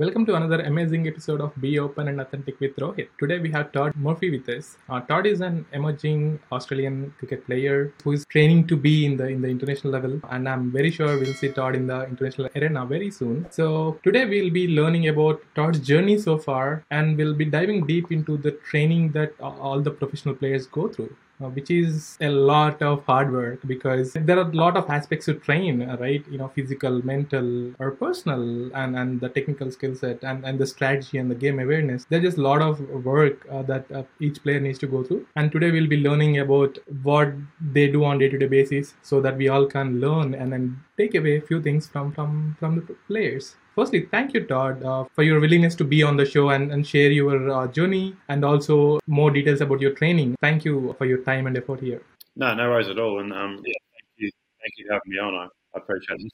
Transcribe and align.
Welcome 0.00 0.24
to 0.28 0.34
another 0.34 0.60
amazing 0.62 1.06
episode 1.08 1.42
of 1.42 1.52
Be 1.60 1.78
Open 1.78 2.08
and 2.08 2.22
Authentic 2.22 2.58
with 2.58 2.74
Rohith. 2.76 3.08
Today 3.18 3.38
we 3.38 3.50
have 3.50 3.70
Todd 3.70 3.92
Murphy 3.96 4.30
with 4.30 4.48
us. 4.48 4.78
Uh, 4.88 5.00
Todd 5.00 5.26
is 5.26 5.42
an 5.42 5.66
emerging 5.74 6.40
Australian 6.50 7.12
cricket 7.18 7.44
player 7.44 7.92
who 8.02 8.12
is 8.12 8.24
training 8.24 8.66
to 8.68 8.78
be 8.78 9.04
in 9.04 9.18
the 9.18 9.26
in 9.26 9.42
the 9.42 9.48
international 9.48 9.92
level, 9.92 10.18
and 10.30 10.48
I'm 10.48 10.72
very 10.72 10.90
sure 10.90 11.18
we'll 11.18 11.34
see 11.34 11.50
Todd 11.50 11.76
in 11.76 11.86
the 11.86 12.00
international 12.06 12.48
arena 12.56 12.86
very 12.86 13.10
soon. 13.10 13.46
So 13.50 14.00
today 14.02 14.24
we'll 14.24 14.54
be 14.58 14.68
learning 14.68 15.08
about 15.08 15.42
Todd's 15.54 15.80
journey 15.80 16.16
so 16.16 16.38
far, 16.38 16.82
and 16.90 17.18
we'll 17.18 17.34
be 17.34 17.44
diving 17.44 17.86
deep 17.86 18.10
into 18.10 18.38
the 18.38 18.52
training 18.70 19.10
that 19.18 19.34
all 19.38 19.82
the 19.82 19.90
professional 19.90 20.34
players 20.34 20.66
go 20.66 20.88
through 20.88 21.14
which 21.48 21.70
is 21.70 22.16
a 22.20 22.28
lot 22.28 22.82
of 22.82 23.04
hard 23.06 23.32
work 23.32 23.60
because 23.66 24.12
there 24.12 24.38
are 24.38 24.48
a 24.48 24.52
lot 24.52 24.76
of 24.76 24.88
aspects 24.90 25.26
to 25.26 25.34
train 25.34 25.82
uh, 25.82 25.96
right? 25.98 26.24
You 26.30 26.38
know 26.38 26.48
physical 26.48 27.04
mental 27.04 27.72
or 27.78 27.92
personal 27.92 28.74
and 28.74 28.96
and 28.96 29.20
the 29.20 29.28
technical 29.28 29.70
skill 29.70 29.94
set 29.94 30.22
and 30.22 30.44
and 30.44 30.58
the 30.58 30.66
strategy 30.66 31.18
and 31.18 31.30
the 31.30 31.34
game 31.34 31.58
awareness. 31.58 32.06
There's 32.08 32.22
just 32.22 32.38
a 32.38 32.42
lot 32.42 32.62
of 32.62 32.80
work 33.04 33.46
uh, 33.50 33.62
that 33.62 33.90
uh, 33.92 34.02
each 34.20 34.42
player 34.42 34.60
needs 34.60 34.78
to 34.80 34.86
go 34.86 35.02
through. 35.02 35.26
And 35.36 35.50
today 35.50 35.70
we'll 35.70 35.88
be 35.88 35.98
learning 35.98 36.38
about 36.38 36.78
what 37.02 37.32
they 37.60 37.88
do 37.88 38.04
on 38.04 38.18
day-to-day 38.18 38.46
basis 38.46 38.94
so 39.02 39.20
that 39.20 39.36
we 39.36 39.48
all 39.48 39.66
can 39.66 40.00
learn 40.00 40.34
and 40.34 40.52
then 40.52 40.82
take 40.96 41.14
away 41.14 41.36
a 41.36 41.40
few 41.40 41.62
things 41.62 41.86
from 41.86 42.12
from 42.12 42.56
from 42.58 42.76
the 42.76 42.94
players 43.08 43.56
Firstly, 43.80 44.06
thank 44.10 44.34
you, 44.34 44.44
Todd, 44.44 44.82
uh, 44.82 45.04
for 45.14 45.22
your 45.22 45.40
willingness 45.40 45.74
to 45.76 45.84
be 45.84 46.02
on 46.02 46.18
the 46.18 46.26
show 46.26 46.50
and, 46.50 46.70
and 46.70 46.86
share 46.86 47.10
your 47.10 47.50
uh, 47.50 47.66
journey 47.66 48.14
and 48.28 48.44
also 48.44 49.00
more 49.06 49.30
details 49.30 49.62
about 49.62 49.80
your 49.80 49.92
training. 49.92 50.36
Thank 50.42 50.66
you 50.66 50.94
for 50.98 51.06
your 51.06 51.22
time 51.22 51.46
and 51.46 51.56
effort 51.56 51.80
here. 51.80 52.02
No, 52.36 52.52
no 52.54 52.68
worries 52.68 52.88
at 52.88 52.98
all. 52.98 53.20
And 53.20 53.32
um, 53.32 53.52
yeah, 53.64 53.72
thank 53.94 54.18
you, 54.18 54.30
thank 54.60 54.74
you 54.76 54.86
for 54.86 54.92
having 54.92 55.10
me 55.10 55.18
on. 55.18 55.34
I, 55.34 55.44
I 55.74 55.78
appreciate 55.78 56.18
this. 56.18 56.30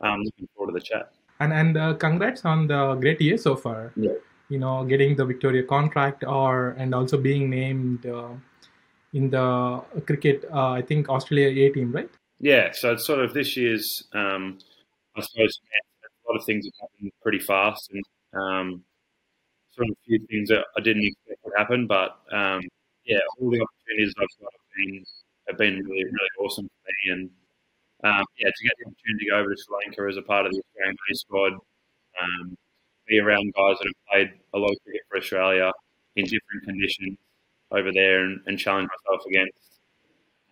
I'm 0.00 0.12
um, 0.12 0.20
looking 0.22 0.48
forward 0.54 0.72
to 0.72 0.78
the 0.78 0.80
chat. 0.80 1.10
And 1.40 1.52
and 1.52 1.76
uh, 1.76 1.94
congrats 1.94 2.44
on 2.44 2.68
the 2.68 2.94
great 2.94 3.20
year 3.20 3.38
so 3.38 3.56
far. 3.56 3.92
Yeah. 3.96 4.12
You 4.48 4.60
know, 4.60 4.84
getting 4.84 5.16
the 5.16 5.24
Victoria 5.24 5.64
contract, 5.64 6.22
or 6.22 6.76
and 6.78 6.94
also 6.94 7.18
being 7.18 7.50
named 7.50 8.06
uh, 8.06 8.28
in 9.12 9.30
the 9.30 9.82
cricket, 10.06 10.44
uh, 10.52 10.70
I 10.70 10.82
think 10.82 11.08
Australia 11.08 11.48
A 11.48 11.72
team, 11.72 11.90
right? 11.90 12.08
Yeah. 12.38 12.70
So 12.70 12.92
it's 12.92 13.04
sort 13.04 13.18
of 13.18 13.34
this 13.34 13.56
year's, 13.56 14.04
um, 14.12 14.58
I 15.16 15.22
suppose, 15.22 15.58
a 16.28 16.32
lot 16.32 16.38
of 16.40 16.44
things 16.46 16.66
have 16.66 16.74
happened 16.90 17.12
pretty 17.22 17.38
fast, 17.40 17.90
and 17.92 18.04
um, 18.34 18.84
sort 19.74 19.88
of 19.88 19.94
a 19.94 20.04
few 20.06 20.18
things 20.28 20.48
that 20.50 20.64
I 20.76 20.80
didn't 20.80 21.04
expect 21.06 21.40
would 21.44 21.54
happen. 21.56 21.86
But 21.86 22.18
um, 22.32 22.62
yeah, 23.06 23.20
all 23.40 23.50
the 23.50 23.60
opportunities 23.62 24.14
I've 24.18 24.28
got 24.42 24.52
have 24.52 24.68
been 24.76 25.04
have 25.48 25.58
been 25.58 25.76
really 25.86 26.04
really 26.04 26.34
awesome 26.40 26.66
for 26.68 26.88
me, 26.88 27.12
and 27.14 27.30
um, 28.04 28.24
yeah, 28.38 28.50
to 28.50 28.64
get 28.64 28.72
the 28.78 28.86
opportunity 28.86 29.24
to 29.26 29.30
go 29.30 29.38
over 29.38 29.54
to 29.54 29.62
Sri 29.62 29.76
Lanka 29.84 30.02
as 30.08 30.16
a 30.16 30.22
part 30.22 30.46
of 30.46 30.52
the 30.52 30.62
Australian 30.62 30.96
A 31.10 31.14
squad, 31.16 31.52
um, 32.20 32.56
be 33.08 33.18
around 33.20 33.54
guys 33.54 33.78
that 33.80 33.88
have 33.88 34.02
played 34.10 34.30
a 34.54 34.58
lot 34.58 34.70
of 34.72 34.78
cricket 34.84 35.02
for 35.10 35.18
Australia 35.18 35.72
in 36.16 36.24
different 36.24 36.64
conditions 36.64 37.18
over 37.72 37.92
there, 37.92 38.24
and, 38.24 38.40
and 38.46 38.58
challenge 38.58 38.88
myself 38.88 39.22
against 39.28 39.58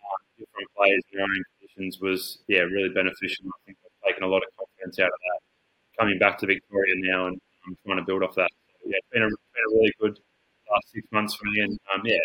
uh, 0.01 0.17
different 0.39 0.69
players 0.75 1.03
in 1.11 1.17
their 1.17 1.25
own 1.25 1.43
conditions 1.59 1.99
was 2.01 2.39
yeah 2.47 2.61
really 2.61 2.89
beneficial. 2.89 3.45
I 3.47 3.59
think 3.65 3.77
I've 3.85 4.09
taken 4.11 4.23
a 4.23 4.27
lot 4.27 4.43
of 4.43 4.49
confidence 4.57 4.99
out 4.99 5.11
of 5.13 5.19
that 5.27 5.36
coming 5.99 6.19
back 6.19 6.37
to 6.39 6.45
Victoria 6.45 6.93
now 6.97 7.27
and 7.27 7.39
I'm 7.67 7.77
trying 7.85 7.97
to 7.97 8.03
build 8.03 8.23
off 8.23 8.35
that. 8.35 8.49
So, 8.67 8.89
yeah, 8.89 8.97
it's 8.97 9.07
been 9.11 9.23
a, 9.23 9.27
been 9.27 9.63
a 9.69 9.75
really 9.75 9.93
good 9.99 10.19
last 10.71 10.91
six 10.93 11.07
months 11.11 11.35
for 11.35 11.45
me, 11.45 11.61
and 11.61 11.77
um, 11.93 12.01
yeah, 12.05 12.17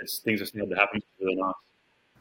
it's, 0.00 0.18
things 0.20 0.40
just 0.40 0.54
need 0.54 0.68
to 0.68 0.76
happen. 0.76 0.96
It's 0.98 1.06
really 1.20 1.36
nice. 1.36 1.54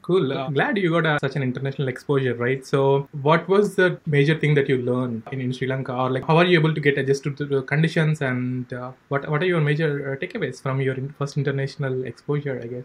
Cool. 0.02 0.34
Uh, 0.34 0.50
glad 0.50 0.78
you 0.78 0.92
got 0.92 1.06
a, 1.06 1.18
such 1.20 1.36
an 1.36 1.42
international 1.42 1.88
exposure, 1.88 2.36
right? 2.36 2.66
So, 2.66 3.10
what 3.22 3.48
was 3.48 3.76
the 3.76 4.00
major 4.06 4.38
thing 4.38 4.54
that 4.54 4.70
you 4.70 4.78
learned 4.78 5.24
in, 5.32 5.42
in 5.42 5.52
Sri 5.52 5.68
Lanka, 5.68 5.94
or 5.94 6.12
like 6.12 6.26
how 6.26 6.38
are 6.38 6.46
you 6.46 6.60
able 6.60 6.76
to 6.76 6.82
get 6.82 6.98
adjusted 6.98 7.38
to 7.38 7.46
the 7.46 7.64
conditions, 7.64 8.22
and 8.22 8.72
uh, 8.72 8.92
what 9.08 9.28
what 9.30 9.42
are 9.42 9.48
your 9.48 9.62
major 9.62 10.14
uh, 10.14 10.24
takeaways 10.24 10.62
from 10.62 10.80
your 10.82 10.96
first 11.18 11.38
international 11.38 12.04
exposure? 12.06 12.60
I 12.64 12.68
guess. 12.68 12.84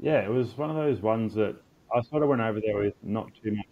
Yeah, 0.00 0.20
it 0.20 0.30
was 0.30 0.56
one 0.58 0.70
of 0.70 0.76
those 0.76 1.00
ones 1.00 1.34
that 1.34 1.56
I 1.94 2.02
sort 2.02 2.22
of 2.22 2.28
went 2.28 2.42
over 2.42 2.60
there 2.60 2.78
with 2.78 2.94
not 3.02 3.30
too 3.42 3.52
much 3.52 3.66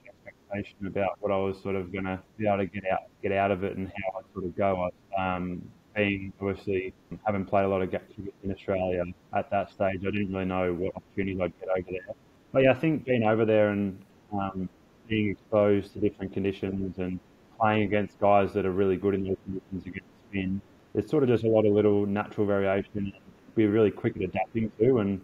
about 0.86 1.16
what 1.20 1.32
I 1.32 1.36
was 1.36 1.60
sort 1.60 1.76
of 1.76 1.92
going 1.92 2.04
to 2.04 2.20
be 2.36 2.46
able 2.46 2.58
to 2.58 2.66
get 2.66 2.84
out 2.90 3.00
get 3.22 3.32
out 3.32 3.50
of 3.50 3.64
it 3.64 3.76
and 3.76 3.88
how 3.88 4.18
I'd 4.18 4.32
sort 4.32 4.44
of 4.44 4.56
go. 4.56 4.90
I, 5.18 5.36
um, 5.36 5.62
being 5.94 6.32
obviously 6.40 6.92
having 7.24 7.44
played 7.44 7.64
a 7.64 7.68
lot 7.68 7.82
of 7.82 7.90
cricket 7.90 8.34
in 8.42 8.50
Australia 8.50 9.04
at 9.32 9.50
that 9.50 9.70
stage, 9.70 10.00
I 10.00 10.10
didn't 10.10 10.32
really 10.32 10.44
know 10.44 10.72
what 10.72 10.96
opportunities 10.96 11.40
I'd 11.40 11.58
get 11.60 11.68
over 11.68 11.88
there. 11.90 12.14
But 12.52 12.64
yeah, 12.64 12.72
I 12.72 12.74
think 12.74 13.04
being 13.04 13.24
over 13.24 13.44
there 13.44 13.70
and 13.70 13.98
um, 14.32 14.68
being 15.08 15.30
exposed 15.30 15.92
to 15.92 16.00
different 16.00 16.32
conditions 16.32 16.98
and 16.98 17.20
playing 17.60 17.82
against 17.82 18.18
guys 18.18 18.52
that 18.54 18.66
are 18.66 18.72
really 18.72 18.96
good 18.96 19.14
in 19.14 19.24
those 19.24 19.36
conditions 19.44 19.86
against 19.86 20.08
spin, 20.28 20.60
it's 20.94 21.10
sort 21.10 21.22
of 21.22 21.28
just 21.28 21.44
a 21.44 21.48
lot 21.48 21.64
of 21.64 21.72
little 21.72 22.06
natural 22.06 22.46
variation. 22.46 23.12
Be 23.54 23.66
really 23.66 23.90
quick 23.90 24.16
at 24.16 24.22
adapting 24.22 24.72
to, 24.80 24.98
and 24.98 25.20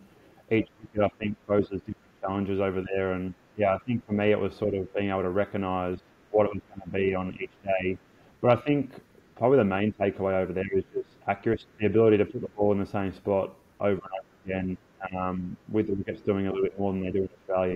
each 0.51 0.69
cricket 0.93 1.13
I 1.13 1.19
think 1.19 1.37
poses 1.47 1.81
different 1.81 1.97
challenges 2.21 2.61
over 2.61 2.85
there. 2.95 3.13
And 3.13 3.35
yeah, 3.61 3.75
I 3.75 3.79
think 3.87 4.07
for 4.07 4.13
me 4.13 4.31
it 4.31 4.41
was 4.41 4.57
sort 4.57 4.73
of 4.73 4.93
being 4.95 5.11
able 5.11 5.23
to 5.23 5.31
recognise 5.31 5.99
what 6.31 6.47
it 6.47 6.55
was 6.55 6.63
going 6.71 6.81
to 6.81 6.89
be 6.89 7.15
on 7.15 7.37
each 7.41 7.51
day. 7.63 7.99
But 8.41 8.59
I 8.59 8.63
think 8.63 8.91
probably 9.37 9.59
the 9.59 9.65
main 9.65 9.93
takeaway 9.93 10.43
over 10.43 10.55
there 10.55 10.69
is 10.73 10.85
just 10.95 11.09
accuracy, 11.29 11.67
the 11.79 11.87
ability 11.87 12.17
to 12.17 12.25
put 12.25 12.41
the 12.41 12.49
ball 12.57 12.73
in 12.73 12.79
the 12.79 12.87
same 12.87 13.13
spot 13.13 13.55
over 13.79 13.93
and 13.93 14.01
over 14.01 14.27
again. 14.47 14.79
Um, 15.17 15.57
with 15.71 15.89
the 15.89 15.95
wickets 15.95 16.21
doing 16.21 16.47
a 16.47 16.51
little 16.51 16.65
bit 16.65 16.79
more 16.79 16.93
than 16.93 17.03
they 17.03 17.11
do 17.11 17.23
in 17.23 17.29
Australia, 17.41 17.75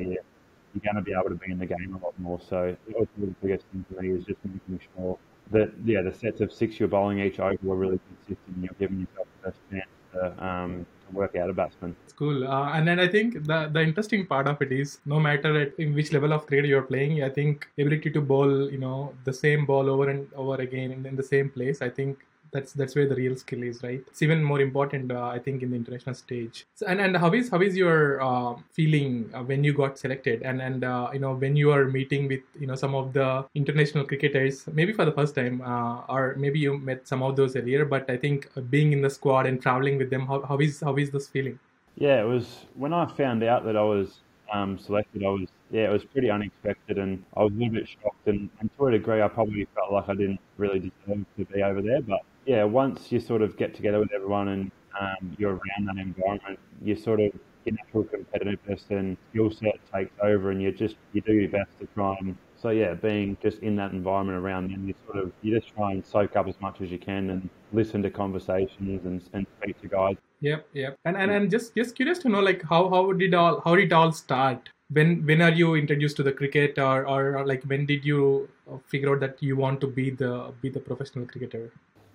you're 0.74 0.82
going 0.82 0.96
to 0.96 1.02
be 1.02 1.12
able 1.12 1.28
to 1.28 1.36
be 1.36 1.52
in 1.52 1.58
the 1.58 1.66
game 1.66 1.98
a 2.00 2.04
lot 2.04 2.18
more. 2.18 2.40
So 2.40 2.74
that 2.86 2.98
was 2.98 3.08
the 3.18 3.26
biggest 3.42 3.66
thing 3.72 3.84
for 3.88 4.00
me 4.00 4.10
is 4.10 4.24
just 4.24 4.38
making 4.44 4.80
sure 4.96 5.18
that 5.50 5.70
yeah, 5.84 6.00
the 6.00 6.12
sets 6.12 6.40
of 6.40 6.50
six 6.50 6.80
you're 6.80 6.88
bowling 6.88 7.18
each 7.18 7.40
over 7.40 7.58
were 7.62 7.76
really 7.76 8.00
consistent. 8.08 8.56
You're 8.60 8.74
giving 8.78 9.00
yourself 9.00 9.26
the 9.42 9.50
best 9.50 9.60
chance 9.70 9.86
to 10.12 10.46
um, 10.46 10.86
work 11.14 11.36
out 11.36 11.50
a 11.50 11.52
batsman. 11.52 11.96
It's 12.04 12.12
cool. 12.12 12.46
Uh, 12.46 12.72
and 12.72 12.86
then 12.88 13.00
I 13.00 13.08
think 13.08 13.46
the 13.46 13.70
the 13.72 13.82
interesting 13.82 14.26
part 14.26 14.46
of 14.52 14.60
it 14.66 14.72
is 14.72 14.98
no 15.06 15.20
matter 15.20 15.52
at 15.62 15.78
in 15.78 15.94
which 15.94 16.12
level 16.12 16.32
of 16.32 16.46
cricket 16.46 16.66
you're 16.66 16.88
playing, 16.92 17.22
I 17.22 17.30
think 17.30 17.66
ability 17.78 18.10
to 18.10 18.20
bowl, 18.20 18.70
you 18.70 18.78
know, 18.78 19.12
the 19.24 19.32
same 19.32 19.66
ball 19.66 19.90
over 19.90 20.08
and 20.10 20.28
over 20.34 20.56
again 20.68 20.90
in, 20.92 21.06
in 21.06 21.16
the 21.16 21.28
same 21.34 21.50
place. 21.50 21.82
I 21.82 21.90
think 21.90 22.26
that's 22.54 22.72
that's 22.72 22.94
where 22.96 23.08
the 23.12 23.16
real 23.22 23.36
skill 23.42 23.62
is 23.70 23.82
right 23.82 24.02
it's 24.10 24.22
even 24.26 24.42
more 24.50 24.60
important 24.60 25.12
uh, 25.12 25.28
i 25.36 25.38
think 25.38 25.62
in 25.62 25.70
the 25.70 25.76
international 25.76 26.14
stage 26.14 26.66
so, 26.74 26.86
and 26.86 27.00
and 27.00 27.16
how 27.16 27.30
is 27.38 27.50
how 27.54 27.60
is 27.68 27.76
your 27.76 28.22
uh, 28.28 28.54
feeling 28.72 29.28
uh, 29.34 29.42
when 29.50 29.64
you 29.64 29.72
got 29.82 29.98
selected 29.98 30.42
and 30.42 30.62
and 30.62 30.84
uh, 30.84 31.10
you 31.12 31.18
know 31.24 31.34
when 31.34 31.56
you 31.56 31.70
are 31.76 31.84
meeting 31.98 32.28
with 32.28 32.44
you 32.58 32.66
know 32.66 32.78
some 32.84 32.94
of 32.94 33.12
the 33.12 33.28
international 33.54 34.04
cricketers 34.04 34.66
maybe 34.72 34.92
for 34.92 35.04
the 35.04 35.16
first 35.20 35.34
time 35.34 35.60
uh, 35.72 35.96
or 36.14 36.34
maybe 36.38 36.58
you 36.58 36.78
met 36.78 37.06
some 37.12 37.22
of 37.22 37.36
those 37.36 37.56
earlier 37.56 37.84
but 37.84 38.08
i 38.08 38.16
think 38.16 38.48
being 38.70 38.92
in 38.92 39.02
the 39.02 39.10
squad 39.10 39.46
and 39.46 39.60
traveling 39.60 39.98
with 39.98 40.10
them 40.10 40.26
how, 40.26 40.40
how 40.42 40.58
is 40.58 40.80
how 40.80 40.96
is 40.96 41.10
this 41.10 41.28
feeling 41.28 41.58
yeah 41.96 42.20
it 42.20 42.28
was 42.36 42.66
when 42.74 42.92
i 42.92 43.04
found 43.22 43.42
out 43.42 43.64
that 43.64 43.76
i 43.76 43.86
was 43.94 44.20
um, 44.52 44.78
selected, 44.78 45.24
I 45.24 45.28
was 45.28 45.48
yeah, 45.70 45.86
it 45.86 45.92
was 45.92 46.04
pretty 46.04 46.30
unexpected, 46.30 46.98
and 46.98 47.24
I 47.36 47.42
was 47.42 47.52
a 47.52 47.56
little 47.56 47.74
bit 47.74 47.88
shocked. 47.88 48.26
And, 48.26 48.48
and 48.60 48.70
to 48.78 48.86
a 48.86 48.92
degree, 48.92 49.22
I 49.22 49.28
probably 49.28 49.66
felt 49.74 49.92
like 49.92 50.08
I 50.08 50.14
didn't 50.14 50.40
really 50.56 50.78
deserve 50.78 51.24
to 51.36 51.44
be 51.46 51.62
over 51.62 51.82
there. 51.82 52.00
But 52.00 52.20
yeah, 52.46 52.64
once 52.64 53.10
you 53.10 53.20
sort 53.20 53.42
of 53.42 53.56
get 53.56 53.74
together 53.74 53.98
with 53.98 54.12
everyone 54.12 54.48
and 54.48 54.70
um, 55.00 55.36
you're 55.38 55.52
around 55.52 55.86
that 55.86 55.96
environment, 55.96 56.58
you 56.82 56.96
sort 56.96 57.20
of 57.20 57.32
your 57.64 57.74
natural 57.76 58.04
competitiveness 58.04 58.90
and 58.90 59.16
skill 59.30 59.50
set 59.50 59.80
takes 59.92 60.14
over, 60.22 60.50
and 60.50 60.62
you 60.62 60.70
just 60.72 60.96
you 61.12 61.20
do 61.20 61.32
your 61.32 61.50
best 61.50 61.70
to 61.80 61.86
try 61.94 62.16
and. 62.20 62.36
So 62.56 62.70
yeah, 62.70 62.94
being 62.94 63.36
just 63.42 63.58
in 63.58 63.76
that 63.76 63.92
environment 63.92 64.38
around 64.38 64.70
them, 64.70 64.88
you 64.88 64.94
sort 65.04 65.18
of 65.22 65.32
you 65.42 65.54
just 65.54 65.74
try 65.74 65.92
and 65.92 66.04
soak 66.04 66.34
up 66.34 66.48
as 66.48 66.58
much 66.60 66.80
as 66.80 66.90
you 66.90 66.98
can 66.98 67.28
and 67.28 67.50
listen 67.74 68.02
to 68.02 68.10
conversations 68.10 69.04
and, 69.04 69.22
and 69.34 69.46
speak 69.60 69.78
to 69.82 69.88
guys. 69.88 70.16
Yep, 70.40 70.66
yep. 70.72 70.96
And 71.04 71.16
and, 71.16 71.30
and 71.30 71.50
just 71.50 71.74
just 71.74 71.94
curious 71.94 72.18
to 72.20 72.30
know 72.30 72.40
like 72.40 72.62
how 72.62 72.88
how 72.88 73.12
did 73.12 73.34
all 73.34 73.60
how 73.60 73.76
did 73.76 73.86
it 73.86 73.92
all 73.92 74.12
start? 74.12 74.70
When 74.90 75.26
when 75.26 75.42
are 75.42 75.50
you 75.50 75.74
introduced 75.74 76.16
to 76.18 76.22
the 76.22 76.32
cricket 76.32 76.78
or, 76.78 77.06
or, 77.06 77.38
or 77.38 77.46
like 77.46 77.64
when 77.64 77.84
did 77.84 78.04
you 78.04 78.48
figure 78.86 79.12
out 79.12 79.20
that 79.20 79.42
you 79.42 79.56
want 79.56 79.80
to 79.82 79.86
be 79.86 80.10
the 80.10 80.52
be 80.62 80.70
the 80.70 80.80
professional 80.80 81.26
cricketer? 81.26 81.70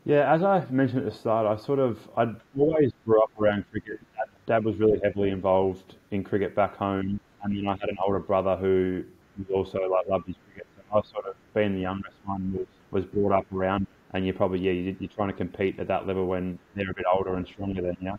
Yeah, 0.06 0.34
as 0.34 0.44
I 0.44 0.66
mentioned 0.70 1.00
at 1.00 1.06
the 1.06 1.12
start, 1.18 1.46
I 1.46 1.62
sort 1.62 1.80
of 1.80 2.10
I 2.18 2.34
always 2.58 2.92
grew 3.06 3.22
up 3.22 3.32
around 3.40 3.66
cricket. 3.72 4.00
Dad 4.48 4.64
was 4.66 4.78
really 4.78 5.00
heavily 5.04 5.30
involved 5.30 5.96
in 6.12 6.24
cricket 6.24 6.56
back 6.56 6.76
home, 6.76 7.20
and 7.44 7.56
then 7.56 7.68
I 7.68 7.74
had 7.80 7.90
an 7.90 7.98
older 8.04 8.20
brother 8.20 8.56
who 8.56 9.04
also 9.54 9.80
like 9.88 10.08
loved 10.08 10.28
his 10.28 10.36
cricket. 10.46 10.68
So 10.78 10.98
I 10.98 11.02
sort 11.04 11.26
of 11.28 11.36
being 11.54 11.74
the 11.76 11.82
youngest 11.82 12.18
one 12.26 12.54
was 12.54 12.68
was 12.92 13.06
brought 13.06 13.32
up 13.34 13.52
around, 13.52 13.88
and 14.14 14.26
you're 14.26 14.34
probably 14.34 14.60
yeah 14.60 14.94
you're 15.00 15.10
trying 15.10 15.30
to 15.30 15.36
compete 15.36 15.80
at 15.80 15.88
that 15.88 16.08
level 16.08 16.26
when 16.28 16.58
they're 16.76 16.90
a 16.90 16.94
bit 16.94 17.06
older 17.14 17.36
and 17.36 17.46
stronger 17.48 17.82
than 17.82 17.98
you. 18.02 18.14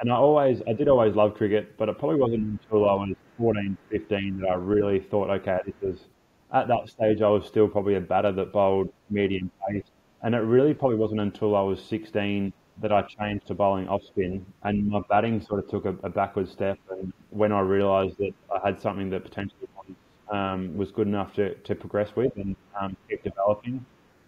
And 0.00 0.10
I 0.12 0.16
always 0.16 0.62
I 0.66 0.72
did 0.72 0.88
always 0.88 1.14
love 1.14 1.34
cricket, 1.34 1.76
but 1.76 1.88
it 1.88 1.98
probably 1.98 2.18
wasn't 2.18 2.60
until 2.60 2.88
I 2.88 2.94
was 2.94 3.14
14, 3.38 3.76
15 3.90 4.40
that 4.40 4.48
I 4.48 4.54
really 4.54 5.00
thought, 5.00 5.30
okay, 5.30 5.58
this 5.64 5.74
is 5.82 6.08
at 6.52 6.66
that 6.68 6.88
stage 6.88 7.22
I 7.22 7.28
was 7.28 7.46
still 7.46 7.68
probably 7.68 7.94
a 7.94 8.00
batter 8.00 8.32
that 8.32 8.52
bowled 8.52 8.92
medium 9.10 9.50
pace 9.68 9.84
and 10.22 10.34
it 10.34 10.38
really 10.38 10.74
probably 10.74 10.96
wasn't 10.96 11.20
until 11.20 11.56
I 11.56 11.62
was 11.62 11.82
16 11.82 12.52
that 12.82 12.92
I 12.92 13.02
changed 13.02 13.46
to 13.46 13.54
bowling 13.54 13.88
off 13.88 14.02
spin, 14.04 14.44
and 14.64 14.88
my 14.88 15.00
batting 15.08 15.40
sort 15.40 15.64
of 15.64 15.70
took 15.70 15.84
a, 15.86 15.94
a 16.02 16.10
backward 16.10 16.48
step. 16.48 16.78
And 16.90 17.12
when 17.30 17.52
I 17.52 17.60
realised 17.60 18.18
that 18.18 18.32
I 18.54 18.66
had 18.66 18.80
something 18.80 19.10
that 19.10 19.24
potentially 19.24 19.68
was, 19.76 19.96
um, 20.30 20.76
was 20.76 20.90
good 20.90 21.06
enough 21.06 21.34
to, 21.34 21.54
to 21.54 21.74
progress 21.74 22.14
with 22.16 22.36
and 22.36 22.54
um, 22.78 22.96
keep 23.08 23.22
developing, 23.22 23.84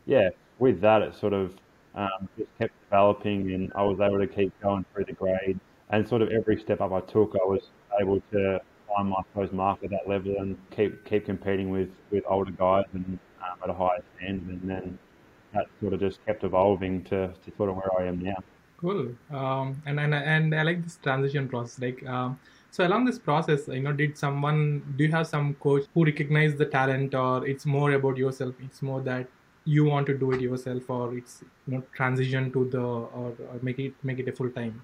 yeah, 0.06 0.30
with 0.58 0.80
that, 0.80 1.02
it 1.02 1.14
sort 1.14 1.34
of 1.34 1.54
um, 1.94 2.28
just 2.38 2.48
kept 2.58 2.72
developing, 2.84 3.52
and 3.52 3.72
I 3.74 3.82
was 3.82 4.00
able 4.00 4.18
to 4.18 4.26
keep 4.26 4.58
going 4.60 4.84
through 4.92 5.04
the 5.04 5.12
grades. 5.12 5.60
And 5.90 6.06
sort 6.06 6.22
of 6.22 6.30
every 6.30 6.60
step 6.60 6.80
up 6.80 6.92
I 6.92 7.00
took, 7.00 7.34
I 7.34 7.46
was 7.46 7.70
able 8.00 8.20
to 8.32 8.60
find 8.88 9.08
my 9.08 9.22
suppose 9.30 9.52
mark 9.52 9.82
at 9.84 9.90
that 9.90 10.08
level 10.08 10.36
and 10.38 10.56
keep 10.70 11.04
keep 11.04 11.24
competing 11.26 11.70
with, 11.70 11.90
with 12.10 12.24
older 12.26 12.50
guys 12.50 12.84
and 12.92 13.18
um, 13.42 13.58
at 13.62 13.70
a 13.70 13.72
higher 13.72 14.02
standard. 14.16 14.62
And 14.62 14.70
then 14.70 14.98
that 15.54 15.66
sort 15.80 15.92
of 15.94 16.00
just 16.00 16.24
kept 16.26 16.44
evolving 16.44 17.04
to, 17.04 17.28
to 17.28 17.56
sort 17.56 17.70
of 17.70 17.76
where 17.76 17.90
I 18.00 18.06
am 18.06 18.20
now. 18.20 18.36
Cool. 18.78 19.08
Um, 19.30 19.82
and, 19.86 19.98
and 19.98 20.14
and 20.14 20.54
I 20.54 20.62
like 20.62 20.84
this 20.84 20.98
transition 21.02 21.48
process. 21.48 21.80
Like, 21.80 22.06
um, 22.06 22.38
so 22.70 22.86
along 22.86 23.06
this 23.06 23.18
process, 23.18 23.66
you 23.66 23.80
know, 23.80 23.92
did 23.92 24.16
someone 24.16 24.82
do 24.96 25.04
you 25.04 25.10
have 25.10 25.26
some 25.26 25.54
coach 25.54 25.86
who 25.94 26.04
recognize 26.04 26.54
the 26.54 26.66
talent, 26.66 27.14
or 27.14 27.46
it's 27.46 27.66
more 27.66 27.92
about 27.92 28.16
yourself? 28.16 28.54
It's 28.60 28.80
more 28.80 29.00
that 29.00 29.26
you 29.64 29.84
want 29.84 30.06
to 30.06 30.16
do 30.16 30.30
it 30.32 30.40
yourself, 30.40 30.88
or 30.88 31.16
it's 31.16 31.42
you 31.66 31.74
know 31.74 31.82
transition 31.92 32.52
to 32.52 32.68
the 32.68 32.78
or, 32.80 33.34
or 33.50 33.58
make 33.62 33.80
it 33.80 33.94
make 34.04 34.20
it 34.20 34.28
a 34.28 34.32
full 34.32 34.50
time. 34.50 34.80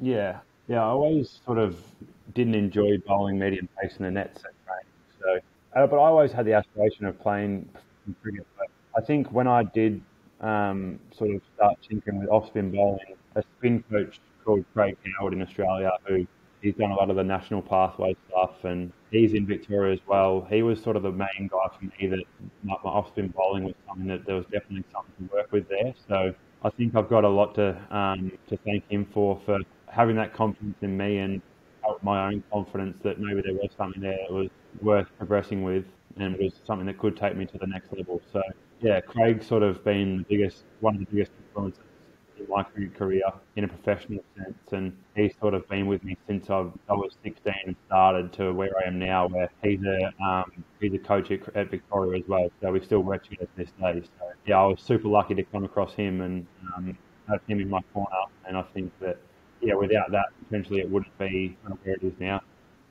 Yeah, 0.00 0.38
yeah. 0.66 0.82
I 0.82 0.88
always 0.88 1.40
sort 1.44 1.58
of 1.58 1.76
didn't 2.34 2.54
enjoy 2.54 2.98
bowling 3.06 3.38
medium 3.38 3.68
pace 3.80 3.96
in 3.98 4.04
the 4.04 4.10
nets 4.10 4.42
at 4.44 4.52
training. 4.64 4.92
So, 5.20 5.78
uh, 5.78 5.86
but 5.86 5.96
I 5.96 6.06
always 6.06 6.32
had 6.32 6.46
the 6.46 6.54
aspiration 6.54 7.04
of 7.04 7.20
playing 7.20 7.68
cricket. 8.22 8.46
I 8.96 9.00
think 9.00 9.30
when 9.32 9.46
I 9.46 9.62
did 9.62 10.00
um, 10.40 10.98
sort 11.16 11.30
of 11.34 11.42
start 11.54 11.76
tinkering 11.86 12.20
with 12.20 12.28
off 12.30 12.46
spin 12.48 12.70
bowling, 12.70 13.16
a 13.34 13.42
spin 13.58 13.82
coach 13.90 14.20
called 14.44 14.64
Craig 14.72 14.96
Howard 15.18 15.34
in 15.34 15.42
Australia, 15.42 15.90
who 16.06 16.26
he's 16.62 16.74
done 16.74 16.90
a 16.90 16.94
lot 16.94 17.10
of 17.10 17.16
the 17.16 17.24
national 17.24 17.62
pathway 17.62 18.16
stuff, 18.28 18.64
and 18.64 18.92
he's 19.10 19.34
in 19.34 19.46
Victoria 19.46 19.92
as 19.92 20.00
well. 20.06 20.46
He 20.48 20.62
was 20.62 20.82
sort 20.82 20.96
of 20.96 21.02
the 21.02 21.12
main 21.12 21.48
guy 21.50 21.68
for 21.78 21.84
me 21.84 22.06
that 22.08 22.24
my, 22.62 22.74
my 22.82 22.90
off 22.90 23.08
spin 23.08 23.28
bowling 23.28 23.64
was 23.64 23.74
something 23.86 24.06
that 24.06 24.24
there 24.24 24.36
was 24.36 24.46
definitely 24.46 24.84
something 24.92 25.28
to 25.28 25.34
work 25.34 25.52
with 25.52 25.68
there. 25.68 25.92
So 26.08 26.34
I 26.62 26.70
think 26.70 26.94
I've 26.96 27.08
got 27.08 27.24
a 27.24 27.28
lot 27.28 27.54
to 27.56 27.76
um, 27.96 28.32
to 28.48 28.56
thank 28.58 28.88
him 28.88 29.06
for 29.12 29.40
for 29.44 29.58
having 29.88 30.16
that 30.16 30.32
confidence 30.32 30.76
in 30.82 30.96
me 30.96 31.18
and 31.18 31.42
my 32.02 32.26
own 32.26 32.42
confidence 32.52 32.98
that 33.02 33.20
maybe 33.20 33.40
there 33.42 33.54
was 33.54 33.70
something 33.76 34.02
there 34.02 34.18
that 34.28 34.32
was 34.34 34.48
worth 34.82 35.06
progressing 35.18 35.62
with 35.62 35.84
and 36.16 36.36
was 36.36 36.60
something 36.66 36.86
that 36.86 36.98
could 36.98 37.16
take 37.16 37.36
me 37.36 37.46
to 37.46 37.58
the 37.58 37.66
next 37.66 37.92
level. 37.92 38.20
So 38.32 38.42
yeah, 38.80 39.00
Craig's 39.00 39.46
sort 39.46 39.62
of 39.62 39.82
been 39.84 40.18
the 40.18 40.24
biggest, 40.24 40.64
one 40.80 40.94
of 40.94 41.00
the 41.00 41.06
biggest 41.06 41.32
influences 41.46 41.82
in 42.38 42.46
my 42.48 42.62
career 42.96 43.22
in 43.56 43.64
a 43.64 43.68
professional 43.68 44.22
sense, 44.36 44.72
and 44.72 44.96
he's 45.14 45.32
sort 45.40 45.54
of 45.54 45.66
been 45.68 45.86
with 45.86 46.04
me 46.04 46.16
since 46.26 46.50
I, 46.50 46.66
I 46.88 46.92
was 46.92 47.16
16 47.22 47.54
and 47.66 47.76
started 47.86 48.32
to 48.34 48.52
where 48.52 48.70
I 48.78 48.86
am 48.86 48.98
now, 48.98 49.28
where 49.28 49.48
he's 49.62 49.80
a 49.82 50.12
um, 50.22 50.64
he's 50.80 50.92
a 50.92 50.98
coach 50.98 51.30
at, 51.30 51.56
at, 51.56 51.70
Victoria 51.70 52.20
as 52.20 52.28
well. 52.28 52.50
So 52.60 52.72
we 52.72 52.80
still 52.80 53.00
work 53.00 53.24
together 53.24 53.46
to 53.46 53.56
this 53.56 53.70
day. 53.80 54.02
So 54.18 54.26
yeah, 54.46 54.60
I 54.60 54.66
was 54.66 54.80
super 54.80 55.08
lucky 55.08 55.34
to 55.34 55.42
come 55.44 55.64
across 55.64 55.94
him 55.94 56.20
and 56.20 56.46
um, 56.74 56.96
have 57.28 57.40
him 57.46 57.60
in 57.60 57.70
my 57.70 57.80
corner, 57.94 58.10
and 58.46 58.56
I 58.56 58.62
think 58.62 58.92
that 59.00 59.18
yeah, 59.62 59.74
without 59.74 60.10
that, 60.10 60.26
potentially 60.44 60.80
it 60.80 60.90
wouldn't 60.90 61.16
be 61.18 61.56
where 61.82 61.94
it 61.94 62.02
is 62.02 62.12
now. 62.20 62.42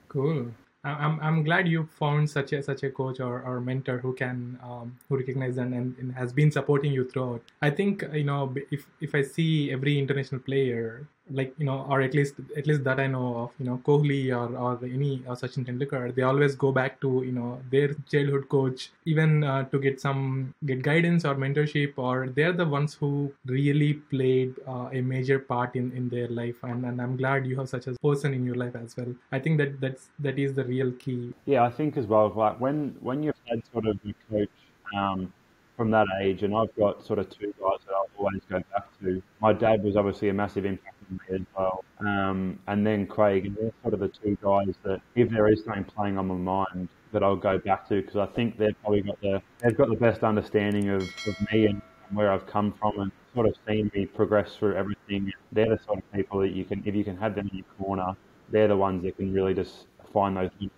Cool. 0.10 0.52
I'm, 0.86 1.20
I'm 1.20 1.44
glad 1.44 1.68
you 1.68 1.90
found 2.00 2.30
such 2.30 2.54
a 2.54 2.62
such 2.62 2.84
a 2.84 2.92
coach 2.92 3.20
or, 3.20 3.42
or 3.42 3.60
mentor 3.60 3.98
who 3.98 4.14
can 4.14 4.60
um, 4.64 4.98
who 5.10 5.18
recognizes 5.18 5.58
and, 5.58 5.74
and, 5.74 5.96
and, 5.98 6.14
has 6.14 6.32
been 6.32 6.52
supporting 6.52 6.92
you 6.92 7.10
throughout. 7.10 7.42
I 7.62 7.72
think 7.72 8.04
you 8.14 8.24
know 8.24 8.54
if 8.72 8.86
if 9.02 9.16
I 9.16 9.24
see 9.24 9.72
every 9.72 9.98
international 9.98 10.42
player 10.42 11.08
like 11.31 11.54
you 11.57 11.66
know 11.66 11.86
or 11.89 12.01
at 12.01 12.13
least 12.13 12.36
at 12.56 12.68
least 12.68 12.83
that 12.83 13.00
i 13.00 13.07
know 13.07 13.36
of 13.38 13.51
you 13.60 13.66
know 13.66 13.81
kohli 13.86 14.31
or, 14.39 14.56
or 14.56 14.80
any 14.86 15.24
or 15.27 15.36
sachin 15.36 15.66
tendulkar 15.66 16.13
they 16.16 16.22
always 16.22 16.56
go 16.56 16.72
back 16.72 17.00
to 17.01 17.24
you 17.25 17.31
know 17.31 17.60
their 17.72 17.95
childhood 18.12 18.48
coach 18.50 18.92
even 19.06 19.44
uh, 19.44 19.63
to 19.72 19.80
get 19.80 20.00
some 20.00 20.54
get 20.66 20.83
guidance 20.83 21.25
or 21.25 21.36
mentorship 21.36 21.94
or 21.98 22.27
they're 22.36 22.54
the 22.54 22.66
ones 22.66 22.94
who 22.94 23.31
really 23.45 23.94
played 23.94 24.54
uh, 24.68 24.88
a 24.94 25.01
major 25.01 25.39
part 25.39 25.75
in 25.75 25.92
in 25.92 26.10
their 26.10 26.27
life. 26.27 26.57
And, 26.63 26.86
and 26.86 27.01
i'm 27.01 27.16
glad 27.18 27.45
you 27.48 27.57
have 27.57 27.69
such 27.69 27.88
a 27.88 27.94
person 27.94 28.33
in 28.33 28.45
your 28.45 28.56
life 28.56 28.75
as 28.75 28.95
well. 28.98 29.13
I 29.31 29.39
think 29.39 29.57
that 29.57 29.80
that's 29.81 30.10
that 30.19 30.38
is 30.38 30.54
the 30.54 30.66
real 30.66 30.92
key. 30.92 31.33
Yeah 31.45 31.63
i 31.63 31.72
think 31.72 31.98
as 31.98 32.06
well 32.06 32.31
like 32.36 32.60
when 32.60 32.95
when 33.01 33.24
you've 33.24 33.42
had 33.50 33.62
sort 33.72 33.88
of 33.88 34.00
a 34.06 34.13
coach 34.30 34.50
um, 34.95 35.31
from 35.75 35.92
that 35.92 36.07
age, 36.22 36.44
and 36.44 36.56
I've 36.56 36.74
got 36.75 37.06
sort 37.06 37.19
of 37.19 37.30
two 37.30 37.54
guys 37.60 37.80
that 37.86 37.94
I'll 37.94 38.10
always 38.18 38.42
go 38.50 38.60
back 38.74 38.88
to. 39.01 39.22
My 39.42 39.54
dad 39.54 39.83
was 39.83 39.95
obviously 39.95 40.30
a 40.30 40.33
massive 40.33 40.66
impact 40.66 40.95
me 41.12 41.36
as 41.36 41.42
well. 41.57 41.84
Um, 42.00 42.60
and 42.68 42.86
then 42.86 43.07
Craig, 43.07 43.46
and 43.46 43.56
they're 43.56 43.72
sort 43.81 43.94
of 43.94 44.00
the 44.00 44.10
two 44.10 44.38
guys 44.42 44.74
that, 44.84 45.02
if 45.16 45.30
there 45.30 45.48
is 45.48 45.63
something 45.63 45.84
playing 45.84 46.18
on 46.18 46.28
my 46.28 46.36
mind, 46.36 46.90
that 47.12 47.24
I'll 47.24 47.36
go 47.38 47.57
back 47.57 47.88
to 47.90 48.02
because 48.02 48.18
I 48.18 48.25
think 48.25 48.57
they've 48.57 48.75
probably 48.81 49.02
got 49.02 49.19
the 49.22 49.42
they've 49.62 49.78
got 49.78 49.90
the 49.90 49.96
best 49.96 50.24
understanding 50.24 50.90
of, 50.90 51.02
of 51.02 51.36
me 51.52 51.68
and 51.68 51.81
where 52.12 52.31
I've 52.31 52.46
come 52.46 52.74
from 52.74 53.00
and 53.00 53.12
sort 53.34 53.48
of 53.48 53.56
seen 53.68 53.90
me 53.96 54.06
progress 54.06 54.56
through 54.56 54.75
everything. 54.75 55.31
They're 55.52 55.69
the 55.69 55.80
sort 55.86 56.00
of 56.00 56.12
people 56.12 56.40
that 56.40 56.52
you 56.52 56.66
can, 56.66 56.84
if 56.86 56.94
you 56.94 57.04
can 57.04 57.18
have 57.18 57.36
them 57.36 57.50
in 57.51 57.60
your 57.60 57.66
corner, 57.80 58.16
they're 58.50 58.68
the 58.68 58.78
ones 58.78 59.04
that 59.04 59.18
can 59.18 59.34
really 59.34 59.54
just 59.54 59.88
find 60.13 60.36
those 60.38 60.50
things 60.60 60.69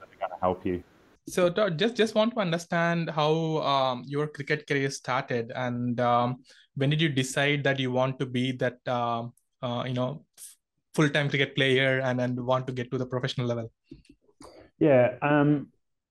that 0.00 0.08
are 0.08 0.18
going 0.18 0.30
to 0.30 0.40
help 0.40 0.66
you. 0.66 0.82
So 1.28 1.48
just 1.48 1.96
just 1.96 2.14
want 2.14 2.34
to 2.34 2.40
understand 2.40 3.10
how 3.10 3.32
um, 3.62 4.04
your 4.06 4.26
cricket 4.26 4.66
career 4.66 4.90
started 4.90 5.52
and 5.54 5.98
um, 6.00 6.42
when 6.74 6.90
did 6.90 7.00
you 7.00 7.08
decide 7.08 7.64
that 7.64 7.78
you 7.78 7.92
want 7.92 8.18
to 8.18 8.26
be 8.26 8.52
that 8.52 8.78
uh, 8.86 9.24
uh, 9.64 9.84
you 9.86 9.94
know 9.94 10.24
full 10.94 11.08
time 11.08 11.28
cricket 11.28 11.54
player 11.56 12.00
and 12.00 12.20
and 12.20 12.46
want 12.46 12.66
to 12.66 12.72
get 12.72 12.90
to 12.90 12.98
the 12.98 13.06
professional 13.06 13.46
level? 13.46 13.70
Yeah, 14.78 15.14
um, 15.22 15.68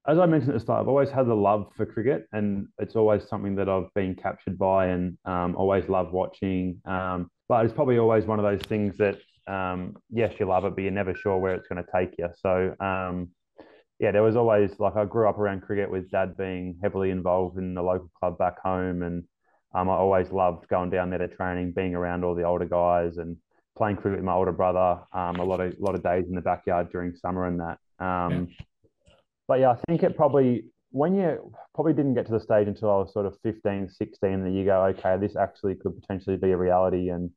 as 0.07 0.17
I 0.17 0.25
mentioned 0.25 0.51
at 0.51 0.55
the 0.55 0.59
start, 0.59 0.81
I've 0.81 0.88
always 0.88 1.09
had 1.09 1.27
a 1.27 1.33
love 1.33 1.67
for 1.77 1.85
cricket, 1.85 2.27
and 2.31 2.67
it's 2.79 2.95
always 2.95 3.27
something 3.27 3.55
that 3.55 3.69
I've 3.69 3.94
been 3.94 4.15
captured 4.15 4.57
by, 4.57 4.88
and 4.88 5.17
um, 5.25 5.55
always 5.55 5.88
love 5.88 6.11
watching. 6.11 6.81
Um, 6.85 7.29
but 7.47 7.65
it's 7.65 7.73
probably 7.73 7.97
always 7.97 8.25
one 8.25 8.39
of 8.39 8.45
those 8.45 8.61
things 8.67 8.97
that 8.97 9.17
um, 9.47 9.95
yes, 10.09 10.33
you 10.39 10.45
love 10.45 10.65
it, 10.65 10.75
but 10.75 10.81
you're 10.81 10.91
never 10.91 11.15
sure 11.15 11.38
where 11.38 11.55
it's 11.55 11.67
going 11.67 11.83
to 11.83 11.89
take 11.95 12.15
you. 12.17 12.29
So 12.41 12.75
um, 12.79 13.29
yeah, 14.00 14.11
there 14.11 14.23
was 14.23 14.35
always 14.35 14.71
like 14.79 14.95
I 14.95 15.05
grew 15.05 15.29
up 15.29 15.38
around 15.38 15.61
cricket 15.61 15.89
with 15.89 16.11
dad 16.11 16.35
being 16.38 16.77
heavily 16.81 17.09
involved 17.09 17.57
in 17.57 17.73
the 17.73 17.81
local 17.81 18.09
club 18.19 18.38
back 18.38 18.59
home, 18.61 19.03
and 19.03 19.23
um, 19.73 19.89
I 19.89 19.94
always 19.94 20.31
loved 20.31 20.67
going 20.67 20.89
down 20.89 21.09
there 21.09 21.19
to 21.19 21.27
training, 21.27 21.73
being 21.73 21.95
around 21.95 22.23
all 22.23 22.35
the 22.35 22.44
older 22.44 22.65
guys, 22.65 23.17
and 23.17 23.38
playing 23.77 23.97
cricket 23.97 24.19
with 24.19 24.25
my 24.25 24.33
older 24.33 24.51
brother. 24.51 25.01
Um, 25.13 25.37
a 25.37 25.43
lot 25.43 25.59
of 25.59 25.73
a 25.73 25.83
lot 25.83 25.95
of 25.95 26.03
days 26.03 26.25
in 26.27 26.35
the 26.35 26.41
backyard 26.41 26.91
during 26.91 27.15
summer 27.15 27.45
and 27.47 27.59
that. 27.59 27.79
Um, 28.03 28.49
yeah. 28.49 28.65
But 29.47 29.59
yeah, 29.59 29.71
I 29.71 29.77
think 29.87 30.03
it 30.03 30.15
probably 30.15 30.65
when 30.91 31.15
you 31.15 31.51
probably 31.73 31.93
didn't 31.93 32.13
get 32.13 32.27
to 32.27 32.31
the 32.31 32.39
stage 32.39 32.67
until 32.67 32.91
I 32.91 32.97
was 32.97 33.11
sort 33.11 33.25
of 33.25 33.35
15, 33.41 33.89
16, 33.89 34.29
and 34.31 34.55
you 34.55 34.63
go, 34.63 34.86
okay, 34.86 35.17
this 35.17 35.36
actually 35.36 35.74
could 35.75 36.00
potentially 36.00 36.38
be 36.38 36.51
a 36.51 36.57
reality. 36.57 37.09
And 37.09 37.31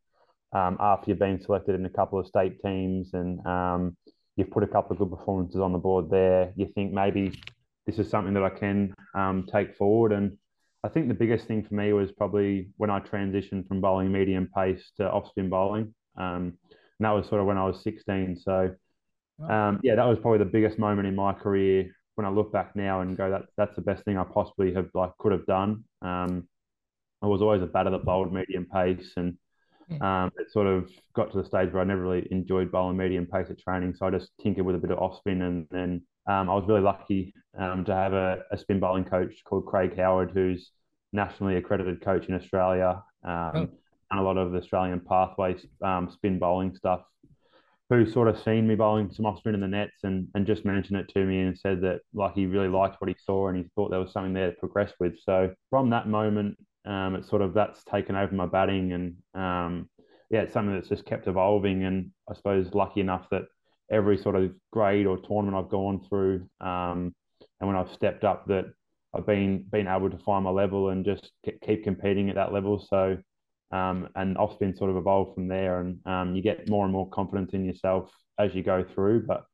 um, 0.52 0.76
after 0.78 1.10
you've 1.10 1.18
been 1.18 1.40
selected 1.40 1.74
in 1.74 1.86
a 1.86 1.90
couple 1.90 2.18
of 2.18 2.26
state 2.26 2.60
teams 2.62 3.14
and 3.14 3.44
um, 3.46 3.96
you've 4.36 4.50
put 4.50 4.62
a 4.62 4.66
couple 4.66 4.92
of 4.92 4.98
good 4.98 5.10
performances 5.10 5.60
on 5.60 5.72
the 5.72 5.78
board 5.78 6.10
there, 6.10 6.52
you 6.54 6.66
think 6.74 6.92
maybe 6.92 7.40
this 7.86 7.98
is 7.98 8.10
something 8.10 8.34
that 8.34 8.44
I 8.44 8.50
can 8.50 8.94
um, 9.14 9.46
take 9.50 9.74
forward. 9.76 10.12
And 10.12 10.36
I 10.84 10.88
think 10.88 11.08
the 11.08 11.14
biggest 11.14 11.46
thing 11.46 11.64
for 11.64 11.74
me 11.74 11.94
was 11.94 12.12
probably 12.12 12.68
when 12.76 12.90
I 12.90 13.00
transitioned 13.00 13.66
from 13.68 13.80
bowling 13.80 14.12
medium 14.12 14.50
pace 14.54 14.90
to 14.98 15.10
off 15.10 15.28
spin 15.28 15.48
bowling. 15.48 15.94
Um, 16.16 16.58
and 16.98 17.04
that 17.04 17.10
was 17.10 17.28
sort 17.28 17.40
of 17.40 17.46
when 17.46 17.58
I 17.58 17.64
was 17.64 17.82
16. 17.82 18.40
So, 18.42 18.74
um, 19.48 19.80
yeah, 19.82 19.96
that 19.96 20.06
was 20.06 20.18
probably 20.20 20.38
the 20.38 20.44
biggest 20.46 20.78
moment 20.78 21.06
in 21.06 21.14
my 21.14 21.32
career 21.32 21.90
when 22.16 22.26
I 22.26 22.30
look 22.30 22.50
back 22.50 22.74
now 22.74 23.02
and 23.02 23.16
go, 23.16 23.30
that 23.30 23.42
that's 23.56 23.76
the 23.76 23.82
best 23.82 24.04
thing 24.04 24.18
I 24.18 24.24
possibly 24.24 24.72
have 24.74 24.88
like 24.94 25.16
could 25.18 25.32
have 25.32 25.46
done. 25.46 25.84
Um, 26.02 26.48
I 27.22 27.26
was 27.26 27.42
always 27.42 27.62
a 27.62 27.66
batter 27.66 27.90
that 27.90 28.04
bowled 28.04 28.32
medium 28.32 28.66
pace, 28.72 29.12
and 29.16 29.36
hmm. 29.88 30.02
um, 30.02 30.32
it 30.38 30.50
sort 30.50 30.66
of 30.66 30.88
got 31.14 31.30
to 31.32 31.42
the 31.42 31.46
stage 31.46 31.72
where 31.72 31.82
I 31.82 31.84
never 31.84 32.02
really 32.02 32.26
enjoyed 32.30 32.72
bowling 32.72 32.96
medium 32.96 33.26
pace 33.26 33.48
at 33.50 33.58
training. 33.58 33.94
So 33.96 34.06
I 34.06 34.10
just 34.10 34.30
tinkered 34.42 34.64
with 34.64 34.76
a 34.76 34.78
bit 34.78 34.90
of 34.90 34.98
off 34.98 35.18
spin, 35.18 35.42
and 35.42 35.66
then 35.70 36.02
um, 36.26 36.48
I 36.48 36.54
was 36.54 36.64
really 36.66 36.80
lucky 36.80 37.34
um, 37.58 37.84
to 37.84 37.94
have 37.94 38.14
a, 38.14 38.42
a, 38.50 38.58
spin 38.58 38.80
bowling 38.80 39.04
coach 39.04 39.34
called 39.44 39.66
Craig 39.66 39.96
Howard, 39.96 40.30
who's 40.32 40.70
nationally 41.12 41.56
accredited 41.56 42.02
coach 42.02 42.26
in 42.26 42.34
Australia. 42.34 43.02
Um, 43.24 43.52
oh 43.54 43.68
and 44.10 44.20
a 44.20 44.22
lot 44.22 44.36
of 44.36 44.52
the 44.52 44.58
Australian 44.58 45.00
pathway 45.00 45.56
um, 45.82 46.10
spin 46.12 46.38
bowling 46.38 46.74
stuff, 46.74 47.02
who 47.88 48.04
sort 48.04 48.28
of 48.28 48.40
seen 48.42 48.66
me 48.66 48.74
bowling 48.74 49.10
some 49.12 49.26
off 49.26 49.38
spin 49.38 49.54
in 49.54 49.60
the 49.60 49.68
nets 49.68 49.98
and, 50.02 50.28
and 50.34 50.46
just 50.46 50.64
mentioned 50.64 50.98
it 50.98 51.08
to 51.08 51.24
me 51.24 51.40
and 51.40 51.56
said 51.56 51.80
that 51.80 52.00
like 52.14 52.34
he 52.34 52.46
really 52.46 52.68
liked 52.68 53.00
what 53.00 53.08
he 53.08 53.16
saw 53.24 53.48
and 53.48 53.56
he 53.56 53.64
thought 53.74 53.90
there 53.90 54.00
was 54.00 54.12
something 54.12 54.32
there 54.32 54.50
to 54.50 54.56
progress 54.56 54.92
with. 54.98 55.14
So 55.24 55.54
from 55.70 55.90
that 55.90 56.08
moment, 56.08 56.56
um, 56.84 57.14
it's 57.14 57.28
sort 57.28 57.42
of 57.42 57.54
that's 57.54 57.84
taken 57.84 58.16
over 58.16 58.34
my 58.34 58.46
batting 58.46 58.92
and 58.92 59.16
um, 59.34 59.88
yeah, 60.30 60.40
it's 60.40 60.52
something 60.52 60.74
that's 60.74 60.88
just 60.88 61.04
kept 61.04 61.28
evolving 61.28 61.84
and 61.84 62.10
I 62.28 62.34
suppose 62.34 62.74
lucky 62.74 63.00
enough 63.00 63.26
that 63.30 63.42
every 63.90 64.18
sort 64.18 64.34
of 64.34 64.52
grade 64.72 65.06
or 65.06 65.18
tournament 65.18 65.56
I've 65.56 65.70
gone 65.70 66.04
through 66.08 66.48
um, 66.60 67.14
and 67.60 67.68
when 67.68 67.76
I've 67.76 67.92
stepped 67.92 68.24
up 68.24 68.46
that 68.46 68.66
I've 69.14 69.26
been 69.26 69.64
been 69.70 69.86
able 69.86 70.10
to 70.10 70.18
find 70.18 70.44
my 70.44 70.50
level 70.50 70.90
and 70.90 71.04
just 71.04 71.30
keep 71.64 71.84
competing 71.84 72.28
at 72.28 72.34
that 72.34 72.52
level. 72.52 72.84
So 72.90 73.16
um, 73.72 74.08
and 74.14 74.36
off 74.38 74.54
spin 74.54 74.76
sort 74.76 74.90
of 74.90 74.96
evolved 74.96 75.34
from 75.34 75.48
there, 75.48 75.80
and 75.80 75.98
um, 76.06 76.34
you 76.34 76.42
get 76.42 76.68
more 76.68 76.84
and 76.84 76.92
more 76.92 77.08
confidence 77.10 77.52
in 77.52 77.64
yourself 77.64 78.10
as 78.38 78.54
you 78.54 78.62
go 78.62 78.84
through. 78.94 79.26
But 79.26 79.44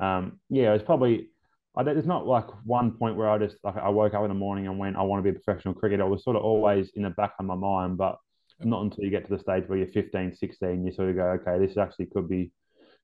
um, 0.00 0.40
yeah, 0.50 0.72
it's 0.72 0.84
probably 0.84 1.28
I, 1.76 1.82
there's 1.82 2.06
not 2.06 2.26
like 2.26 2.46
one 2.64 2.92
point 2.92 3.16
where 3.16 3.28
I 3.28 3.38
just 3.38 3.56
like 3.62 3.76
I 3.76 3.88
woke 3.88 4.14
up 4.14 4.22
in 4.22 4.28
the 4.28 4.34
morning 4.34 4.66
and 4.66 4.78
went 4.78 4.96
I 4.96 5.02
want 5.02 5.24
to 5.24 5.30
be 5.30 5.36
a 5.36 5.40
professional 5.40 5.74
cricketer. 5.74 6.04
It 6.04 6.08
was 6.08 6.24
sort 6.24 6.36
of 6.36 6.42
always 6.42 6.90
in 6.94 7.02
the 7.02 7.10
back 7.10 7.34
of 7.38 7.46
my 7.46 7.54
mind, 7.54 7.98
but 7.98 8.16
not 8.60 8.82
until 8.82 9.04
you 9.04 9.10
get 9.10 9.26
to 9.28 9.36
the 9.36 9.42
stage 9.42 9.64
where 9.66 9.78
you're 9.78 9.88
15, 9.88 10.34
16, 10.34 10.86
you 10.86 10.92
sort 10.92 11.10
of 11.10 11.16
go, 11.16 11.22
okay, 11.40 11.64
this 11.64 11.76
actually 11.76 12.06
could 12.06 12.28
be 12.28 12.50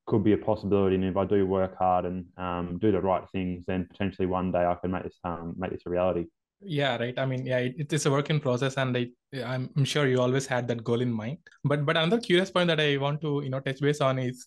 could 0.07 0.25
be 0.25 0.33
a 0.33 0.39
possibility. 0.39 0.97
And 0.97 1.05
if 1.05 1.17
I 1.17 1.25
do 1.25 1.47
work 1.47 1.77
hard 1.79 2.07
and 2.07 2.25
um, 2.37 2.79
do 2.81 2.91
the 2.91 3.01
right 3.01 3.25
things, 3.31 3.65
then 3.67 3.87
potentially 3.91 4.27
one 4.27 4.51
day 4.51 4.65
I 4.65 4.75
can 4.81 4.91
make 4.91 5.05
this 5.05 5.19
um, 5.25 5.55
make 5.57 5.71
this 5.71 5.83
a 5.87 5.91
reality. 5.91 6.27
Yeah, 6.65 6.97
right. 6.97 7.19
I 7.19 7.27
mean, 7.27 7.47
yeah, 7.47 7.59
it, 7.59 7.75
it 7.79 7.93
is 7.93 8.07
a 8.07 8.11
work 8.11 8.31
in 8.31 8.41
process, 8.41 8.77
and 8.77 8.97
I, 8.97 9.09
I'm, 9.43 9.85
sure 9.85 10.07
you 10.07 10.21
always 10.21 10.47
had 10.47 10.69
that 10.69 10.85
goal 10.85 11.01
in 11.01 11.13
mind. 11.13 11.39
But 11.65 11.85
but 11.85 11.97
another 11.97 12.21
curious 12.21 12.51
point 12.51 12.69
that 12.69 12.81
I 12.81 12.97
want 12.99 13.21
to 13.23 13.43
you 13.43 13.51
know 13.51 13.61
touch 13.61 13.81
base 13.81 14.01
on 14.01 14.19
is 14.19 14.47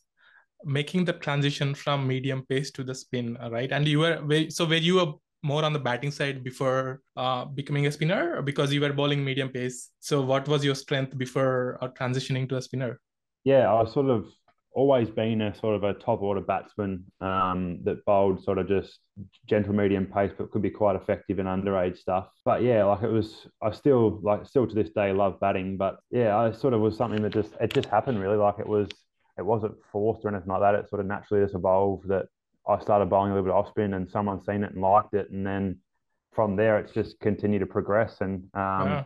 making 0.63 1.05
the 1.05 1.13
transition 1.13 1.75
from 1.75 2.07
medium 2.07 2.43
pace 2.48 2.72
to 2.72 2.84
the 2.84 2.95
spin, 2.95 3.38
right? 3.51 3.72
And 3.72 3.88
you 3.88 4.00
were 4.00 4.48
so 4.50 4.65
were 4.65 4.75
you 4.75 5.00
a 5.01 5.13
more 5.45 5.63
on 5.63 5.74
the 5.74 5.79
batting 5.79 6.12
side 6.12 6.43
before 6.43 7.01
uh, 7.15 7.45
becoming 7.45 7.86
a 7.86 7.91
spinner 7.91 8.41
because 8.41 8.74
you 8.74 8.81
were 8.81 8.91
bowling 8.91 9.24
medium 9.24 9.50
pace. 9.50 9.91
So, 10.00 10.22
what 10.22 10.48
was 10.48 10.65
your 10.65 10.75
strength 10.75 11.17
before 11.17 11.77
uh, 11.81 11.89
transitioning 11.89 12.50
to 12.50 12.57
a 12.57 12.62
spinner? 12.62 13.00
Yeah, 13.43 13.69
I 13.72 13.81
was 13.81 13.93
sort 13.93 14.10
of 14.10 14.25
always 14.75 15.10
been 15.10 15.41
a 15.41 15.55
sort 15.55 15.74
of 15.74 15.84
a 15.84 15.94
top 15.94 16.22
order 16.22 16.41
batsman 16.41 17.05
um, 17.22 17.79
that 17.84 18.03
bowled 18.03 18.44
sort 18.44 18.58
of 18.58 18.67
just 18.67 19.00
gentle 19.48 19.74
medium 19.74 20.05
pace, 20.05 20.32
but 20.38 20.51
could 20.51 20.62
be 20.62 20.70
quite 20.70 20.98
effective 20.98 21.39
in 21.39 21.46
underage 21.46 21.98
stuff. 21.98 22.27
But 22.44 22.62
yeah, 22.62 22.84
like 22.84 23.01
it 23.01 23.10
was, 23.10 23.48
I 23.63 23.72
still 23.72 24.20
like 24.22 24.46
still 24.46 24.67
to 24.67 24.75
this 24.75 24.89
day 24.89 25.13
love 25.13 25.39
batting. 25.39 25.77
But 25.77 25.98
yeah, 26.12 26.38
I 26.38 26.51
sort 26.51 26.74
of 26.74 26.82
was 26.82 26.98
something 26.98 27.22
that 27.24 27.34
just 27.34 27.53
it 27.62 27.74
just 27.74 27.88
happened 27.88 28.20
really. 28.20 28.36
Like 28.36 28.60
it 28.60 28.67
was, 28.67 28.89
it 29.38 29.46
wasn't 29.46 29.75
forced 29.91 30.25
or 30.25 30.29
anything 30.29 30.50
like 30.50 30.62
that. 30.62 30.75
It 30.75 30.89
sort 30.89 31.00
of 31.00 31.08
naturally 31.08 31.44
just 31.44 31.55
evolved 31.55 32.10
that 32.10 32.25
I 32.67 32.77
started 32.79 33.10
bowling 33.10 33.32
a 33.32 33.36
little 33.36 33.50
bit 33.50 33.55
off 33.55 33.70
spin, 33.70 33.94
and 33.94 34.10
someone 34.12 34.44
seen 34.44 34.65
it 34.65 34.74
and 34.74 34.82
liked 34.82 35.13
it, 35.13 35.32
and 35.32 35.48
then 35.48 35.79
from 36.34 36.58
there 36.58 36.79
it's 36.79 36.91
just 36.91 37.17
continued 37.22 37.60
to 37.60 37.65
progress. 37.65 38.17
And 38.20 38.50
um, 38.53 38.88
yeah. 38.88 39.03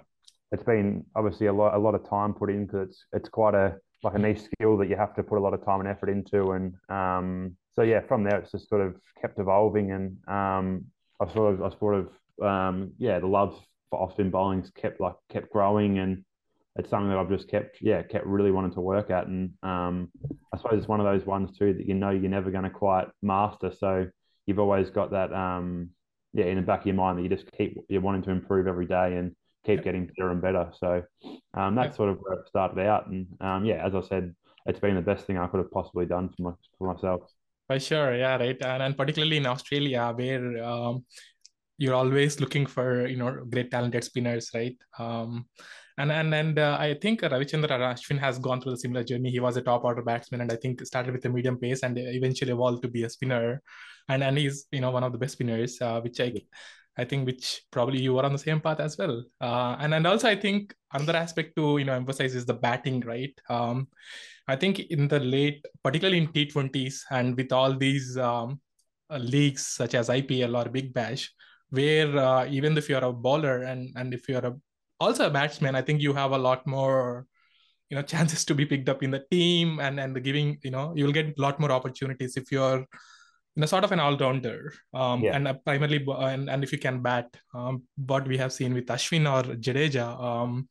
it's 0.52 0.64
been 0.64 1.06
obviously 1.16 1.46
a 1.46 1.54
lot 1.54 1.76
a 1.76 1.78
lot 1.78 1.94
of 1.94 2.10
time 2.10 2.34
put 2.34 2.50
in 2.50 2.66
because 2.66 2.90
it's 2.90 3.06
it's 3.14 3.30
quite 3.30 3.54
a 3.54 3.76
like 4.04 4.16
a 4.16 4.20
niche 4.20 4.42
skill 4.42 4.78
that 4.78 4.90
you 4.90 4.96
have 4.96 5.16
to 5.16 5.24
put 5.24 5.38
a 5.38 5.42
lot 5.42 5.54
of 5.54 5.64
time 5.66 5.80
and 5.80 5.90
effort 5.90 6.10
into. 6.10 6.52
And 6.52 6.74
um, 6.90 7.56
so 7.74 7.82
yeah, 7.82 8.02
from 8.02 8.24
there 8.24 8.40
it's 8.40 8.52
just 8.52 8.70
sort 8.70 8.82
of 8.82 8.96
kept 9.22 9.40
evolving, 9.40 9.92
and 9.92 10.18
um, 10.28 10.86
I 11.20 11.32
sort 11.34 11.54
of 11.54 11.62
I 11.62 11.78
sort 11.78 11.96
of 11.96 12.10
um, 12.42 12.94
yeah 12.98 13.20
the 13.20 13.28
love 13.28 13.60
for 13.90 14.00
off 14.00 14.14
spin 14.14 14.30
bowling's 14.30 14.70
kept 14.72 15.02
like 15.02 15.16
kept 15.30 15.52
growing 15.52 16.00
and 16.00 16.24
it's 16.80 16.90
something 16.90 17.10
that 17.10 17.18
I've 17.18 17.30
just 17.30 17.50
kept, 17.50 17.78
yeah, 17.82 18.02
kept 18.04 18.26
really 18.26 18.52
wanting 18.52 18.74
to 18.74 18.82
work 18.82 19.10
at. 19.10 19.28
And 19.28 19.52
um, 19.64 20.10
I 20.54 20.58
suppose 20.58 20.80
it's 20.80 20.88
one 20.88 21.00
of 21.00 21.06
those 21.06 21.26
ones 21.26 21.58
too 21.58 21.74
that 21.74 21.86
you 21.86 21.94
know 21.94 22.10
you're 22.10 22.30
never 22.30 22.52
going 22.52 22.64
to 22.64 22.70
quite 22.70 23.08
master. 23.22 23.72
So 23.78 24.08
you've 24.46 24.60
always 24.60 24.90
got 24.90 25.12
that, 25.12 25.34
um, 25.34 25.90
yeah, 26.34 26.46
in 26.46 26.56
the 26.56 26.62
back 26.62 26.82
of 26.82 26.86
your 26.86 26.96
mind 26.96 27.18
that 27.18 27.24
you 27.24 27.30
just 27.30 27.52
keep 27.52 27.78
you're 27.90 28.02
wanting 28.02 28.22
to 28.24 28.32
improve 28.32 28.68
every 28.68 28.86
day 28.86 29.16
and 29.16 29.36
keep 29.66 29.84
getting 29.84 30.08
better 30.08 30.32
and 30.32 30.42
better. 30.42 30.72
So 30.78 31.04
um, 31.54 31.76
that's 31.76 31.98
sort 31.98 32.10
of 32.10 32.18
where 32.20 32.40
it 32.40 32.48
started 32.48 32.80
out. 32.86 33.08
And 33.08 33.28
um, 33.42 33.66
yeah, 33.66 33.86
as 33.86 33.96
I 33.96 34.02
said, 34.02 34.36
it's 34.66 34.80
been 34.80 34.96
the 34.96 35.02
best 35.02 35.26
thing 35.26 35.38
I 35.38 35.48
could 35.48 35.60
have 35.60 35.72
possibly 35.72 36.06
done 36.06 36.30
for 36.30 36.42
my 36.44 36.52
for 36.78 36.94
myself. 36.94 37.22
For 37.68 37.80
sure, 37.80 38.16
yeah, 38.16 38.38
right, 38.38 38.58
and, 38.62 38.82
and 38.84 38.98
particularly 38.98 39.38
in 39.38 39.46
Australia 39.46 40.12
where 40.16 40.64
um, 40.64 41.06
you're 41.78 41.96
always 41.96 42.40
looking 42.40 42.66
for 42.66 43.08
you 43.08 43.18
know 43.18 43.46
great 43.50 43.72
talented 43.72 44.04
spinners, 44.04 44.50
right? 44.54 44.78
Um, 44.98 45.46
and 45.98 46.12
and 46.12 46.34
and 46.34 46.60
uh, 46.60 46.78
I 46.80 46.96
think 46.96 47.22
Ravichandran 47.22 47.82
Ashwin 47.92 48.20
has 48.20 48.40
gone 48.40 48.62
through 48.62 48.74
a 48.74 48.78
similar 48.78 49.04
journey. 49.04 49.32
He 49.32 49.40
was 49.40 49.58
a 49.58 49.62
top 49.62 49.84
order 49.84 50.02
batsman, 50.02 50.42
and 50.42 50.52
I 50.52 50.56
think 50.56 50.86
started 50.86 51.14
with 51.14 51.26
a 51.26 51.30
medium 51.30 51.58
pace 51.58 51.84
and 51.84 51.98
eventually 51.98 52.52
evolved 52.52 52.84
to 52.84 52.88
be 52.88 53.04
a 53.04 53.10
spinner. 53.10 53.62
And 54.08 54.24
and 54.24 54.38
he's 54.38 54.66
you 54.72 54.82
know 54.82 54.92
one 54.92 55.04
of 55.04 55.12
the 55.12 55.18
best 55.18 55.34
spinners, 55.34 55.78
uh, 55.82 56.00
which 56.02 56.20
I 56.20 56.30
I 57.00 57.06
think 57.06 57.26
which 57.26 57.62
probably 57.72 58.02
you 58.02 58.14
were 58.14 58.26
on 58.26 58.34
the 58.34 58.40
same 58.40 58.60
path 58.60 58.80
as 58.80 58.98
well. 58.98 59.24
Uh, 59.40 59.78
and 59.80 59.94
and 59.94 60.06
also 60.06 60.28
I 60.30 60.36
think 60.36 60.76
another 60.94 61.18
aspect 61.18 61.56
to 61.56 61.78
you 61.78 61.86
know 61.86 61.94
emphasize 61.94 62.36
is 62.36 62.46
the 62.46 62.54
batting, 62.54 63.00
right? 63.02 63.34
Um, 63.50 63.88
I 64.48 64.56
think 64.56 64.80
in 64.80 65.08
the 65.08 65.20
late, 65.20 65.66
particularly 65.84 66.18
in 66.18 66.28
T20s, 66.28 67.04
and 67.12 67.38
with 67.38 67.52
all 67.52 67.78
these 67.78 68.18
um, 68.18 68.60
uh, 69.10 69.18
leagues 69.18 69.66
such 69.66 69.94
as 69.96 70.10
IPL 70.10 70.58
or 70.60 70.70
Big 70.70 70.94
Bash, 70.94 71.32
where 71.70 72.18
uh, 72.18 72.46
even 72.50 72.78
if 72.78 72.90
you're 72.90 73.06
a 73.06 73.14
bowler 73.14 73.64
and 73.64 73.94
and 73.96 74.14
if 74.14 74.28
you're 74.28 74.46
a 74.46 74.56
also 75.00 75.28
a 75.28 75.30
batsman, 75.30 75.76
I 75.76 75.82
think 75.82 76.02
you 76.02 76.14
have 76.14 76.32
a 76.32 76.38
lot 76.38 76.68
more 76.68 77.28
you 77.90 77.96
know 77.96 78.02
chances 78.14 78.44
to 78.46 78.56
be 78.56 78.66
picked 78.66 78.90
up 78.90 79.04
in 79.04 79.12
the 79.12 79.24
team 79.32 79.80
and 79.80 80.00
and 80.00 80.24
giving 80.24 80.58
you 80.64 80.72
know 80.72 80.94
you'll 80.96 81.18
get 81.20 81.38
a 81.38 81.42
lot 81.42 81.60
more 81.60 81.72
opportunities 81.72 82.38
if 82.38 82.52
you're 82.52 82.86
know 83.60 83.66
sort 83.66 83.84
of 83.84 83.92
an 83.92 84.00
all-rounder 84.00 84.74
um, 84.94 85.22
yeah. 85.22 85.36
and 85.36 85.64
primarily 85.66 86.06
and, 86.08 86.50
and 86.50 86.64
if 86.64 86.72
you 86.72 86.78
can 86.78 87.02
bat 87.02 87.28
um, 87.54 87.84
what 87.96 88.28
we 88.28 88.38
have 88.38 88.54
seen 88.54 88.74
with 88.74 88.86
Ashwin 88.88 89.26
or 89.32 89.56
Jadeja 89.56 90.22
um, 90.22 90.68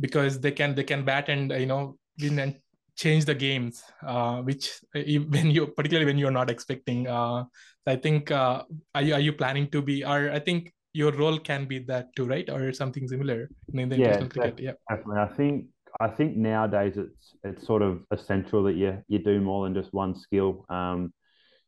because 0.00 0.40
they 0.40 0.52
can 0.52 0.74
they 0.74 0.84
can 0.84 1.04
bat 1.04 1.28
and 1.28 1.50
you 1.52 1.66
know 1.66 1.98
win 2.20 2.38
and 2.38 2.56
change 2.96 3.24
the 3.24 3.34
games 3.34 3.82
uh, 4.06 4.42
which 4.42 4.80
uh, 4.94 5.00
when 5.30 5.50
you 5.50 5.66
particularly 5.66 6.06
when 6.06 6.18
you're 6.18 6.30
not 6.30 6.50
expecting 6.50 7.06
uh, 7.06 7.44
I 7.86 7.96
think 7.96 8.30
uh, 8.30 8.64
are 8.94 9.02
you 9.02 9.14
are 9.14 9.20
you 9.20 9.32
planning 9.32 9.68
to 9.70 9.82
be 9.82 10.04
or 10.04 10.30
I 10.30 10.38
think 10.38 10.72
your 10.92 11.12
role 11.12 11.38
can 11.38 11.66
be 11.66 11.78
that 11.80 12.14
too, 12.16 12.26
right? 12.26 12.48
Or 12.50 12.72
something 12.72 13.06
similar 13.06 13.48
in 13.72 13.88
the 13.88 13.96
yeah, 13.96 14.06
international 14.06 14.28
cricket. 14.30 14.60
Yeah, 14.60 14.72
definitely. 14.90 15.20
I 15.20 15.28
think 15.28 15.66
I 16.00 16.08
think 16.08 16.36
nowadays 16.36 16.96
it's 16.96 17.36
it's 17.44 17.66
sort 17.66 17.82
of 17.82 18.04
essential 18.10 18.62
that 18.64 18.74
you 18.74 19.02
you 19.08 19.18
do 19.18 19.40
more 19.40 19.64
than 19.64 19.74
just 19.74 19.92
one 19.92 20.14
skill. 20.14 20.64
Um, 20.68 21.12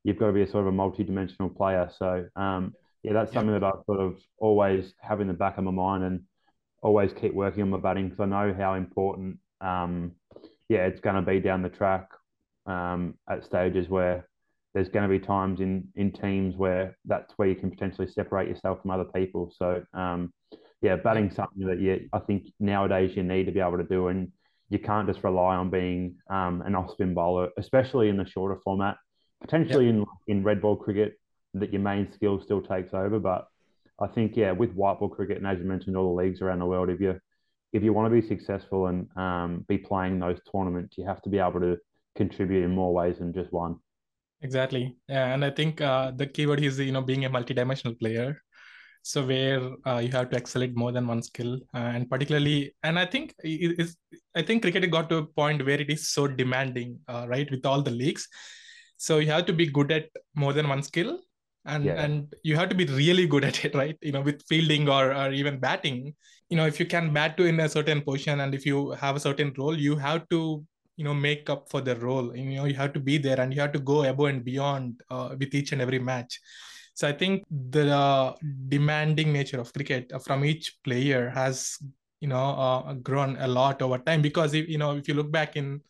you've 0.05 0.19
got 0.19 0.29
to 0.29 0.33
be 0.33 0.43
a 0.43 0.51
sort 0.51 0.63
of 0.63 0.69
a 0.69 0.73
multi-dimensional 0.73 1.51
player. 1.51 1.91
So 1.99 2.27
um, 2.37 2.75
yeah, 3.03 3.13
that's 3.13 3.33
something 3.33 3.53
that 3.53 3.65
I 3.65 3.73
sort 3.87 4.01
of 4.01 4.17
always 4.39 4.95
have 5.01 5.21
in 5.21 5.29
the 5.29 5.35
back 5.35 5.59
of 5.59 5.65
my 5.65 5.71
mind 5.71 6.05
and 6.05 6.21
always 6.83 7.13
keep 7.13 7.35
working 7.35 7.63
on 7.63 7.71
my 7.71 7.79
batting 7.79 8.09
because 8.09 8.21
I 8.21 8.27
know 8.27 8.55
how 8.57 8.75
important 8.75 9.39
um, 9.61 10.13
yeah 10.71 10.87
it's 10.87 11.01
going 11.01 11.17
to 11.17 11.23
be 11.23 11.39
down 11.39 11.63
the 11.63 11.69
track 11.69 12.09
um, 12.67 13.15
at 13.29 13.45
stages 13.45 13.89
where 13.89 14.27
there's 14.73 14.89
going 14.89 15.03
to 15.03 15.09
be 15.09 15.25
times 15.25 15.61
in 15.61 15.89
in 15.97 16.13
teams 16.13 16.57
where 16.57 16.97
that's 17.05 17.33
where 17.37 17.49
you 17.49 17.57
can 17.57 17.71
potentially 17.71 18.09
separate 18.09 18.49
yourself 18.49 18.81
from 18.81 18.91
other 18.91 19.05
people. 19.05 19.53
So 19.57 19.83
um, 19.95 20.33
yeah, 20.81 20.97
batting 20.97 21.31
something 21.31 21.67
that 21.67 21.81
you 21.81 22.09
I 22.13 22.21
think 22.21 22.45
nowadays 22.59 23.17
you 23.17 23.23
need 23.23 23.45
to 23.45 23.53
be 23.53 23.61
able 23.61 23.79
to 23.79 23.85
do, 23.85 24.09
and 24.09 24.31
you 24.69 24.79
can't 24.79 25.09
just 25.09 25.25
rely 25.25 25.57
on 25.57 25.71
being 25.71 26.17
um, 26.31 26.63
an 26.63 26.75
off 26.75 26.93
spin 26.93 27.15
bowler, 27.15 27.49
especially 27.59 28.09
in 28.09 28.17
the 28.17 28.27
shorter 28.27 28.61
format. 28.65 28.97
Potentially 29.41 29.87
yep. 29.87 29.95
in 29.95 30.07
in 30.27 30.43
red 30.45 30.61
ball 30.61 30.77
cricket, 30.77 31.19
that 31.55 31.73
your 31.73 31.83
main 31.83 32.13
skill 32.13 32.41
still 32.41 32.61
takes 32.61 32.95
over, 32.95 33.19
but 33.19 33.49
I 34.01 34.07
think 34.07 34.37
yeah, 34.37 34.53
with 34.53 34.73
white 34.73 34.99
ball 34.99 35.09
cricket, 35.09 35.37
and 35.37 35.47
as 35.47 35.59
you 35.59 35.65
mentioned, 35.65 35.97
all 35.97 36.15
the 36.15 36.23
leagues 36.23 36.41
around 36.41 36.61
the 36.61 36.67
world, 36.67 36.89
if 36.89 37.01
you 37.01 37.21
if 37.73 37.83
you 37.83 37.93
want 37.93 38.13
to 38.13 38.21
be 38.21 38.27
successful 38.27 38.87
and 38.87 39.09
um, 39.17 39.65
be 39.69 39.79
playing 39.79 40.19
those 40.19 40.39
tournaments, 40.51 40.97
you 40.99 41.07
have 41.07 41.23
to 41.23 41.29
be 41.29 41.39
able 41.39 41.61
to 41.61 41.77
contribute 42.17 42.65
in 42.65 42.71
more 42.71 42.93
ways 42.93 43.19
than 43.19 43.33
just 43.33 43.53
one. 43.53 43.77
Exactly, 44.43 44.97
yeah, 45.09 45.35
and 45.35 45.45
I 45.45 45.51
think 45.51 45.81
uh, 45.81 46.13
the 46.13 46.27
keyword 46.27 46.61
is 46.61 46.79
you 46.79 46.93
know 46.93 47.03
being 47.03 47.25
a 47.27 47.31
multidimensional 47.31 47.99
player. 47.99 48.43
So 49.03 49.25
where 49.25 49.63
uh, 49.87 49.99
you 49.99 50.11
have 50.11 50.29
to 50.31 50.37
excel 50.37 50.63
at 50.63 50.77
more 50.77 50.93
than 50.93 51.07
one 51.07 51.23
skill, 51.23 51.59
uh, 51.75 51.79
and 51.79 52.09
particularly, 52.09 52.75
and 52.83 52.99
I 52.99 53.07
think 53.07 53.35
is 53.43 53.97
I 54.35 54.43
think 54.43 54.63
cricket 54.63 54.91
got 54.91 55.09
to 55.11 55.19
a 55.19 55.27
point 55.27 55.65
where 55.65 55.81
it 55.81 55.91
is 55.91 56.11
so 56.11 56.27
demanding, 56.27 56.99
uh, 57.09 57.27
right, 57.29 57.51
with 57.51 57.65
all 57.67 57.83
the 57.83 57.91
leagues. 57.91 58.29
So 59.01 59.19
you 59.19 59.31
have 59.31 59.47
to 59.47 59.55
be 59.55 59.67
good 59.67 59.91
at 59.91 60.11
more 60.35 60.53
than 60.53 60.69
one 60.69 60.83
skill, 60.83 61.21
and 61.65 61.87
yeah. 61.87 62.03
and 62.05 62.35
you 62.43 62.57
have 62.57 62.69
to 62.69 62.75
be 62.75 62.85
really 62.85 63.27
good 63.27 63.45
at 63.45 63.65
it, 63.65 63.75
right? 63.83 63.97
You 64.03 64.13
know, 64.13 64.21
with 64.21 64.43
fielding 64.47 64.91
or 64.91 65.15
or 65.15 65.33
even 65.33 65.59
batting. 65.59 66.15
You 66.51 66.57
know, 66.59 66.67
if 66.67 66.79
you 66.79 66.85
can 66.85 67.13
bat 67.15 67.39
to 67.39 67.47
in 67.47 67.61
a 67.61 67.69
certain 67.69 68.03
position, 68.03 68.41
and 68.41 68.55
if 68.55 68.67
you 68.67 68.91
have 68.91 69.17
a 69.17 69.21
certain 69.21 69.55
role, 69.57 69.79
you 69.89 69.97
have 69.97 70.29
to 70.29 70.65
you 70.97 71.05
know 71.05 71.15
make 71.15 71.49
up 71.49 71.71
for 71.71 71.81
the 71.81 71.97
role 71.97 72.37
you 72.37 72.57
know 72.57 72.67
you 72.67 72.75
have 72.75 72.93
to 72.93 73.01
be 73.01 73.17
there 73.17 73.41
and 73.41 73.55
you 73.55 73.61
have 73.61 73.73
to 73.73 73.79
go 73.91 74.05
above 74.05 74.27
and 74.33 74.45
beyond 74.45 75.01
uh, 75.11 75.35
with 75.39 75.55
each 75.55 75.73
and 75.73 75.81
every 75.81 75.99
match 75.99 76.39
so 76.93 77.09
i 77.09 77.13
think 77.13 77.43
the 77.73 77.85
uh, 77.89 78.35
demanding 78.69 79.33
nature 79.33 79.61
of 79.61 79.73
cricket 79.73 80.13
from 80.27 80.45
each 80.45 80.67
player 80.85 81.31
has 81.31 81.79
you 82.21 82.29
know 82.29 82.49
uh, 82.67 82.93
grown 83.09 83.37
a 83.41 83.49
lot 83.49 83.81
over 83.81 83.97
time 83.97 84.21
because 84.21 84.53
if, 84.53 84.69
you 84.69 84.77
know 84.77 84.93
if 84.95 85.09
you 85.09 85.15
look 85.15 85.33
back 85.33 85.57
in 85.57 85.81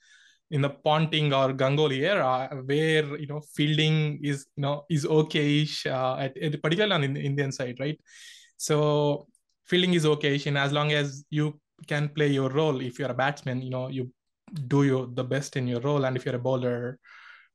in 0.51 0.61
the 0.63 0.71
Ponting 0.71 1.33
or 1.33 1.53
Ganguly 1.53 2.01
era, 2.01 2.49
where 2.65 3.17
you 3.17 3.27
know 3.27 3.41
fielding 3.55 4.19
is 4.23 4.47
you 4.57 4.63
know 4.63 4.85
is 4.91 5.05
okayish, 5.05 5.87
uh, 5.87 6.17
at, 6.19 6.37
at, 6.37 6.63
particularly 6.63 7.07
on 7.07 7.15
the 7.15 7.21
Indian 7.21 7.53
side, 7.53 7.77
right? 7.81 7.99
So 8.57 9.27
fielding 9.67 9.95
is 9.95 10.05
okayish, 10.05 10.47
and 10.47 10.59
as 10.59 10.73
long 10.73 10.93
as 10.93 11.25
you 11.31 11.61
can 11.87 12.09
play 12.09 12.29
your 12.29 12.51
role, 12.51 12.81
if 12.81 12.99
you're 12.99 13.11
a 13.11 13.15
batsman, 13.15 13.63
you 13.63 13.71
know 13.71 13.89
you 13.89 14.13
do 14.67 14.85
your 14.85 15.07
the 15.07 15.25
best 15.25 15.57
in 15.57 15.67
your 15.67 15.81
role 15.81 16.05
and 16.05 16.17
if 16.17 16.25
you're 16.25 16.37
a 16.37 16.39
bowler 16.39 16.99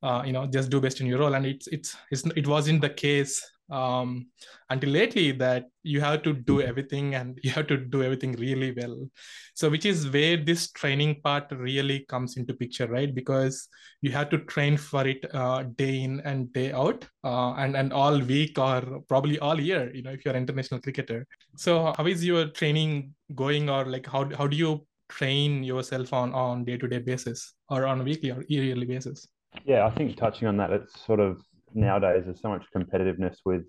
uh, 0.04 0.24
you 0.25 0.32
know 0.32 0.46
just 0.46 0.70
do 0.70 0.80
best 0.80 1.02
in 1.02 1.08
your 1.08 1.20
role 1.20 1.34
and 1.34 1.46
it's 1.46 1.68
it's, 1.68 1.96
it's 2.12 2.25
it 2.36 2.48
wasn't 2.48 2.82
the 2.82 2.90
case 2.90 3.44
um, 3.70 4.28
until 4.70 4.90
lately 4.90 5.32
that 5.32 5.66
you 5.84 6.02
have 6.02 6.24
to 6.24 6.34
do 6.34 6.62
everything 6.62 7.16
and 7.16 7.40
you 7.44 7.52
have 7.52 7.68
to 7.68 7.78
do 7.78 8.04
everything 8.04 8.34
really 8.34 8.74
well. 8.76 9.10
So 9.54 9.70
which 9.70 9.86
is 9.86 10.10
where 10.10 10.38
this 10.38 10.72
training 10.72 11.22
part 11.24 11.52
really 11.52 12.06
comes 12.08 12.38
into 12.38 12.54
picture 12.54 12.88
right? 12.88 13.14
Because 13.14 13.68
you 14.02 14.12
have 14.12 14.30
to 14.30 14.40
train 14.40 14.78
for 14.78 15.08
it 15.08 15.26
uh, 15.34 15.64
day 15.76 16.02
in 16.02 16.20
and 16.22 16.52
day 16.54 16.72
out 16.72 17.08
uh, 17.24 17.54
and 17.54 17.76
and 17.76 17.94
all 17.94 18.20
week 18.20 18.60
or 18.60 19.02
probably 19.08 19.40
all 19.40 19.60
year 19.60 19.94
you 19.94 20.04
know 20.04 20.12
if 20.12 20.26
you're 20.26 20.36
an 20.36 20.42
international 20.42 20.82
cricketer. 20.82 21.26
So 21.58 21.94
how 21.98 22.06
is 22.06 22.26
your 22.26 22.48
training 22.48 23.14
going 23.34 23.70
or 23.70 23.86
like 23.86 24.06
how, 24.08 24.30
how 24.36 24.48
do 24.48 24.58
you 24.58 24.86
train 25.10 25.64
yourself 25.64 26.14
on 26.14 26.34
on 26.34 26.66
day 26.66 26.78
to 26.78 26.88
day 26.88 27.00
basis 27.00 27.54
or 27.70 27.86
on 27.86 28.02
a 28.02 28.04
weekly 28.04 28.32
or 28.32 28.44
yearly 28.48 28.86
basis? 28.86 29.28
Yeah, 29.64 29.86
I 29.86 29.92
think 29.92 30.18
touching 30.18 30.48
on 30.48 30.58
that, 30.58 30.72
it's 30.72 31.06
sort 31.06 31.20
of 31.20 31.42
nowadays 31.75 32.24
there's 32.25 32.41
so 32.41 32.50
much 32.50 32.65
competitiveness 32.75 33.38
with 33.46 33.63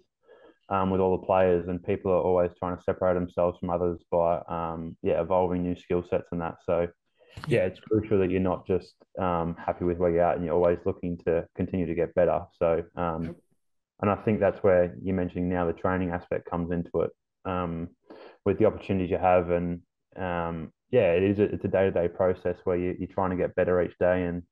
um, 0.68 0.90
with 0.90 1.00
all 1.00 1.16
the 1.16 1.26
players, 1.26 1.68
and 1.68 1.82
people 1.82 2.10
are 2.10 2.20
always 2.20 2.50
trying 2.58 2.76
to 2.76 2.82
separate 2.82 3.14
themselves 3.14 3.58
from 3.58 3.70
others 3.70 4.00
by 4.10 4.38
um, 4.48 4.96
yeah 5.02 5.20
evolving 5.20 5.62
new 5.62 5.76
skill 5.76 6.04
sets 6.08 6.28
and 6.32 6.40
that. 6.40 6.56
So 6.64 6.88
yeah, 7.46 7.66
it's 7.66 7.78
crucial 7.80 8.18
that 8.20 8.30
you're 8.30 8.40
not 8.40 8.66
just 8.66 8.94
um, 9.18 9.56
happy 9.64 9.84
with 9.84 9.98
where 9.98 10.10
you're 10.10 10.25
at, 10.25 10.36
and 10.36 10.44
you're 10.44 10.54
always 10.54 10.78
looking 10.86 11.18
to 11.26 11.46
continue 11.54 11.86
to 11.86 11.94
get 11.94 12.14
better. 12.14 12.40
So 12.58 12.82
um, 12.96 13.36
and 14.00 14.10
I 14.10 14.16
think 14.16 14.40
that's 14.40 14.62
where 14.62 14.94
you're 15.02 15.14
mentioning 15.14 15.48
now 15.48 15.66
the 15.66 15.72
training 15.72 16.10
aspect 16.10 16.50
comes 16.50 16.70
into 16.70 17.02
it 17.02 17.10
um, 17.44 17.88
with 18.44 18.58
the 18.58 18.66
opportunities 18.66 19.10
you 19.10 19.18
have, 19.18 19.50
and 19.50 19.80
um, 20.16 20.72
yeah, 20.90 21.12
it 21.12 21.22
is 21.22 21.38
a, 21.38 21.44
it's 21.44 21.64
a 21.64 21.68
day 21.68 21.84
to 21.84 21.90
day 21.90 22.08
process 22.08 22.56
where 22.64 22.76
you, 22.76 22.96
you're 22.98 23.08
trying 23.08 23.30
to 23.30 23.36
get 23.36 23.54
better 23.54 23.80
each 23.82 23.96
day 23.98 24.25
and 24.25 24.42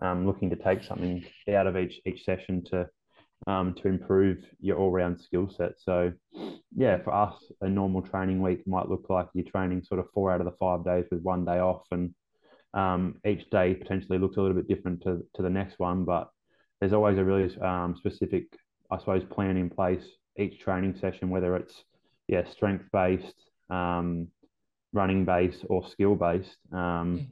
um, 0.00 0.26
looking 0.26 0.50
to 0.50 0.56
take 0.56 0.82
something 0.82 1.24
out 1.54 1.66
of 1.66 1.76
each 1.76 2.00
each 2.06 2.24
session 2.24 2.62
to 2.70 2.86
um, 3.46 3.74
to 3.74 3.88
improve 3.88 4.38
your 4.60 4.76
all 4.76 4.90
round 4.90 5.20
skill 5.20 5.48
set. 5.56 5.72
So, 5.78 6.12
yeah, 6.76 6.98
for 7.02 7.14
us, 7.14 7.34
a 7.60 7.68
normal 7.68 8.02
training 8.02 8.42
week 8.42 8.66
might 8.66 8.88
look 8.88 9.06
like 9.08 9.28
you're 9.34 9.50
training 9.50 9.84
sort 9.84 10.00
of 10.00 10.06
four 10.12 10.32
out 10.32 10.40
of 10.40 10.46
the 10.46 10.56
five 10.58 10.84
days 10.84 11.04
with 11.10 11.22
one 11.22 11.44
day 11.44 11.58
off, 11.58 11.84
and 11.90 12.14
um, 12.74 13.16
each 13.26 13.48
day 13.50 13.74
potentially 13.74 14.18
looks 14.18 14.36
a 14.36 14.40
little 14.40 14.56
bit 14.56 14.68
different 14.68 15.02
to, 15.04 15.24
to 15.34 15.42
the 15.42 15.50
next 15.50 15.78
one. 15.78 16.04
But 16.04 16.30
there's 16.80 16.92
always 16.92 17.18
a 17.18 17.24
really 17.24 17.56
um, 17.60 17.94
specific, 17.96 18.46
I 18.90 18.98
suppose, 18.98 19.24
plan 19.24 19.56
in 19.56 19.70
place 19.70 20.04
each 20.36 20.60
training 20.60 20.96
session, 21.00 21.30
whether 21.30 21.56
it's 21.56 21.74
yeah 22.26 22.48
strength 22.50 22.84
based, 22.92 23.34
um, 23.70 24.28
running 24.92 25.24
based, 25.24 25.64
or 25.68 25.88
skill 25.88 26.14
based. 26.14 26.56
Um, 26.72 26.78
mm. 26.78 27.26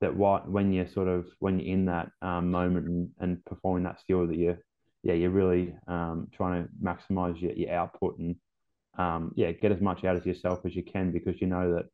that 0.00 0.16
what 0.16 0.48
when 0.50 0.72
you're 0.72 0.88
sort 0.88 1.08
of 1.08 1.26
when 1.40 1.58
you're 1.58 1.74
in 1.74 1.84
that 1.86 2.10
um, 2.22 2.50
moment 2.50 2.86
and, 2.86 3.10
and 3.20 3.44
performing 3.44 3.84
that 3.84 4.00
skill 4.00 4.26
that 4.26 4.36
you 4.36 4.56
yeah, 5.02 5.14
you're 5.14 5.30
really 5.30 5.74
um, 5.86 6.28
trying 6.32 6.64
to 6.64 6.68
maximize 6.82 7.40
your, 7.40 7.52
your 7.52 7.72
output 7.72 8.18
and 8.18 8.36
um, 8.98 9.32
yeah, 9.36 9.52
get 9.52 9.72
as 9.72 9.80
much 9.80 10.04
out 10.04 10.16
of 10.16 10.26
yourself 10.26 10.60
as 10.64 10.74
you 10.74 10.82
can 10.82 11.12
because 11.12 11.40
you 11.40 11.46
know 11.46 11.74
that 11.74 11.86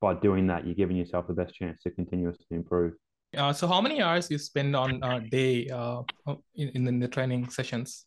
by 0.00 0.14
doing 0.14 0.46
that, 0.46 0.66
you're 0.66 0.74
giving 0.74 0.96
yourself 0.96 1.26
the 1.26 1.34
best 1.34 1.54
chance 1.54 1.82
to 1.82 1.90
continuously 1.90 2.46
improve. 2.50 2.94
Uh, 3.36 3.52
so, 3.52 3.66
how 3.66 3.80
many 3.80 4.00
hours 4.00 4.30
you 4.30 4.38
spend 4.38 4.74
on 4.74 5.02
a 5.02 5.20
day 5.20 5.68
uh, 5.68 6.02
in, 6.54 6.86
in 6.88 6.98
the 6.98 7.08
training 7.08 7.48
sessions? 7.50 8.06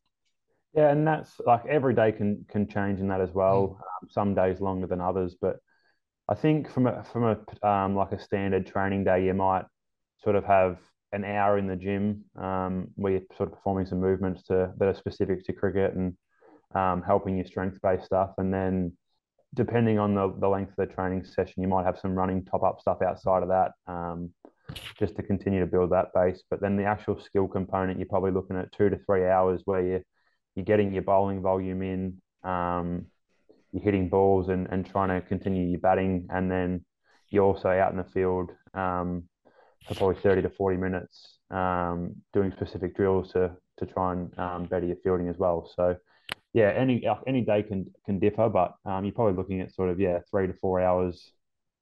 Yeah, 0.74 0.92
and 0.92 1.06
that's 1.06 1.40
like 1.46 1.66
every 1.66 1.94
day 1.94 2.12
can 2.12 2.46
can 2.50 2.68
change 2.68 3.00
in 3.00 3.08
that 3.10 3.22
as 3.22 3.32
well. 3.34 3.68
Mm. 3.68 3.72
Um, 3.72 4.10
some 4.10 4.36
days 4.36 4.62
longer 4.62 4.88
than 4.88 5.02
others, 5.02 5.36
but 5.40 5.58
I 6.28 6.36
think 6.36 6.72
from 6.72 6.88
a 6.88 7.04
from 7.04 7.24
a 7.24 7.68
um, 7.68 7.96
like 7.96 8.12
a 8.12 8.20
standard 8.20 8.68
training 8.68 9.04
day, 9.04 9.26
you 9.26 9.34
might 9.34 9.66
sort 10.24 10.36
of 10.36 10.46
have 10.46 10.78
an 11.12 11.24
hour 11.24 11.58
in 11.58 11.68
the 11.68 11.76
gym 11.76 12.24
um, 12.36 12.88
where 12.96 13.14
you're 13.14 13.22
sort 13.38 13.50
of 13.50 13.56
performing 13.56 13.86
some 13.86 14.00
movements 14.00 14.44
to 14.44 14.72
that 14.78 14.88
are 14.88 14.94
specific 14.94 15.44
to 15.46 15.54
cricket 15.54 15.94
and 15.94 16.16
um, 16.76 17.02
helping 17.02 17.36
your 17.36 17.46
strength 17.46 17.80
based 17.82 18.06
stuff. 18.06 18.32
And 18.38 18.54
then 18.54 18.94
depending 19.56 19.98
on 19.98 20.14
the, 20.14 20.34
the 20.40 20.48
length 20.48 20.78
of 20.78 20.88
the 20.88 20.94
training 20.94 21.24
session, 21.26 21.62
you 21.62 21.68
might 21.68 21.86
have 21.86 22.00
some 22.00 22.14
running 22.14 22.46
top 22.46 22.64
up 22.64 22.80
stuff 22.80 23.02
outside 23.02 23.42
of 23.42 23.50
that 23.50 23.72
um, 23.88 24.32
just 24.98 25.16
to 25.16 25.24
continue 25.24 25.60
to 25.60 25.66
build 25.66 25.92
that 25.92 26.14
base. 26.14 26.44
But 26.50 26.62
then 26.62 26.78
the 26.78 26.86
actual 26.86 27.20
skill 27.20 27.48
component, 27.48 27.98
you're 27.98 28.08
probably 28.08 28.32
looking 28.32 28.58
at 28.58 28.72
two 28.72 28.90
to 28.90 29.00
three 29.06 29.28
hours 29.28 29.62
where 29.66 29.84
you're, 29.84 30.04
you're 30.56 30.66
getting 30.66 30.94
your 30.94 31.04
bowling 31.04 31.42
volume 31.42 31.82
in, 31.82 32.22
um, 32.44 33.08
you're 33.72 33.84
hitting 33.84 34.10
balls 34.10 34.50
and, 34.50 34.68
and 34.70 34.86
trying 34.86 35.10
to 35.10 35.28
continue 35.28 35.66
your 35.66 35.80
batting. 35.80 36.28
And 36.30 36.52
then 36.52 36.86
you're 37.30 37.46
also 37.46 37.70
out 37.70 37.92
in 37.92 37.98
the 37.98 38.04
field 38.04 38.52
um, 38.74 39.29
for 39.88 39.96
probably 39.96 40.22
30 40.22 40.44
to 40.44 40.50
40 40.50 40.78
minutes 40.78 41.40
um, 41.52 42.16
doing 42.34 42.52
specific 42.52 42.96
drills 42.96 43.32
to 43.34 43.52
to 43.78 43.86
try 43.86 44.12
and 44.14 44.38
um, 44.38 44.66
better 44.66 44.86
your 44.86 44.98
fielding 45.04 45.30
as 45.30 45.38
well. 45.38 45.72
So 45.76 45.96
yeah, 46.54 46.70
any 46.70 47.08
any 47.28 47.42
day 47.42 47.64
can 47.64 47.92
can 48.06 48.20
differ, 48.20 48.50
but 48.50 48.76
um, 48.86 49.06
you're 49.06 49.14
probably 49.14 49.36
looking 49.36 49.62
at 49.62 49.74
sort 49.74 49.90
of 49.90 50.00
yeah 50.00 50.20
three 50.30 50.48
to 50.48 50.54
four 50.54 50.82
hours 50.82 51.32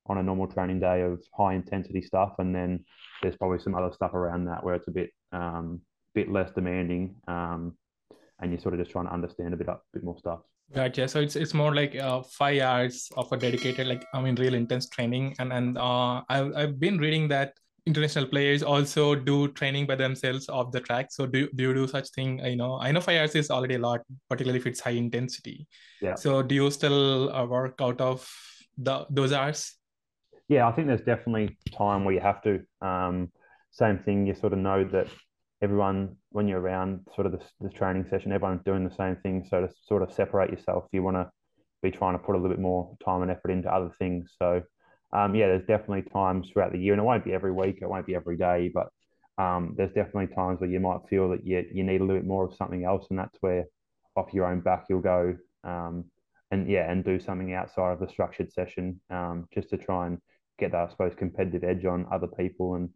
on 0.08 0.18
a 0.18 0.24
normal 0.24 0.48
training 0.48 0.80
day 0.80 1.02
of 1.02 1.22
high 1.36 1.54
intensity 1.54 2.02
stuff, 2.02 2.36
and 2.40 2.56
then 2.56 2.84
there's 3.22 3.36
probably 3.36 3.60
some 3.60 3.76
other 3.76 3.92
stuff 3.94 4.14
around 4.14 4.46
that 4.46 4.64
where 4.64 4.76
it's 4.76 4.88
a 4.88 4.92
bit 4.92 5.10
um, 5.32 5.82
bit 6.14 6.32
less 6.32 6.52
demanding, 6.52 7.16
um, 7.28 7.78
and 8.40 8.52
you're 8.52 8.62
sort 8.62 8.74
of 8.74 8.80
just 8.80 8.92
trying 8.92 9.06
to 9.06 9.14
understand 9.14 9.54
a 9.54 9.58
bit 9.58 9.68
a 9.68 9.78
bit 9.94 10.04
more 10.04 10.18
stuff. 10.18 10.40
Gotcha. 10.74 11.08
So 11.08 11.22
it's 11.22 11.36
it's 11.36 11.54
more 11.54 11.74
like 11.74 11.96
uh, 11.96 12.22
five 12.24 12.62
hours 12.62 13.10
of 13.16 13.32
a 13.32 13.38
dedicated, 13.38 13.88
like 13.88 14.06
I 14.14 14.22
mean, 14.22 14.36
real 14.36 14.54
intense 14.54 14.90
training, 14.90 15.36
and 15.40 15.54
and 15.54 15.78
uh, 15.78 16.24
I've 16.28 16.54
I've 16.56 16.80
been 16.80 16.98
reading 16.98 17.30
that 17.30 17.54
international 17.88 18.28
players 18.28 18.62
also 18.62 19.16
do 19.16 19.48
training 19.50 19.88
by 19.88 19.96
themselves 19.96 20.50
off 20.50 20.72
the 20.72 20.82
track. 20.82 21.08
So 21.12 21.26
do, 21.26 21.50
do 21.56 21.64
you 21.64 21.74
do 21.74 21.88
such 21.88 22.10
thing? 22.10 22.40
You 22.46 22.56
know 22.56 22.80
i 22.80 22.92
know 22.92 23.02
five 23.02 23.22
hours 23.22 23.36
is 23.36 23.50
already 23.50 23.76
a 23.76 23.80
lot 23.80 24.02
particularly 24.30 24.60
if 24.60 24.68
it's 24.68 24.80
high 24.80 24.98
intensity. 25.06 25.68
Yeah. 26.02 26.16
So 26.16 26.42
do 26.42 26.56
you 26.56 26.70
still 26.72 27.34
uh, 27.34 27.46
work 27.46 27.76
out 27.82 28.02
of 28.02 28.30
the 28.78 29.06
those 29.10 29.34
hours? 29.34 29.76
Yeah 30.48 30.68
i 30.68 30.72
think 30.72 30.88
there's 30.88 31.02
definitely 31.02 31.58
time 31.76 32.06
where 32.06 32.14
you 32.14 32.22
have 32.22 32.42
to 32.44 32.62
um, 32.82 33.32
same 33.72 34.00
thing. 34.00 34.26
You 34.26 34.34
sort 34.34 34.54
of 34.54 34.60
know 34.60 34.84
that 34.86 35.08
everyone 35.62 36.16
when 36.32 36.48
you're 36.48 36.60
around 36.60 37.08
sort 37.16 37.26
of 37.26 37.34
this, 37.34 37.48
this 37.60 37.74
training 37.74 38.06
session 38.10 38.32
everyone's 38.32 38.64
doing 38.64 38.84
the 38.84 38.96
same 38.96 39.16
thing. 39.24 39.46
So 39.50 39.62
to 39.62 39.70
sort 39.86 40.04
of 40.04 40.12
separate 40.12 40.52
yourself 40.52 40.86
you 40.92 41.04
want 41.04 41.18
to 41.18 41.30
be 41.84 41.92
trying 41.92 42.14
to 42.14 42.20
put 42.20 42.36
a 42.36 42.38
little 42.38 42.50
bit 42.50 42.60
more 42.60 42.96
time 43.04 43.22
and 43.22 43.32
effort 43.32 43.52
into 43.52 43.74
other 43.74 43.92
things. 44.00 44.34
So 44.40 44.62
um, 45.14 45.36
yeah, 45.36 45.48
there's 45.48 45.66
definitely 45.68 46.04
times 46.12 46.50
throughout 46.52 46.72
the 46.72 46.80
year, 46.80 46.94
and 46.94 47.02
it 47.02 47.06
won't 47.06 47.26
be 47.26 47.34
every 47.34 47.52
week, 47.52 47.80
it 47.82 47.90
won't 47.90 48.06
be 48.06 48.16
every 48.16 48.38
day, 48.38 48.72
but 48.74 48.90
um, 49.38 49.74
there's 49.78 49.94
definitely 49.94 50.34
times 50.36 50.60
where 50.60 50.70
you 50.70 50.80
might 50.80 51.00
feel 51.10 51.30
that 51.30 51.46
you, 51.46 51.64
you 51.72 51.84
need 51.84 52.02
a 52.02 52.04
little 52.04 52.22
bit 52.22 52.28
more 52.28 52.46
of 52.46 52.56
something 52.56 52.84
else, 52.84 53.06
and 53.10 53.20
that's 53.20 53.38
where 53.42 53.66
off 54.16 54.34
your 54.34 54.46
own 54.46 54.60
back 54.60 54.86
you'll 54.90 55.00
go 55.00 55.36
um, 55.64 56.06
and 56.52 56.70
yeah, 56.70 56.92
and 56.92 57.06
do 57.06 57.20
something 57.20 57.54
outside 57.54 57.92
of 57.92 58.00
the 58.00 58.10
structured 58.10 58.52
session 58.52 59.00
um, 59.10 59.48
just 59.54 59.70
to 59.70 59.78
try 59.78 60.08
and 60.08 60.20
get 60.60 60.72
that, 60.72 60.88
I 60.88 60.90
suppose, 60.90 61.14
competitive 61.16 61.64
edge 61.64 61.86
on 61.86 62.06
other 62.12 62.28
people 62.28 62.76
and 62.76 62.90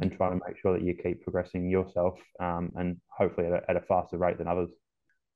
and 0.00 0.16
try 0.16 0.28
to 0.28 0.40
make 0.46 0.56
sure 0.62 0.72
that 0.74 0.84
you 0.84 0.94
keep 0.94 1.24
progressing 1.24 1.68
yourself 1.68 2.18
um, 2.38 2.70
and 2.76 2.98
hopefully 3.08 3.48
at 3.48 3.52
a, 3.52 3.70
at 3.70 3.76
a 3.76 3.80
faster 3.80 4.16
rate 4.16 4.38
than 4.38 4.46
others. 4.46 4.70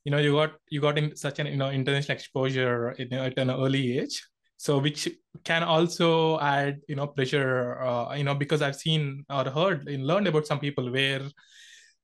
You 0.04 0.12
know 0.12 0.18
you 0.18 0.32
got 0.32 0.52
you 0.68 0.80
got 0.80 0.98
in 0.98 1.16
such 1.16 1.38
an 1.38 1.46
you 1.46 1.56
know 1.56 1.70
international 1.70 2.16
exposure 2.16 2.90
at 2.90 3.36
an 3.36 3.50
early 3.50 3.98
age 3.98 4.22
so 4.62 4.78
which 4.78 5.08
can 5.42 5.64
also 5.64 6.38
add 6.38 6.78
you 6.86 6.94
know 6.94 7.08
pressure 7.08 7.82
uh, 7.82 8.14
you 8.14 8.22
know 8.22 8.34
because 8.42 8.62
i've 8.62 8.76
seen 8.76 9.24
or 9.28 9.44
heard 9.50 9.88
and 9.88 10.06
learned 10.06 10.28
about 10.28 10.46
some 10.46 10.60
people 10.60 10.88
where 10.92 11.22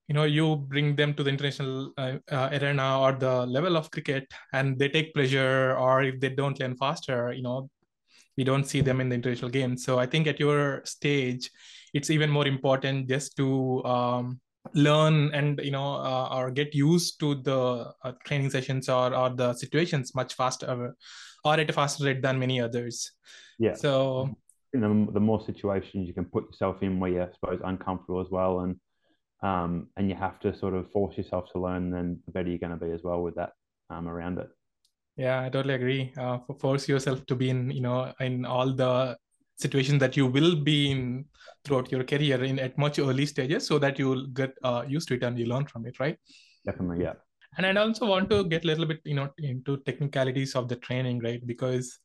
you 0.08 0.14
know 0.16 0.24
you 0.24 0.56
bring 0.56 0.96
them 0.96 1.14
to 1.14 1.22
the 1.22 1.30
international 1.30 1.92
uh, 1.96 2.18
uh, 2.32 2.48
arena 2.60 2.98
or 2.98 3.12
the 3.12 3.46
level 3.46 3.76
of 3.76 3.92
cricket 3.92 4.26
and 4.52 4.76
they 4.76 4.88
take 4.88 5.14
pleasure 5.14 5.76
or 5.78 6.02
if 6.02 6.18
they 6.18 6.30
don't 6.30 6.58
learn 6.58 6.74
faster 6.76 7.32
you 7.32 7.42
know 7.42 7.70
we 8.36 8.42
don't 8.42 8.66
see 8.66 8.80
them 8.80 9.00
in 9.00 9.08
the 9.08 9.16
international 9.16 9.50
game. 9.50 9.76
So 9.76 9.98
i 9.98 10.06
think 10.06 10.26
at 10.26 10.40
your 10.40 10.82
stage 10.84 11.50
it's 11.94 12.10
even 12.10 12.30
more 12.30 12.46
important 12.46 13.08
just 13.08 13.36
to 13.36 13.84
um, 13.84 14.40
learn 14.74 15.30
and 15.32 15.60
you 15.62 15.70
know 15.70 15.94
uh, 15.94 16.28
or 16.32 16.50
get 16.50 16.74
used 16.74 17.20
to 17.20 17.36
the 17.36 17.92
uh, 18.02 18.12
training 18.24 18.50
sessions 18.50 18.88
or 18.88 19.14
or 19.14 19.30
the 19.30 19.54
situations 19.54 20.14
much 20.14 20.34
faster 20.34 20.94
or 21.44 21.54
at 21.54 21.70
a 21.70 21.72
faster 21.72 22.04
rate 22.04 22.22
than 22.22 22.38
many 22.38 22.60
others. 22.60 23.12
Yeah. 23.58 23.74
So 23.74 24.36
the, 24.72 25.08
the 25.12 25.20
more 25.20 25.44
situations 25.44 26.06
you 26.06 26.14
can 26.14 26.26
put 26.26 26.44
yourself 26.44 26.82
in 26.82 27.00
where 27.00 27.10
you're, 27.10 27.22
I 27.22 27.32
suppose, 27.32 27.60
uncomfortable 27.64 28.20
as 28.20 28.30
well, 28.30 28.60
and 28.60 28.76
um, 29.42 29.88
and 29.96 30.08
you 30.08 30.16
have 30.16 30.40
to 30.40 30.56
sort 30.56 30.74
of 30.74 30.90
force 30.90 31.16
yourself 31.16 31.46
to 31.52 31.60
learn, 31.60 31.90
then 31.90 32.20
the 32.26 32.32
better 32.32 32.48
you're 32.48 32.58
going 32.58 32.78
to 32.78 32.84
be 32.84 32.92
as 32.92 33.02
well 33.04 33.22
with 33.22 33.36
that 33.36 33.52
um, 33.88 34.08
around 34.08 34.38
it. 34.38 34.48
Yeah, 35.16 35.42
I 35.42 35.48
totally 35.48 35.74
agree. 35.74 36.12
Uh, 36.16 36.38
force 36.58 36.88
yourself 36.88 37.24
to 37.26 37.36
be 37.36 37.50
in, 37.50 37.70
you 37.70 37.80
know, 37.80 38.12
in 38.20 38.44
all 38.44 38.72
the 38.72 39.16
situations 39.56 40.00
that 40.00 40.16
you 40.16 40.26
will 40.26 40.56
be 40.56 40.90
in 40.90 41.24
throughout 41.64 41.90
your 41.90 42.04
career 42.04 42.42
in 42.42 42.58
at 42.58 42.76
much 42.78 42.98
early 42.98 43.26
stages, 43.26 43.66
so 43.66 43.78
that 43.78 43.98
you 43.98 44.08
will 44.08 44.26
get 44.26 44.52
uh, 44.64 44.84
used 44.86 45.08
to 45.08 45.14
it 45.14 45.22
and 45.22 45.38
you 45.38 45.46
learn 45.46 45.66
from 45.66 45.86
it, 45.86 45.98
right? 46.00 46.18
Definitely, 46.64 47.02
yeah 47.02 47.14
and 47.56 47.66
i 47.66 47.74
also 47.80 48.06
want 48.06 48.28
to 48.30 48.44
get 48.44 48.64
a 48.64 48.66
little 48.66 48.86
bit 48.86 49.00
you 49.04 49.14
know 49.14 49.28
into 49.38 49.76
technicalities 49.78 50.54
of 50.54 50.68
the 50.68 50.76
training 50.76 51.20
right? 51.20 51.46
Because 51.46 51.98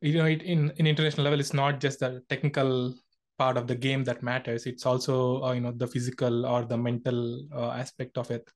you 0.00 0.18
know 0.18 0.26
it, 0.26 0.42
in 0.42 0.72
in 0.76 0.86
international 0.86 1.24
level 1.24 1.40
it's 1.40 1.54
not 1.54 1.80
just 1.80 2.00
the 2.00 2.22
technical 2.28 2.94
part 3.38 3.56
of 3.56 3.66
the 3.66 3.74
game 3.74 4.04
that 4.04 4.22
matters. 4.22 4.64
It's 4.64 4.86
also 4.86 5.42
uh, 5.42 5.52
you 5.52 5.60
know 5.60 5.72
the 5.72 5.86
physical 5.86 6.46
or 6.46 6.64
the 6.64 6.76
mental 6.76 7.46
uh, 7.52 7.70
aspect 7.70 8.18
of 8.18 8.30
it. 8.30 8.48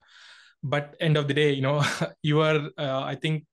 But 0.63 0.97
end 1.01 1.17
of 1.17 1.29
the 1.29 1.35
day 1.35 1.53
you 1.53 1.63
know 1.63 1.83
you 2.23 2.41
are 2.41 2.61
uh, 2.79 3.03
i 3.05 3.15
think 3.15 3.45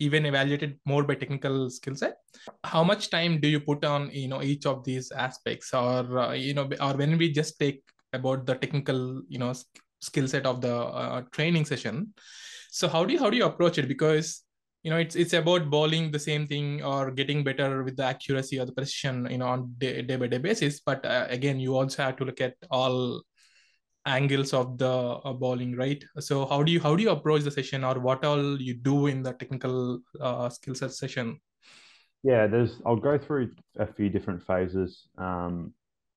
even 0.00 0.26
evaluated 0.26 0.78
more 0.86 1.02
by 1.02 1.14
technical 1.16 1.68
skill 1.70 1.96
set. 1.96 2.18
How 2.62 2.84
much 2.84 3.10
time 3.10 3.40
do 3.40 3.48
you 3.48 3.60
put 3.60 3.84
on 3.84 4.10
you 4.12 4.28
know 4.28 4.42
each 4.42 4.66
of 4.66 4.84
these 4.84 5.10
aspects? 5.10 5.74
Or 5.74 6.18
uh, 6.18 6.32
you 6.32 6.54
know 6.54 6.68
or 6.80 6.94
when 6.96 7.18
we 7.18 7.32
just 7.32 7.58
take 7.58 7.82
about 8.12 8.46
the 8.46 8.54
technical 8.54 9.22
you 9.28 9.38
know 9.38 9.52
skill 10.00 10.28
set 10.28 10.46
of 10.46 10.60
the 10.60 10.74
uh, 10.74 11.22
training 11.32 11.64
session. 11.64 12.12
So 12.70 12.88
how 12.88 13.04
do 13.04 13.12
you 13.12 13.18
how 13.18 13.30
do 13.30 13.36
you 13.36 13.44
approach 13.44 13.78
it? 13.78 13.88
Because 13.88 14.44
you 14.82 14.90
know 14.90 14.98
it's 14.98 15.16
it's 15.16 15.32
about 15.32 15.70
bowling 15.70 16.10
the 16.10 16.18
same 16.18 16.46
thing 16.46 16.82
or 16.82 17.10
getting 17.10 17.42
better 17.42 17.82
with 17.82 17.96
the 17.96 18.04
accuracy 18.04 18.58
or 18.58 18.64
the 18.64 18.72
precision 18.72 19.26
you 19.30 19.38
know 19.38 19.48
on 19.48 19.74
day, 19.78 20.02
day 20.02 20.16
by 20.16 20.26
day 20.26 20.38
basis. 20.38 20.80
But 20.80 21.04
uh, 21.04 21.26
again 21.28 21.58
you 21.58 21.76
also 21.76 22.02
have 22.02 22.16
to 22.16 22.24
look 22.24 22.40
at 22.40 22.54
all 22.70 23.22
angles 24.06 24.54
of 24.54 24.78
the 24.78 24.88
uh, 24.88 25.32
bowling 25.32 25.76
right? 25.76 26.02
So 26.20 26.46
how 26.46 26.62
do 26.62 26.72
you 26.72 26.80
how 26.80 26.94
do 26.96 27.02
you 27.02 27.10
approach 27.10 27.42
the 27.42 27.50
session 27.50 27.84
or 27.84 27.98
what 27.98 28.24
all 28.24 28.60
you 28.60 28.74
do 28.74 29.06
in 29.06 29.22
the 29.22 29.32
technical 29.32 30.00
uh, 30.20 30.48
skill 30.48 30.74
set 30.74 30.92
session? 30.92 31.40
Yeah 32.22 32.46
there's 32.46 32.80
i'll 32.84 32.96
go 32.96 33.16
through 33.16 33.52
a 33.78 33.86
few 33.86 34.08
different 34.08 34.44
phases 34.44 35.08
um 35.18 35.72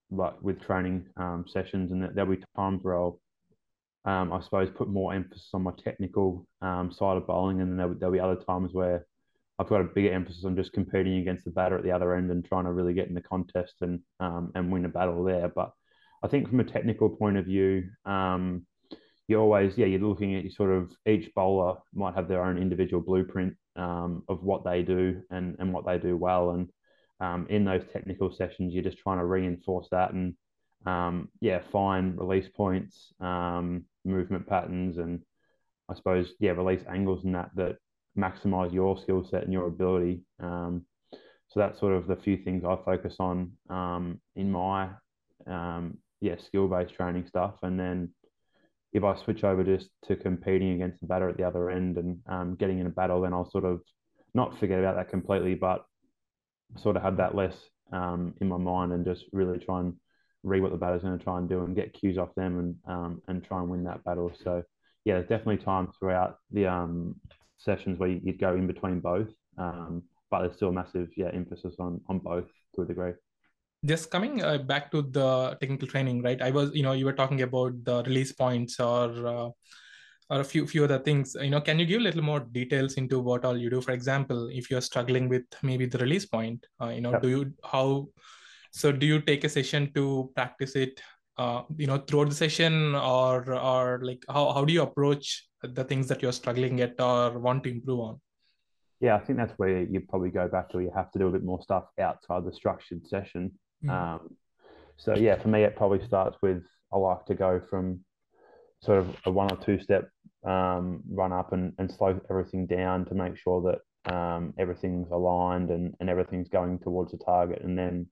like 0.10 0.34
with 0.42 0.60
training 0.60 1.06
um, 1.18 1.46
sessions 1.48 1.92
and 1.92 2.10
there'll 2.16 2.30
be 2.30 2.44
times 2.56 2.84
where 2.84 2.96
i'll 2.96 3.20
um, 4.06 4.34
I 4.34 4.42
suppose, 4.42 4.70
put 4.76 4.90
more 4.90 5.14
emphasis 5.14 5.50
on 5.54 5.64
my 5.64 5.72
technical 5.84 6.48
um, 6.62 6.92
side 6.92 7.18
of 7.18 7.28
bowling, 7.28 7.62
and 7.62 7.70
then 7.70 7.78
there'll, 7.78 7.94
there'll, 7.94 8.14
be 8.14 8.20
other 8.20 8.36
times 8.36 8.74
where 8.74 9.06
I've 9.60 9.70
got 9.70 9.82
a 9.82 9.86
bigger 9.86 10.12
emphasis 10.12 10.44
on 10.44 10.56
just 10.56 10.74
competing 10.74 11.18
against 11.18 11.46
the 11.46 11.52
batter 11.52 11.78
at 11.78 11.84
the 11.84 11.92
other 11.92 12.16
end 12.16 12.32
and 12.32 12.44
trying 12.44 12.66
to 12.66 12.72
really 12.72 12.94
get 12.94 13.08
in 13.08 13.14
the 13.14 13.22
contest 13.22 13.76
and 13.82 14.00
um, 14.20 14.52
and 14.56 14.72
win 14.72 14.86
a 14.86 14.90
battle 14.90 15.24
there. 15.24 15.50
But 15.50 15.72
I 16.24 16.28
think 16.28 16.50
from 16.50 16.60
a 16.60 16.64
technical 16.64 17.10
point 17.10 17.38
of 17.38 17.46
view, 17.46 17.90
um, 18.06 18.66
you 19.28 19.40
always 19.40 19.78
yeah 19.78 19.86
you're 19.86 20.00
looking 20.00 20.36
at 20.36 20.52
sort 20.52 20.72
of 20.72 20.92
each 21.06 21.32
bowler 21.36 21.78
might 21.94 22.16
have 22.16 22.28
their 22.28 22.44
own 22.44 22.58
individual 22.58 23.04
blueprint 23.04 23.56
um, 23.76 24.24
of 24.28 24.42
what 24.44 24.64
they 24.64 24.82
do 24.82 25.22
and 25.30 25.56
and 25.60 25.72
what 25.72 25.86
they 25.86 26.00
do 26.00 26.18
well, 26.18 26.52
and 26.52 26.70
um, 27.20 27.46
in 27.50 27.64
those 27.64 27.84
technical 27.94 28.34
sessions, 28.34 28.74
you're 28.74 28.84
just 28.84 28.98
trying 28.98 29.20
to 29.20 29.26
reinforce 29.26 29.88
that 29.92 30.12
and 30.14 30.34
um, 30.86 31.30
yeah, 31.42 31.62
find 31.72 32.18
release 32.18 32.50
points, 32.56 33.14
um, 33.20 33.86
movement 34.04 34.48
patterns, 34.48 34.98
and 34.98 35.20
I 35.90 35.96
suppose 35.96 36.34
yeah, 36.40 36.52
release 36.52 36.82
angles 36.90 37.24
and 37.24 37.36
that 37.36 37.52
that 37.56 37.78
maximize 38.18 38.74
your 38.74 38.98
skill 38.98 39.26
set 39.30 39.44
and 39.44 39.54
your 39.54 39.68
ability. 39.68 40.22
Um, 40.40 40.86
so 41.50 41.60
that's 41.60 41.80
sort 41.80 41.94
of 41.94 42.08
the 42.08 42.16
few 42.16 42.38
things 42.38 42.64
I 42.66 42.78
focus 42.84 43.18
on 43.20 43.52
um, 43.70 44.20
in 44.36 44.52
my 44.52 44.90
um, 45.48 45.98
yeah 46.22 46.36
skill 46.46 46.68
based 46.68 46.96
training 46.96 47.26
stuff, 47.28 47.56
and 47.62 47.80
then 47.80 48.10
if 48.94 49.04
I 49.04 49.16
switch 49.24 49.44
over 49.44 49.64
just 49.64 49.90
to 50.08 50.16
competing 50.16 50.74
against 50.74 51.00
the 51.00 51.08
batter 51.08 51.30
at 51.30 51.38
the 51.38 51.44
other 51.44 51.70
end 51.70 51.98
and 51.98 52.20
um, 52.28 52.56
getting 52.56 52.80
in 52.80 52.88
a 52.88 52.90
battle, 52.90 53.22
then 53.22 53.34
I'll 53.34 53.50
sort 53.50 53.64
of 53.64 53.82
not 54.34 54.60
forget 54.60 54.80
about 54.80 54.98
that 54.98 55.10
completely, 55.10 55.56
but 55.56 55.86
sort 56.78 56.98
of 56.98 57.02
have 57.02 57.18
that 57.18 57.36
less 57.36 57.56
in 57.94 58.48
my 58.48 58.58
mind 58.58 58.94
and 58.94 59.06
just 59.06 59.26
really 59.34 59.60
try 59.60 59.82
and 59.82 59.94
read 60.44 60.62
what 60.62 60.72
the 60.72 60.78
batter's 60.78 61.04
going 61.04 61.18
to 61.18 61.24
try 61.24 61.38
and 61.38 61.48
do 61.48 61.64
and 61.64 61.76
get 61.76 61.94
cues 61.94 62.18
off 62.18 62.34
them 62.36 62.60
and 62.60 62.76
um, 62.88 63.22
and 63.28 63.44
try 63.44 63.60
and 63.60 63.70
win 63.70 63.84
that 63.84 64.04
battle. 64.04 64.32
So 64.44 64.64
yeah, 65.06 65.16
there's 65.16 65.30
definitely 65.30 65.58
times 65.58 65.90
throughout 66.00 66.38
the 66.52 66.68
um, 66.68 67.16
sessions 67.58 68.00
where 68.00 68.10
you'd 68.10 68.40
go 68.40 68.56
in 68.56 68.68
between 68.68 69.00
both, 69.00 69.30
um, 69.58 70.04
but 70.30 70.42
there's 70.42 70.56
still 70.56 70.70
a 70.70 70.74
massive 70.74 71.10
yeah 71.16 71.30
emphasis 71.34 71.76
on 71.80 72.02
on 72.08 72.20
both 72.20 72.48
to 72.76 72.82
a 72.82 72.86
degree. 72.86 73.14
Just 73.84 74.12
coming 74.12 74.44
uh, 74.44 74.60
back 74.60 74.92
to 74.92 75.02
the 75.02 75.58
technical 75.60 75.88
training, 75.88 76.22
right? 76.22 76.42
I 76.42 76.52
was 76.52 76.74
you 76.74 76.84
know 76.84 76.94
you 76.94 77.06
were 77.06 77.14
talking 77.14 77.42
about 77.42 77.84
the 77.84 78.04
release 78.04 78.32
points 78.32 78.80
or. 78.80 79.28
Uh, 79.28 79.50
or 80.32 80.40
a 80.40 80.46
few 80.46 80.66
few 80.66 80.86
other 80.86 80.98
things 80.98 81.36
you 81.42 81.50
know 81.50 81.60
can 81.60 81.78
you 81.78 81.86
give 81.86 82.00
a 82.00 82.04
little 82.04 82.22
more 82.22 82.40
details 82.40 82.94
into 82.94 83.20
what 83.20 83.44
all 83.44 83.58
you 83.58 83.70
do 83.70 83.82
for 83.82 83.92
example 83.92 84.48
if 84.48 84.72
you're 84.72 84.80
struggling 84.80 85.28
with 85.28 85.44
maybe 85.62 85.86
the 85.86 85.98
release 85.98 86.26
point 86.26 86.66
uh, 86.82 86.88
you 86.88 87.02
know 87.02 87.12
yep. 87.12 87.22
do 87.22 87.28
you 87.28 87.54
how 87.64 88.08
so 88.72 88.92
do 88.92 89.06
you 89.06 89.22
take 89.22 89.44
a 89.44 89.50
session 89.50 89.92
to 89.94 90.32
practice 90.36 90.76
it 90.76 91.02
uh, 91.38 91.64
you 91.78 91.88
know 91.88 91.98
throughout 91.98 92.30
the 92.30 92.36
session 92.36 92.96
or 92.96 93.54
or 93.54 94.00
like 94.04 94.24
how, 94.30 94.52
how 94.54 94.66
do 94.66 94.74
you 94.74 94.82
approach 94.82 95.48
the 95.64 95.84
things 95.84 96.08
that 96.08 96.22
you're 96.22 96.32
struggling 96.32 96.82
at 96.82 97.00
or 97.00 97.38
want 97.38 97.64
to 97.64 97.70
improve 97.70 98.00
on? 98.00 98.22
Yeah 99.00 99.16
i 99.16 99.20
think 99.20 99.38
that's 99.38 99.58
where 99.58 99.84
you 99.84 100.02
probably 100.02 100.30
go 100.30 100.48
back 100.48 100.70
to 100.72 100.80
you 100.80 100.92
have 100.96 101.12
to 101.12 101.20
do 101.20 101.28
a 101.28 101.32
bit 101.32 101.44
more 101.44 101.62
stuff 101.62 101.86
outside 102.00 102.46
the 102.46 102.54
structured 102.54 103.08
session. 103.08 103.52
Mm. 103.84 103.90
um, 103.90 104.36
so 104.98 105.16
yeah 105.16 105.42
for 105.42 105.48
me 105.48 105.64
it 105.64 105.76
probably 105.76 106.06
starts 106.06 106.38
with 106.44 106.64
i 106.94 106.98
like 106.98 107.26
to 107.26 107.34
go 107.34 107.60
from 107.70 108.02
sort 108.84 109.00
of 109.00 109.16
a 109.26 109.32
one 109.32 109.52
or 109.52 109.58
two 109.58 109.80
step 109.82 110.10
um, 110.44 111.02
run 111.10 111.32
up 111.32 111.54
and, 111.54 111.74
and 111.78 111.92
slow 111.92 112.20
everything 112.30 112.66
down 112.66 113.06
to 113.06 113.14
make 113.14 113.38
sure 113.38 113.62
that 113.62 113.80
um, 114.14 114.54
everything's 114.58 115.12
aligned 115.12 115.70
and, 115.70 115.94
and 116.00 116.10
everything's 116.10 116.50
going 116.50 116.80
towards 116.80 117.12
the 117.12 117.18
target. 117.20 117.62
And 117.64 117.78
then 117.78 118.08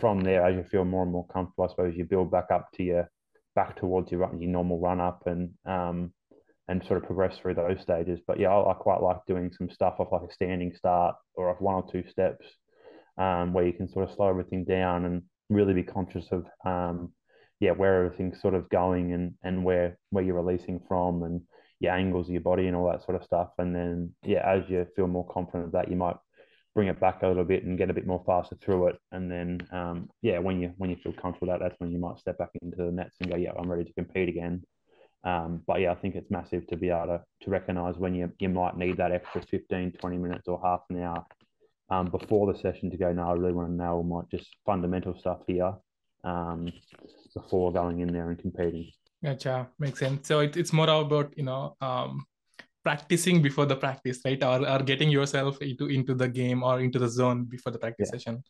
from 0.00 0.20
there, 0.22 0.44
as 0.44 0.56
you 0.56 0.64
feel 0.70 0.84
more 0.84 1.02
and 1.02 1.12
more 1.12 1.26
comfortable, 1.26 1.64
I 1.64 1.68
suppose 1.68 1.94
you 1.96 2.04
build 2.04 2.30
back 2.30 2.50
up 2.52 2.68
to 2.74 2.82
your 2.82 3.10
back 3.54 3.78
towards 3.78 4.10
your 4.10 4.20
your 4.38 4.50
normal 4.50 4.80
run 4.80 5.00
up 5.00 5.22
and 5.26 5.50
um 5.64 6.12
and 6.66 6.82
sort 6.86 6.96
of 6.96 7.04
progress 7.04 7.36
through 7.38 7.54
those 7.54 7.80
stages. 7.82 8.20
But 8.26 8.40
yeah, 8.40 8.48
I, 8.48 8.72
I 8.72 8.74
quite 8.74 9.02
like 9.02 9.18
doing 9.26 9.52
some 9.56 9.70
stuff 9.70 9.96
off 9.98 10.12
like 10.12 10.28
a 10.28 10.32
standing 10.32 10.72
start 10.74 11.16
or 11.34 11.50
off 11.50 11.60
one 11.60 11.74
or 11.74 11.90
two 11.90 12.04
steps, 12.10 12.46
um, 13.18 13.52
where 13.52 13.66
you 13.66 13.72
can 13.72 13.88
sort 13.88 14.08
of 14.08 14.14
slow 14.14 14.28
everything 14.28 14.64
down 14.64 15.04
and 15.04 15.22
really 15.50 15.74
be 15.74 15.82
conscious 15.82 16.26
of 16.32 16.46
um, 16.64 17.12
yeah 17.60 17.72
where 17.72 18.04
everything's 18.04 18.40
sort 18.40 18.54
of 18.54 18.68
going 18.70 19.12
and 19.12 19.34
and 19.42 19.62
where 19.62 19.98
where 20.10 20.24
you're 20.24 20.42
releasing 20.42 20.80
from 20.88 21.22
and 21.22 21.42
your 21.80 21.92
angles 21.92 22.28
of 22.28 22.32
your 22.32 22.40
body 22.40 22.66
and 22.66 22.76
all 22.76 22.90
that 22.90 23.04
sort 23.04 23.16
of 23.16 23.24
stuff. 23.24 23.50
And 23.58 23.74
then 23.74 24.14
yeah, 24.24 24.42
as 24.44 24.62
you 24.68 24.86
feel 24.96 25.06
more 25.06 25.26
confident 25.28 25.66
of 25.66 25.72
that, 25.72 25.90
you 25.90 25.96
might 25.96 26.16
bring 26.74 26.88
it 26.88 27.00
back 27.00 27.22
a 27.22 27.28
little 27.28 27.44
bit 27.44 27.64
and 27.64 27.78
get 27.78 27.90
a 27.90 27.94
bit 27.94 28.06
more 28.06 28.22
faster 28.26 28.56
through 28.56 28.88
it. 28.88 28.98
And 29.12 29.30
then, 29.30 29.60
um, 29.72 30.10
yeah, 30.22 30.38
when 30.38 30.60
you 30.60 30.72
when 30.76 30.90
you 30.90 30.96
feel 30.96 31.12
comfortable 31.12 31.52
that, 31.52 31.60
that's 31.60 31.78
when 31.78 31.92
you 31.92 31.98
might 31.98 32.18
step 32.18 32.38
back 32.38 32.50
into 32.60 32.76
the 32.76 32.90
nets 32.90 33.16
and 33.20 33.30
go, 33.30 33.36
yeah, 33.36 33.52
I'm 33.56 33.70
ready 33.70 33.84
to 33.84 33.92
compete 33.94 34.28
again. 34.28 34.62
Um, 35.24 35.62
but 35.66 35.80
yeah, 35.80 35.92
I 35.92 35.94
think 35.94 36.16
it's 36.16 36.30
massive 36.30 36.66
to 36.66 36.76
be 36.76 36.90
able 36.90 37.06
to, 37.06 37.22
to 37.42 37.50
recognize 37.50 37.96
when 37.96 38.14
you, 38.14 38.30
you 38.38 38.50
might 38.50 38.76
need 38.76 38.98
that 38.98 39.10
extra 39.10 39.40
15, 39.40 39.92
20 39.92 40.18
minutes 40.18 40.48
or 40.48 40.60
half 40.62 40.80
an 40.90 41.02
hour 41.02 41.24
um, 41.90 42.10
before 42.10 42.52
the 42.52 42.58
session 42.58 42.90
to 42.90 42.96
go, 42.96 43.10
no, 43.12 43.28
I 43.28 43.32
really 43.32 43.54
want 43.54 43.68
to 43.68 43.74
nail 43.74 44.02
my 44.02 44.20
just 44.30 44.48
fundamental 44.66 45.18
stuff 45.18 45.40
here 45.46 45.72
um, 46.24 46.70
before 47.34 47.72
going 47.72 48.00
in 48.00 48.12
there 48.12 48.28
and 48.28 48.38
competing. 48.38 48.90
Gotcha. 49.22 49.68
Makes 49.78 50.00
sense. 50.00 50.28
So 50.28 50.40
it, 50.40 50.56
it's 50.58 50.72
more 50.72 50.88
about, 50.88 51.32
you 51.36 51.44
know, 51.44 51.76
um, 51.80 52.26
practicing 52.84 53.42
before 53.42 53.66
the 53.66 53.76
practice 53.76 54.20
right? 54.24 54.42
Or, 54.42 54.68
or 54.68 54.78
getting 54.80 55.10
yourself 55.10 55.60
into 55.60 55.86
into 55.86 56.14
the 56.14 56.28
game 56.28 56.62
or 56.62 56.80
into 56.80 56.98
the 56.98 57.08
zone 57.08 57.44
before 57.44 57.72
the 57.72 57.78
practice 57.78 58.10
yeah. 58.12 58.18
session. 58.18 58.44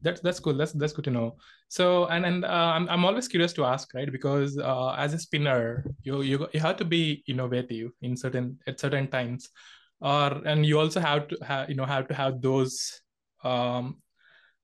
That's 0.00 0.20
that's 0.20 0.40
cool. 0.40 0.54
That's 0.54 0.72
that's 0.72 0.94
good 0.94 1.04
to 1.04 1.10
know. 1.10 1.36
So 1.68 2.06
and 2.06 2.24
and 2.24 2.44
uh, 2.44 2.72
I'm, 2.76 2.88
I'm 2.88 3.04
always 3.04 3.28
curious 3.28 3.52
to 3.54 3.64
ask 3.64 3.92
right? 3.92 4.10
Because 4.10 4.56
uh, 4.56 4.94
as 4.96 5.12
a 5.12 5.18
spinner 5.18 5.84
you, 6.02 6.22
you 6.22 6.48
you 6.54 6.60
have 6.60 6.76
to 6.76 6.84
be 6.84 7.22
innovative 7.26 7.90
in 8.00 8.16
certain 8.16 8.58
at 8.66 8.80
certain 8.80 9.08
times. 9.08 9.50
Or 10.00 10.40
and 10.46 10.64
you 10.64 10.80
also 10.80 11.00
have 11.00 11.28
to 11.28 11.36
have 11.44 11.68
you 11.68 11.76
know 11.76 11.84
have 11.84 12.08
to 12.08 12.14
have 12.14 12.40
those 12.40 13.00
um 13.44 13.98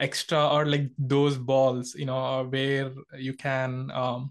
extra 0.00 0.48
or 0.48 0.64
like 0.64 0.88
those 0.96 1.36
balls 1.36 1.94
you 1.94 2.06
know 2.06 2.46
where 2.48 2.92
you 3.18 3.34
can 3.34 3.90
um 3.90 4.30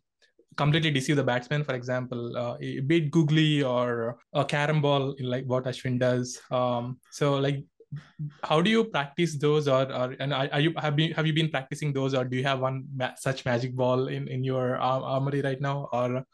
completely 0.58 0.92
deceive 0.92 1.16
the 1.16 1.24
batsman. 1.24 1.64
For 1.64 1.76
example, 1.76 2.36
uh, 2.36 2.58
a 2.60 2.82
bit 2.82 3.12
googly 3.12 3.64
or 3.64 4.18
a 4.34 4.44
carom 4.44 4.82
ball, 4.82 5.16
like 5.20 5.46
what 5.46 5.66
Ashwin 5.66 6.00
does. 6.00 6.40
Um, 6.52 7.00
so 7.12 7.36
like, 7.36 7.64
how 8.44 8.62
do 8.62 8.70
you 8.70 8.84
practice 8.84 9.38
those, 9.38 9.68
or, 9.68 9.84
or 9.92 10.16
and 10.20 10.34
are, 10.34 10.60
you 10.60 10.74
have 10.78 10.96
been 10.96 11.12
have 11.14 11.26
you 11.26 11.34
been 11.34 11.50
practicing 11.50 11.94
those, 11.94 12.14
or 12.14 12.26
do 12.26 12.36
you 12.36 12.44
have 12.44 12.60
one 12.60 12.84
ma- 12.94 13.16
such 13.16 13.46
magic 13.46 13.76
ball 13.76 14.08
in 14.08 14.28
in 14.28 14.44
your 14.44 14.78
armory 14.78 15.42
right 15.42 15.62
now, 15.62 15.88
or 15.94 16.26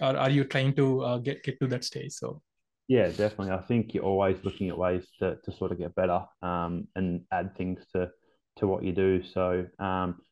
or 0.00 0.16
are 0.16 0.30
you 0.30 0.44
trying 0.44 0.72
to 0.76 1.02
uh, 1.02 1.18
get 1.18 1.42
get 1.42 1.60
to 1.60 1.66
that 1.66 1.84
stage? 1.84 2.12
So. 2.12 2.40
Yeah, 2.88 3.08
definitely. 3.08 3.52
I 3.52 3.60
think 3.60 3.92
you're 3.92 4.04
always 4.04 4.38
looking 4.44 4.70
at 4.70 4.78
ways 4.78 5.04
to, 5.18 5.36
to 5.44 5.52
sort 5.52 5.72
of 5.72 5.78
get 5.78 5.94
better 5.94 6.24
um, 6.40 6.88
and 6.96 7.20
add 7.30 7.54
things 7.54 7.84
to 7.92 8.08
to 8.56 8.66
what 8.66 8.82
you 8.82 8.92
do. 8.92 9.22
So 9.22 9.66
um, 9.78 10.22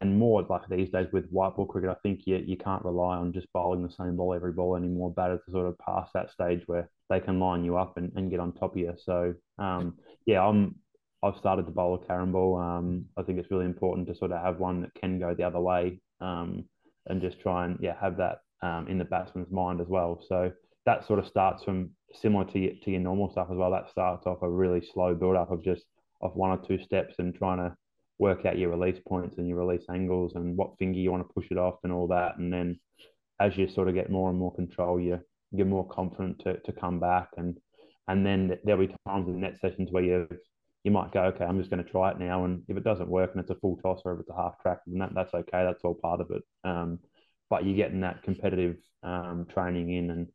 and 0.00 0.18
more 0.18 0.42
like 0.48 0.62
these 0.68 0.90
days 0.90 1.08
with 1.12 1.28
white 1.30 1.54
ball 1.54 1.66
cricket, 1.66 1.90
I 1.90 1.96
think 2.02 2.22
you, 2.24 2.36
you 2.36 2.56
can't 2.56 2.84
rely 2.84 3.16
on 3.16 3.32
just 3.32 3.52
bowling 3.52 3.82
the 3.82 3.92
same 3.92 4.16
ball 4.16 4.34
every 4.34 4.52
ball 4.52 4.76
anymore. 4.76 5.12
Batters 5.12 5.40
to 5.44 5.52
sort 5.52 5.66
of 5.66 5.78
pass 5.78 6.08
that 6.14 6.30
stage 6.30 6.62
where 6.66 6.88
they 7.10 7.20
can 7.20 7.38
line 7.38 7.64
you 7.64 7.76
up 7.76 7.98
and, 7.98 8.10
and 8.16 8.30
get 8.30 8.40
on 8.40 8.52
top 8.52 8.72
of 8.72 8.78
you. 8.78 8.94
So 9.04 9.34
um, 9.58 9.98
yeah, 10.24 10.44
I'm 10.44 10.76
I've 11.22 11.36
started 11.36 11.66
to 11.66 11.72
bowl 11.72 11.94
a 11.94 12.06
carom 12.06 12.32
ball. 12.32 12.58
Um, 12.58 13.04
I 13.16 13.22
think 13.22 13.38
it's 13.38 13.50
really 13.50 13.66
important 13.66 14.08
to 14.08 14.14
sort 14.14 14.32
of 14.32 14.42
have 14.42 14.58
one 14.58 14.80
that 14.80 14.94
can 14.94 15.20
go 15.20 15.34
the 15.34 15.44
other 15.44 15.60
way 15.60 16.00
um, 16.20 16.64
and 17.06 17.20
just 17.20 17.40
try 17.40 17.66
and 17.66 17.78
yeah 17.80 17.94
have 18.00 18.16
that 18.16 18.38
um, 18.62 18.88
in 18.88 18.98
the 18.98 19.04
batsman's 19.04 19.50
mind 19.50 19.80
as 19.80 19.88
well. 19.88 20.22
So 20.26 20.52
that 20.86 21.06
sort 21.06 21.18
of 21.18 21.26
starts 21.26 21.62
from 21.64 21.90
similar 22.14 22.44
to 22.46 22.58
your, 22.58 22.72
to 22.84 22.90
your 22.90 23.00
normal 23.00 23.30
stuff 23.30 23.48
as 23.50 23.56
well. 23.56 23.70
That 23.70 23.90
starts 23.90 24.26
off 24.26 24.42
a 24.42 24.50
really 24.50 24.82
slow 24.94 25.14
build 25.14 25.36
up 25.36 25.50
of 25.50 25.62
just 25.62 25.84
of 26.22 26.34
one 26.34 26.50
or 26.50 26.66
two 26.66 26.82
steps 26.82 27.16
and 27.18 27.34
trying 27.34 27.58
to 27.58 27.76
work 28.18 28.46
out 28.46 28.58
your 28.58 28.70
release 28.70 29.00
points 29.08 29.38
and 29.38 29.48
your 29.48 29.58
release 29.58 29.84
angles 29.90 30.32
and 30.34 30.56
what 30.56 30.78
finger 30.78 30.98
you 30.98 31.10
want 31.10 31.26
to 31.26 31.34
push 31.34 31.46
it 31.50 31.58
off 31.58 31.78
and 31.84 31.92
all 31.92 32.08
that. 32.08 32.38
And 32.38 32.52
then 32.52 32.78
as 33.40 33.56
you 33.56 33.68
sort 33.68 33.88
of 33.88 33.94
get 33.94 34.10
more 34.10 34.30
and 34.30 34.38
more 34.38 34.54
control, 34.54 35.00
you 35.00 35.20
you're 35.54 35.66
more 35.66 35.86
confident 35.88 36.40
to, 36.44 36.58
to 36.60 36.72
come 36.72 36.98
back 36.98 37.28
and 37.36 37.58
and 38.08 38.26
then 38.26 38.58
there'll 38.64 38.86
be 38.86 38.94
times 39.06 39.28
in 39.28 39.40
net 39.40 39.58
sessions 39.60 39.90
where 39.90 40.02
you 40.02 40.28
you 40.84 40.90
might 40.90 41.12
go, 41.12 41.22
okay, 41.24 41.44
I'm 41.44 41.58
just 41.58 41.70
going 41.70 41.84
to 41.84 41.90
try 41.90 42.10
it 42.10 42.18
now, 42.18 42.44
and 42.44 42.62
if 42.68 42.76
it 42.76 42.84
doesn't 42.84 43.08
work 43.08 43.30
and 43.32 43.40
it's 43.40 43.50
a 43.50 43.54
full 43.56 43.76
toss 43.76 44.00
or 44.04 44.14
if 44.14 44.20
it's 44.20 44.30
a 44.30 44.34
half 44.34 44.58
track, 44.60 44.80
then 44.86 44.98
that, 44.98 45.14
that's 45.14 45.32
okay. 45.32 45.64
That's 45.64 45.84
all 45.84 45.94
part 45.94 46.20
of 46.20 46.30
it. 46.30 46.42
Um, 46.64 46.98
but 47.48 47.64
you're 47.64 47.76
getting 47.76 48.00
that 48.00 48.22
competitive 48.22 48.76
um, 49.02 49.46
training 49.52 49.92
in, 49.92 50.10
and 50.10 50.28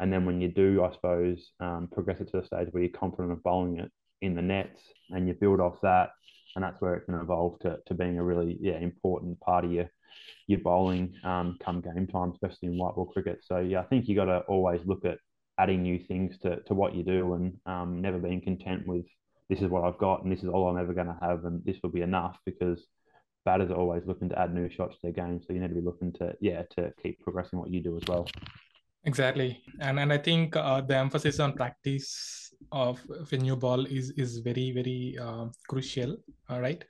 and 0.00 0.12
then 0.12 0.24
when 0.24 0.40
you 0.40 0.48
do, 0.48 0.82
I 0.82 0.92
suppose, 0.92 1.50
um, 1.60 1.88
progress 1.92 2.20
it 2.20 2.30
to 2.32 2.40
the 2.40 2.46
stage 2.46 2.68
where 2.72 2.82
you're 2.82 2.98
confident 2.98 3.32
of 3.32 3.42
bowling 3.44 3.78
it 3.78 3.92
in 4.20 4.34
the 4.34 4.42
nets, 4.42 4.80
and 5.10 5.28
you 5.28 5.34
build 5.34 5.60
off 5.60 5.76
that, 5.82 6.10
and 6.54 6.64
that's 6.64 6.80
where 6.80 6.94
it 6.94 7.06
can 7.06 7.14
evolve 7.14 7.58
to, 7.60 7.78
to 7.86 7.94
being 7.94 8.18
a 8.18 8.24
really 8.24 8.58
yeah 8.60 8.78
important 8.78 9.38
part 9.40 9.64
of 9.64 9.72
your 9.72 9.88
your 10.46 10.60
bowling 10.60 11.14
um, 11.24 11.56
come 11.64 11.80
game 11.80 12.06
time, 12.06 12.32
especially 12.32 12.68
in 12.68 12.78
white 12.78 12.94
ball 12.94 13.06
cricket. 13.06 13.40
So 13.42 13.58
yeah, 13.58 13.80
I 13.80 13.84
think 13.84 14.08
you 14.08 14.16
got 14.16 14.26
to 14.26 14.40
always 14.40 14.80
look 14.84 15.04
at 15.04 15.18
adding 15.58 15.82
new 15.82 15.98
things 15.98 16.38
to, 16.38 16.60
to 16.62 16.74
what 16.74 16.94
you 16.94 17.02
do 17.02 17.34
and 17.34 17.56
um, 17.66 18.00
never 18.00 18.18
being 18.18 18.40
content 18.40 18.86
with 18.86 19.04
this 19.48 19.60
is 19.60 19.68
what 19.68 19.84
I've 19.84 19.98
got 19.98 20.22
and 20.22 20.32
this 20.32 20.42
is 20.42 20.48
all 20.48 20.68
I'm 20.68 20.78
ever 20.78 20.94
going 20.94 21.08
to 21.08 21.18
have 21.20 21.44
and 21.44 21.62
this 21.64 21.76
will 21.82 21.90
be 21.90 22.00
enough 22.00 22.38
because 22.46 22.86
batters 23.44 23.70
are 23.70 23.76
always 23.76 24.02
looking 24.06 24.28
to 24.30 24.38
add 24.38 24.54
new 24.54 24.70
shots 24.70 24.94
to 24.94 25.00
their 25.04 25.12
game. 25.12 25.40
So 25.40 25.52
you 25.52 25.60
need 25.60 25.68
to 25.68 25.74
be 25.74 25.80
looking 25.80 26.12
to 26.14 26.34
yeah 26.40 26.62
to 26.76 26.92
keep 27.02 27.20
progressing 27.20 27.58
what 27.58 27.70
you 27.70 27.82
do 27.82 27.96
as 27.96 28.02
well. 28.08 28.26
Exactly, 29.04 29.62
and 29.80 29.98
and 29.98 30.12
I 30.12 30.18
think 30.18 30.56
uh, 30.56 30.80
the 30.80 30.96
emphasis 30.96 31.40
on 31.40 31.54
practice 31.54 32.41
of, 32.70 33.00
ball 33.60 33.86
is 33.86 34.10
is 34.12 34.38
very 34.38 34.70
very 34.72 35.18
uh, 35.20 35.46
crucial. 35.68 36.16
All 36.48 36.60
right, 36.60 36.84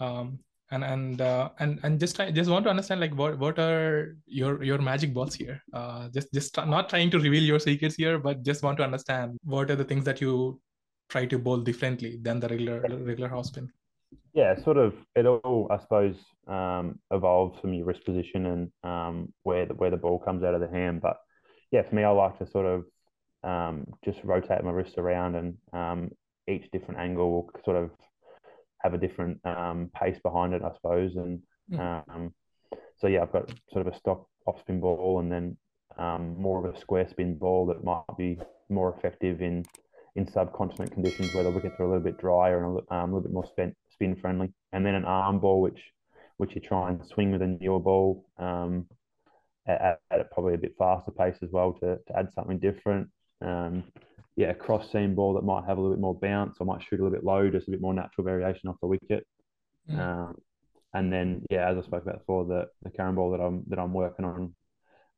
um, 0.00 0.38
and 0.70 0.84
and 0.84 1.20
uh, 1.20 1.50
and 1.58 1.80
and 1.82 1.98
just 1.98 2.16
try, 2.16 2.30
just 2.30 2.50
want 2.50 2.64
to 2.64 2.70
understand 2.70 3.00
like 3.00 3.14
what 3.14 3.38
what 3.38 3.58
are 3.58 4.16
your 4.26 4.62
your 4.62 4.78
magic 4.78 5.14
balls 5.14 5.34
here? 5.34 5.62
Uh, 5.72 6.08
just 6.10 6.32
just 6.32 6.56
not 6.56 6.88
trying 6.88 7.10
to 7.10 7.18
reveal 7.18 7.42
your 7.42 7.58
secrets 7.58 7.96
here, 7.96 8.18
but 8.18 8.42
just 8.42 8.62
want 8.62 8.76
to 8.78 8.84
understand 8.84 9.38
what 9.44 9.70
are 9.70 9.76
the 9.76 9.84
things 9.84 10.04
that 10.04 10.20
you 10.20 10.60
try 11.08 11.24
to 11.26 11.38
bowl 11.38 11.58
differently 11.58 12.18
than 12.22 12.40
the 12.40 12.48
regular 12.48 12.80
regular 13.04 13.34
off 13.34 13.46
spin. 13.46 13.70
Yeah, 14.34 14.62
sort 14.62 14.76
of. 14.76 14.94
It 15.16 15.26
all, 15.26 15.66
I 15.70 15.78
suppose, 15.78 16.16
um, 16.46 16.98
evolves 17.10 17.60
from 17.60 17.74
your 17.74 17.86
wrist 17.86 18.04
position 18.04 18.46
and 18.46 18.70
um, 18.84 19.32
where 19.42 19.66
the, 19.66 19.74
where 19.74 19.90
the 19.90 19.96
ball 19.96 20.18
comes 20.18 20.44
out 20.44 20.54
of 20.54 20.60
the 20.60 20.68
hand. 20.68 21.00
But 21.00 21.16
yeah, 21.70 21.82
for 21.82 21.94
me, 21.94 22.04
I 22.04 22.10
like 22.10 22.38
to 22.38 22.46
sort 22.46 22.66
of 22.66 22.84
um, 23.44 23.86
just 24.04 24.18
rotate 24.24 24.62
my 24.64 24.70
wrist 24.70 24.98
around 24.98 25.34
and 25.36 25.56
um, 25.72 26.10
each 26.48 26.70
different 26.70 27.00
angle 27.00 27.30
will 27.30 27.50
sort 27.64 27.76
of 27.76 27.90
have 28.82 28.94
a 28.94 28.98
different 28.98 29.38
um, 29.44 29.90
pace 29.94 30.18
behind 30.22 30.54
it, 30.54 30.62
I 30.62 30.72
suppose. 30.74 31.16
And 31.16 31.42
um, 31.78 32.32
so 32.98 33.06
yeah, 33.06 33.22
I've 33.22 33.32
got 33.32 33.50
sort 33.72 33.86
of 33.86 33.92
a 33.92 33.98
stock 33.98 34.26
off 34.46 34.60
spin 34.60 34.80
ball 34.80 35.20
and 35.20 35.30
then 35.30 35.56
um, 35.98 36.40
more 36.40 36.64
of 36.64 36.74
a 36.74 36.80
square 36.80 37.06
spin 37.08 37.36
ball 37.36 37.66
that 37.66 37.84
might 37.84 38.04
be 38.16 38.38
more 38.68 38.94
effective 38.96 39.42
in 39.42 39.64
in 40.16 40.30
subcontinent 40.30 40.90
conditions 40.92 41.32
where 41.32 41.44
the 41.44 41.50
wickets 41.50 41.78
are 41.78 41.84
a 41.84 41.88
little 41.88 42.02
bit 42.02 42.18
drier 42.18 42.64
and 42.64 42.80
a, 42.90 42.94
um, 42.94 43.12
a 43.12 43.14
little 43.14 43.20
bit 43.20 43.32
more 43.32 43.46
spin, 43.46 43.72
spin 43.92 44.16
friendly. 44.16 44.52
And 44.72 44.84
then 44.84 44.94
an 44.94 45.04
arm 45.04 45.38
ball, 45.38 45.60
which 45.60 45.80
which 46.38 46.54
you 46.54 46.60
try 46.60 46.88
and 46.88 47.04
swing 47.06 47.32
with 47.32 47.42
a 47.42 47.46
newer 47.46 47.80
ball 47.80 48.24
um, 48.38 48.86
at, 49.66 50.00
at, 50.10 50.30
probably 50.30 50.54
a 50.54 50.58
bit 50.58 50.74
faster 50.78 51.10
pace 51.10 51.36
as 51.42 51.50
well 51.50 51.72
to, 51.74 51.98
to 52.06 52.16
add 52.16 52.28
something 52.34 52.58
different. 52.58 53.08
Um, 53.40 53.84
yeah, 54.36 54.50
a 54.50 54.54
cross 54.54 54.90
seam 54.92 55.14
ball 55.14 55.34
that 55.34 55.44
might 55.44 55.64
have 55.66 55.78
a 55.78 55.80
little 55.80 55.96
bit 55.96 56.00
more 56.00 56.14
bounce 56.14 56.56
or 56.60 56.66
might 56.66 56.82
shoot 56.82 57.00
a 57.00 57.02
little 57.02 57.16
bit 57.16 57.24
low, 57.24 57.50
just 57.50 57.68
a 57.68 57.70
bit 57.72 57.80
more 57.80 57.94
natural 57.94 58.24
variation 58.24 58.68
off 58.68 58.76
the 58.80 58.86
wicket. 58.86 59.26
Mm. 59.90 59.98
Um, 59.98 60.38
and 60.94 61.12
then, 61.12 61.44
yeah, 61.50 61.68
as 61.68 61.76
I 61.76 61.82
spoke 61.82 62.02
about 62.02 62.20
before, 62.20 62.44
the 62.44 62.66
the 62.82 62.90
Carrom 62.90 63.16
ball 63.16 63.32
that 63.32 63.40
I'm 63.40 63.64
that 63.68 63.78
I'm 63.78 63.92
working 63.92 64.24
on 64.24 64.54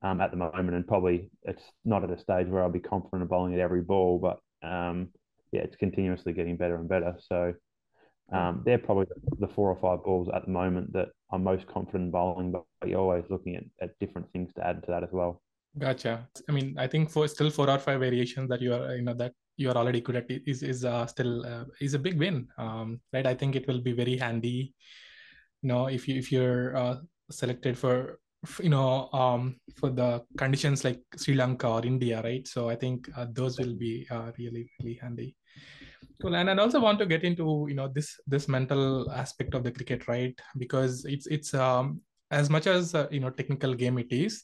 um, 0.03 0.21
at 0.21 0.31
the 0.31 0.37
moment, 0.37 0.75
and 0.75 0.87
probably 0.87 1.31
it's 1.43 1.63
not 1.85 2.03
at 2.03 2.11
a 2.11 2.21
stage 2.21 2.49
where 2.49 2.63
I'll 2.63 2.71
be 2.71 2.81
confident 2.81 3.23
of 3.23 3.29
bowling 3.29 3.55
at 3.55 3.61
every 3.61 3.83
ball, 3.83 4.19
but 4.19 4.39
um, 4.67 5.09
yeah, 5.53 5.63
it's 5.63 5.77
continuously 5.77 6.33
getting 6.33 6.57
better 6.57 6.77
and 6.77 6.89
better. 6.89 7.17
So 7.29 7.55
um, 8.33 8.63
they're 8.65 8.79
probably 8.79 9.07
the 9.39 9.49
four 9.49 9.71
or 9.71 9.79
five 9.81 10.05
balls 10.05 10.29
at 10.35 10.45
the 10.45 10.51
moment 10.51 10.93
that 10.93 11.09
I'm 11.33 11.45
most 11.45 11.67
confident 11.67 12.05
in 12.05 12.11
bowling, 12.11 12.53
but 12.53 12.89
you're 12.89 13.01
always 13.01 13.25
looking 13.29 13.57
at, 13.57 13.65
at 13.83 13.99
different 13.99 14.31
things 14.33 14.51
to 14.57 14.67
add 14.67 14.83
to 14.83 14.91
that 14.93 15.03
as 15.03 15.11
well. 15.13 15.43
Gotcha. 15.79 16.29
I 16.49 16.53
mean, 16.53 16.77
I 16.79 16.87
think 16.87 17.11
for 17.11 17.29
still 17.29 17.51
four 17.51 17.71
or 17.71 17.79
five 17.79 18.01
variations 18.01 18.49
that 18.49 18.61
you 18.61 18.75
are, 18.75 18.97
you 18.97 19.03
know, 19.03 19.15
that 19.15 19.33
you 19.57 19.71
are 19.71 19.77
already 19.77 20.01
good 20.01 20.17
at 20.17 20.27
is 20.29 20.63
is 20.63 20.85
uh, 20.85 21.07
still 21.07 21.47
uh, 21.47 21.65
is 21.81 21.95
a 21.95 21.99
big 21.99 22.19
win, 22.19 22.49
um, 22.59 23.01
right? 23.13 23.27
I 23.27 23.35
think 23.35 23.55
it 23.55 23.69
will 23.69 23.81
be 23.81 23.93
very 23.93 24.17
handy, 24.17 24.75
you 25.63 25.69
know, 25.69 25.87
if 25.87 26.09
you 26.09 26.17
if 26.19 26.33
you're 26.33 26.77
uh, 26.77 26.97
selected 27.31 27.79
for 27.79 28.19
you 28.59 28.71
know 28.71 29.11
um, 29.13 29.61
for 29.77 29.91
the 29.91 30.25
conditions 30.39 30.83
like 30.85 31.01
Sri 31.17 31.35
Lanka 31.35 31.69
or 31.69 31.87
India, 31.87 32.21
right? 32.23 32.47
So 32.49 32.69
I 32.69 32.75
think 32.75 33.09
uh, 33.17 33.27
those 33.31 33.59
will 33.59 33.77
be 33.77 34.07
uh, 34.11 34.33
really 34.39 34.69
really 34.83 34.99
handy. 35.01 35.37
Cool, 36.21 36.35
and 36.35 36.51
I 36.51 36.57
also 36.57 36.81
want 36.81 36.99
to 36.99 37.07
get 37.07 37.23
into 37.23 37.67
you 37.69 37.75
know 37.77 37.87
this 37.87 38.19
this 38.27 38.49
mental 38.49 39.09
aspect 39.13 39.55
of 39.55 39.63
the 39.63 39.71
cricket, 39.71 40.09
right? 40.09 40.35
Because 40.59 41.05
it's 41.05 41.29
it's 41.29 41.55
um, 41.55 42.01
as 42.33 42.51
much 42.51 42.67
as 42.67 42.93
uh, 42.95 43.07
you 43.13 43.21
know 43.21 43.31
technical 43.31 43.75
game 43.75 43.99
it 43.99 44.11
is 44.11 44.43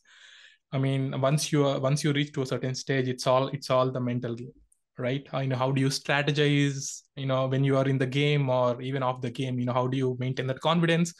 I 0.72 0.78
mean, 0.78 1.20
once 1.20 1.52
you 1.52 1.64
are, 1.66 1.78
once 1.80 2.02
you 2.02 2.12
reach 2.12 2.32
to 2.32 2.42
a 2.42 2.46
certain 2.46 2.74
stage, 2.74 3.08
it's 3.08 3.26
all 3.26 3.48
it's 3.48 3.70
all 3.70 3.90
the 3.90 4.00
mental 4.00 4.34
game, 4.34 4.52
right? 4.98 5.26
Uh, 5.32 5.38
you 5.38 5.48
know, 5.48 5.56
how 5.56 5.70
do 5.70 5.80
you 5.80 5.88
strategize? 5.88 7.02
You 7.16 7.26
know, 7.26 7.46
when 7.46 7.64
you 7.64 7.76
are 7.76 7.88
in 7.88 7.98
the 7.98 8.06
game 8.06 8.50
or 8.50 8.80
even 8.82 9.02
off 9.02 9.20
the 9.20 9.30
game, 9.30 9.58
you 9.58 9.66
know, 9.66 9.72
how 9.72 9.86
do 9.86 9.96
you 9.96 10.16
maintain 10.18 10.46
that 10.48 10.60
confidence, 10.60 11.14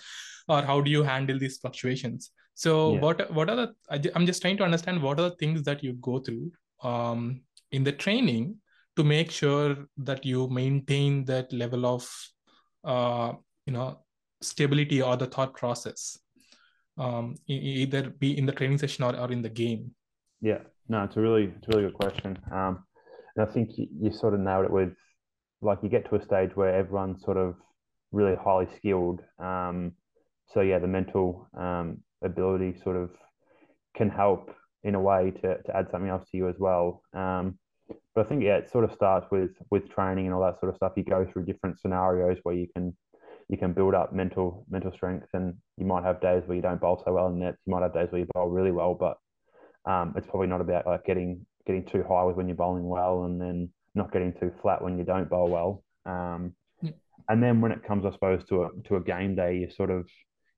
or 0.48 0.62
how 0.62 0.80
do 0.80 0.90
you 0.90 1.02
handle 1.02 1.38
these 1.38 1.58
fluctuations? 1.58 2.32
So, 2.54 2.94
yeah. 2.94 3.00
what 3.00 3.32
what 3.32 3.50
are 3.50 3.56
the? 3.56 4.12
I'm 4.14 4.26
just 4.26 4.42
trying 4.42 4.56
to 4.58 4.64
understand 4.64 5.02
what 5.02 5.20
are 5.20 5.30
the 5.30 5.36
things 5.36 5.62
that 5.62 5.82
you 5.82 5.94
go 5.94 6.18
through 6.18 6.50
um, 6.82 7.42
in 7.70 7.84
the 7.84 7.92
training 7.92 8.56
to 8.96 9.04
make 9.04 9.30
sure 9.30 9.76
that 9.98 10.24
you 10.24 10.48
maintain 10.48 11.24
that 11.26 11.52
level 11.52 11.86
of, 11.86 12.08
uh, 12.84 13.32
you 13.66 13.72
know, 13.72 14.00
stability 14.40 15.02
or 15.02 15.16
the 15.16 15.26
thought 15.26 15.54
process 15.54 16.18
um, 16.98 17.34
either 17.46 18.10
be 18.10 18.36
in 18.36 18.46
the 18.46 18.52
training 18.52 18.78
session 18.78 19.04
or, 19.04 19.16
or 19.16 19.30
in 19.32 19.42
the 19.42 19.48
game? 19.48 19.94
Yeah, 20.40 20.58
no, 20.88 21.04
it's 21.04 21.16
a 21.16 21.20
really 21.20 21.52
it's 21.56 21.66
a 21.68 21.76
really 21.76 21.90
good 21.90 21.98
question. 21.98 22.38
Um, 22.52 22.84
and 23.36 23.48
I 23.48 23.52
think 23.52 23.76
you, 23.76 23.86
you 24.00 24.12
sort 24.12 24.34
of 24.34 24.40
nailed 24.40 24.64
it 24.64 24.70
with 24.70 24.94
like 25.60 25.78
you 25.82 25.88
get 25.88 26.08
to 26.10 26.16
a 26.16 26.24
stage 26.24 26.50
where 26.54 26.74
everyone's 26.74 27.22
sort 27.22 27.36
of 27.36 27.56
really 28.12 28.36
highly 28.36 28.68
skilled. 28.76 29.20
Um, 29.38 29.92
so 30.52 30.60
yeah, 30.60 30.78
the 30.78 30.86
mental 30.86 31.48
um, 31.58 31.98
ability 32.22 32.78
sort 32.82 32.96
of 32.96 33.10
can 33.96 34.10
help 34.10 34.54
in 34.84 34.94
a 34.94 35.00
way 35.00 35.32
to, 35.42 35.62
to 35.62 35.76
add 35.76 35.88
something 35.90 36.10
else 36.10 36.28
to 36.30 36.36
you 36.36 36.48
as 36.48 36.56
well. 36.58 37.02
Um, 37.12 37.58
but 38.14 38.26
I 38.26 38.28
think 38.28 38.42
yeah, 38.42 38.56
it 38.56 38.70
sort 38.70 38.84
of 38.84 38.92
starts 38.92 39.26
with 39.30 39.50
with 39.70 39.88
training 39.90 40.26
and 40.26 40.34
all 40.34 40.42
that 40.42 40.58
sort 40.60 40.70
of 40.70 40.76
stuff. 40.76 40.92
You 40.96 41.04
go 41.04 41.26
through 41.30 41.44
different 41.44 41.78
scenarios 41.78 42.38
where 42.42 42.54
you 42.54 42.68
can 42.74 42.96
you 43.48 43.56
can 43.56 43.72
build 43.72 43.94
up 43.94 44.12
mental 44.12 44.66
mental 44.68 44.92
strength, 44.92 45.28
and 45.32 45.54
you 45.76 45.86
might 45.86 46.04
have 46.04 46.20
days 46.20 46.42
where 46.46 46.56
you 46.56 46.62
don't 46.62 46.80
bowl 46.80 47.02
so 47.04 47.12
well 47.12 47.28
in 47.28 47.38
nets. 47.38 47.58
You 47.66 47.72
might 47.72 47.82
have 47.82 47.94
days 47.94 48.08
where 48.10 48.20
you 48.20 48.28
bowl 48.34 48.48
really 48.48 48.72
well, 48.72 48.94
but 48.94 49.18
um, 49.90 50.14
it's 50.16 50.26
probably 50.26 50.48
not 50.48 50.60
about 50.60 50.86
like 50.86 51.04
getting 51.04 51.46
getting 51.66 51.84
too 51.84 52.04
high 52.08 52.24
with 52.24 52.36
when 52.36 52.48
you're 52.48 52.56
bowling 52.56 52.88
well, 52.88 53.24
and 53.24 53.40
then 53.40 53.68
not 53.94 54.12
getting 54.12 54.32
too 54.34 54.52
flat 54.62 54.82
when 54.82 54.98
you 54.98 55.04
don't 55.04 55.30
bowl 55.30 55.48
well. 55.48 55.84
Um, 56.04 56.54
yeah. 56.82 56.92
And 57.28 57.42
then 57.42 57.60
when 57.60 57.72
it 57.72 57.84
comes, 57.84 58.04
I 58.04 58.12
suppose, 58.12 58.42
to 58.48 58.64
a 58.64 58.68
to 58.88 58.96
a 58.96 59.00
game 59.00 59.36
day, 59.36 59.56
you 59.58 59.70
sort 59.70 59.90
of 59.90 60.08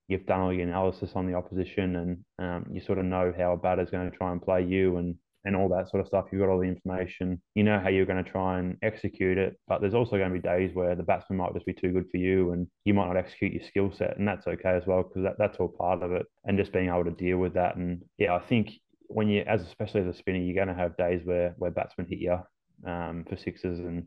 you've 0.09 0.27
done 0.27 0.40
all 0.40 0.53
your 0.53 0.66
analysis 0.66 1.11
on 1.14 1.27
the 1.27 1.35
opposition, 1.35 1.96
and 1.96 2.24
um, 2.38 2.66
you 2.72 2.81
sort 2.81 2.98
of 2.98 3.05
know 3.05 3.35
how 3.37 3.53
a 3.53 3.57
batter's 3.57 3.90
going 3.90 4.11
to 4.11 4.16
try 4.16 4.33
and 4.33 4.42
play 4.42 4.64
you, 4.64 4.96
and 4.96 5.14
and 5.49 5.57
all 5.57 5.69
that 5.71 5.89
sort 5.89 6.03
of 6.03 6.07
stuff. 6.07 6.27
You've 6.31 6.43
got 6.43 6.51
all 6.51 6.61
the 6.61 6.67
information. 6.67 7.41
You 7.55 7.65
know 7.65 7.81
how 7.81 7.89
you're 7.89 8.05
going 8.05 8.23
to 8.23 8.31
try 8.31 8.59
and 8.59 8.77
execute 8.83 9.39
it. 9.39 9.59
But 9.67 9.81
there's 9.81 9.95
also 9.95 10.19
going 10.19 10.29
to 10.29 10.39
be 10.39 10.47
days 10.47 10.75
where 10.75 10.95
the 10.95 11.03
batsman 11.03 11.39
might 11.39 11.55
just 11.55 11.65
be 11.65 11.73
too 11.73 11.91
good 11.91 12.07
for 12.11 12.19
you 12.19 12.53
and 12.53 12.67
you 12.85 12.93
might 12.93 13.07
not 13.07 13.17
execute 13.17 13.55
your 13.55 13.65
skill 13.67 13.91
set. 13.97 14.19
And 14.19 14.29
that's 14.29 14.47
okay 14.47 14.77
as 14.77 14.87
well, 14.87 15.03
because 15.03 15.23
that, 15.23 15.37
that's 15.39 15.57
all 15.57 15.69
part 15.69 16.03
of 16.03 16.13
it. 16.13 16.27
And 16.45 16.59
just 16.59 16.73
being 16.73 16.89
able 16.91 17.05
to 17.05 17.11
deal 17.11 17.39
with 17.39 17.55
that. 17.55 17.77
And 17.77 18.03
yeah, 18.19 18.35
I 18.35 18.41
think 18.41 18.73
when 19.07 19.29
you, 19.29 19.41
as 19.41 19.63
especially 19.63 20.03
as 20.03 20.15
a 20.15 20.19
spinner, 20.19 20.39
you're 20.39 20.55
going 20.55 20.69
to 20.69 20.81
have 20.81 20.99
days 20.99 21.23
where, 21.25 21.55
where 21.57 21.71
batsmen 21.71 22.09
hit 22.09 22.19
you 22.19 22.39
um, 22.87 23.25
for 23.27 23.39
sixes 23.39 23.79
and, 23.79 24.05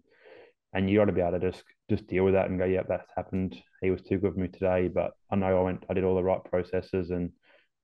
and 0.74 0.90
you 0.90 1.00
got 1.00 1.06
to 1.06 1.12
be 1.12 1.22
able 1.22 1.40
to 1.40 1.52
just 1.52 1.64
just 1.90 2.08
deal 2.08 2.24
with 2.24 2.36
that 2.36 2.50
and 2.50 2.58
go, 2.58 2.64
yeah, 2.64 2.84
that's 2.88 3.12
happened. 3.18 3.62
He 3.82 3.92
was 3.92 4.02
too 4.02 4.18
good 4.18 4.34
for 4.34 4.40
me 4.40 4.48
today, 4.48 4.88
but 4.88 5.12
I 5.30 5.36
know 5.36 5.60
I 5.60 5.62
went, 5.62 5.84
I 5.90 5.94
did 5.94 6.06
all 6.06 6.16
the 6.16 6.24
right 6.24 6.42
processes 6.42 7.10
and 7.10 7.32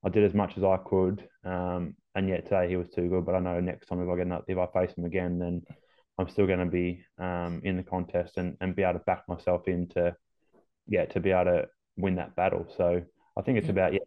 I 0.02 0.08
did 0.08 0.24
as 0.24 0.32
much 0.32 0.56
as 0.56 0.64
I 0.64 0.78
could. 0.78 1.28
Um, 1.44 1.94
and 2.18 2.28
yet 2.28 2.44
today 2.44 2.68
he 2.68 2.76
was 2.76 2.88
too 2.90 3.08
good. 3.08 3.24
But 3.24 3.36
I 3.36 3.38
know 3.38 3.60
next 3.60 3.86
time 3.86 4.02
if 4.02 4.08
I 4.08 4.16
get 4.16 4.32
up, 4.32 4.44
if 4.48 4.58
I 4.58 4.66
face 4.66 4.96
him 4.96 5.04
again, 5.04 5.38
then 5.38 5.62
I'm 6.18 6.28
still 6.28 6.48
going 6.48 6.58
to 6.58 6.66
be 6.66 7.04
um, 7.18 7.60
in 7.62 7.76
the 7.76 7.84
contest 7.84 8.36
and, 8.36 8.56
and 8.60 8.74
be 8.74 8.82
able 8.82 8.94
to 8.94 9.04
back 9.04 9.22
myself 9.28 9.68
into 9.68 10.14
yeah 10.88 11.04
to 11.06 11.20
be 11.20 11.30
able 11.30 11.44
to 11.44 11.68
win 11.96 12.16
that 12.16 12.34
battle. 12.34 12.66
So 12.76 13.02
I 13.36 13.42
think 13.42 13.58
it's 13.58 13.68
about 13.68 13.92
yeah, 13.92 14.00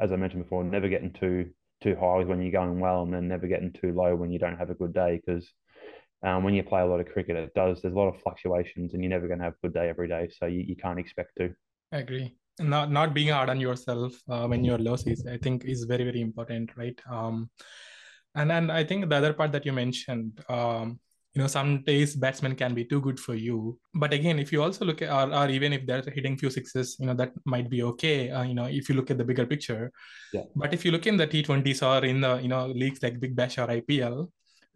as 0.00 0.12
I 0.12 0.16
mentioned 0.16 0.44
before, 0.44 0.64
never 0.64 0.88
getting 0.88 1.12
too 1.12 1.50
too 1.82 1.94
high 1.94 2.24
when 2.24 2.40
you're 2.40 2.50
going 2.50 2.80
well, 2.80 3.02
and 3.02 3.12
then 3.12 3.28
never 3.28 3.46
getting 3.46 3.72
too 3.72 3.92
low 3.92 4.16
when 4.16 4.32
you 4.32 4.38
don't 4.38 4.58
have 4.58 4.70
a 4.70 4.74
good 4.74 4.94
day 4.94 5.20
because. 5.24 5.46
Um, 6.20 6.42
when 6.42 6.52
you 6.52 6.64
play 6.64 6.80
a 6.80 6.84
lot 6.84 6.98
of 6.98 7.06
cricket, 7.06 7.36
it 7.36 7.54
does. 7.54 7.80
There's 7.80 7.94
a 7.94 7.96
lot 7.96 8.12
of 8.12 8.20
fluctuations, 8.22 8.92
and 8.92 9.00
you're 9.00 9.08
never 9.08 9.28
going 9.28 9.38
to 9.38 9.44
have 9.44 9.52
a 9.52 9.66
good 9.68 9.72
day 9.72 9.88
every 9.88 10.08
day. 10.08 10.28
So 10.36 10.46
you, 10.46 10.64
you 10.66 10.74
can't 10.74 10.98
expect 10.98 11.36
to. 11.38 11.54
I 11.92 11.98
agree 11.98 12.34
not 12.60 12.90
not 12.90 13.14
being 13.14 13.28
hard 13.28 13.48
on 13.48 13.60
yourself 13.60 14.14
uh, 14.28 14.46
when 14.46 14.64
you're 14.64 14.78
low 14.78 14.96
seas 14.96 15.26
i 15.26 15.36
think 15.36 15.64
is 15.64 15.84
very 15.84 16.04
very 16.04 16.20
important 16.20 16.70
right 16.76 17.00
um 17.10 17.50
and 18.34 18.52
and 18.52 18.72
i 18.72 18.84
think 18.84 19.08
the 19.08 19.16
other 19.16 19.32
part 19.32 19.52
that 19.52 19.66
you 19.66 19.72
mentioned 19.72 20.40
um 20.48 20.98
you 21.34 21.42
know 21.42 21.46
some 21.46 21.82
days 21.84 22.16
batsmen 22.16 22.54
can 22.54 22.74
be 22.74 22.84
too 22.84 23.00
good 23.00 23.20
for 23.20 23.34
you 23.34 23.78
but 23.94 24.12
again 24.12 24.38
if 24.38 24.50
you 24.52 24.62
also 24.62 24.84
look 24.84 25.02
at 25.02 25.10
or, 25.10 25.32
or 25.34 25.48
even 25.48 25.72
if 25.72 25.86
they're 25.86 26.02
hitting 26.14 26.36
few 26.36 26.50
sixes 26.50 26.96
you 26.98 27.06
know 27.06 27.14
that 27.14 27.32
might 27.44 27.68
be 27.68 27.82
okay 27.82 28.30
uh, 28.30 28.42
you 28.42 28.54
know 28.54 28.64
if 28.64 28.88
you 28.88 28.94
look 28.94 29.10
at 29.10 29.18
the 29.18 29.24
bigger 29.24 29.46
picture 29.46 29.92
yeah. 30.32 30.42
but 30.56 30.72
if 30.72 30.84
you 30.84 30.90
look 30.90 31.06
in 31.06 31.16
the 31.16 31.26
t20s 31.26 31.82
or 31.82 32.04
in 32.04 32.20
the 32.20 32.36
you 32.38 32.48
know 32.48 32.66
leagues 32.66 33.02
like 33.02 33.20
big 33.20 33.36
bash 33.36 33.58
or 33.58 33.66
ipl 33.68 34.28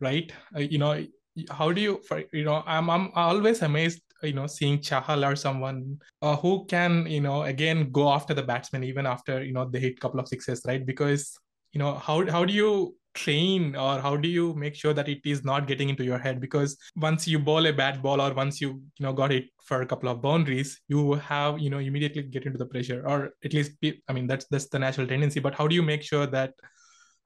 right? 0.02 0.30
Uh, 0.54 0.60
you 0.60 0.78
know, 0.78 1.06
how 1.50 1.72
do 1.72 1.80
you, 1.80 2.02
for, 2.06 2.22
you 2.32 2.44
know, 2.44 2.62
I'm 2.66 2.90
I'm 2.90 3.10
always 3.14 3.62
amazed, 3.62 4.02
you 4.22 4.32
know, 4.32 4.46
seeing 4.46 4.78
Chahal 4.78 5.26
or 5.28 5.36
someone 5.36 5.98
uh, 6.20 6.36
who 6.36 6.64
can, 6.66 7.06
you 7.06 7.20
know, 7.20 7.42
again 7.42 7.90
go 7.90 8.12
after 8.12 8.34
the 8.34 8.42
batsman 8.42 8.84
even 8.84 9.06
after 9.06 9.42
you 9.42 9.52
know 9.52 9.68
they 9.68 9.80
hit 9.80 10.00
couple 10.00 10.20
of 10.20 10.28
sixes, 10.28 10.62
right? 10.66 10.84
Because 10.84 11.36
you 11.72 11.78
know 11.78 11.94
how 11.94 12.28
how 12.30 12.44
do 12.44 12.52
you 12.52 12.94
train 13.14 13.76
or 13.76 14.00
how 14.00 14.16
do 14.16 14.28
you 14.28 14.54
make 14.54 14.74
sure 14.74 14.94
that 14.94 15.08
it 15.08 15.20
is 15.24 15.44
not 15.44 15.66
getting 15.66 15.88
into 15.88 16.04
your 16.04 16.18
head? 16.18 16.40
Because 16.40 16.76
once 16.96 17.28
you 17.28 17.38
bowl 17.38 17.66
a 17.66 17.72
bad 17.72 18.02
ball 18.02 18.20
or 18.20 18.32
once 18.32 18.60
you 18.60 18.70
you 18.98 19.06
know 19.06 19.12
got 19.12 19.32
it 19.32 19.44
for 19.64 19.82
a 19.82 19.86
couple 19.86 20.08
of 20.08 20.20
boundaries 20.20 20.80
you 20.88 21.14
have 21.14 21.58
you 21.58 21.70
know 21.70 21.78
immediately 21.78 22.22
get 22.22 22.46
into 22.46 22.58
the 22.58 22.66
pressure 22.66 23.02
or 23.06 23.30
at 23.44 23.52
least 23.52 23.72
i 24.08 24.12
mean 24.12 24.26
that's 24.26 24.46
that's 24.46 24.68
the 24.68 24.78
natural 24.78 25.06
tendency. 25.06 25.40
But 25.40 25.54
how 25.54 25.66
do 25.66 25.74
you 25.74 25.82
make 25.82 26.02
sure 26.02 26.26
that 26.26 26.54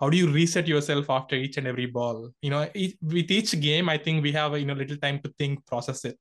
how 0.00 0.10
do 0.10 0.16
you 0.16 0.30
reset 0.30 0.68
yourself 0.68 1.08
after 1.08 1.36
each 1.36 1.56
and 1.56 1.66
every 1.66 1.86
ball? 1.86 2.30
You 2.42 2.50
know 2.50 2.68
each, 2.74 2.96
with 3.00 3.30
each 3.30 3.58
game 3.60 3.88
i 3.88 3.98
think 3.98 4.22
we 4.22 4.32
have 4.32 4.58
you 4.58 4.66
know 4.66 4.74
little 4.74 4.96
time 4.96 5.20
to 5.20 5.32
think 5.38 5.64
process 5.66 6.04
it 6.04 6.18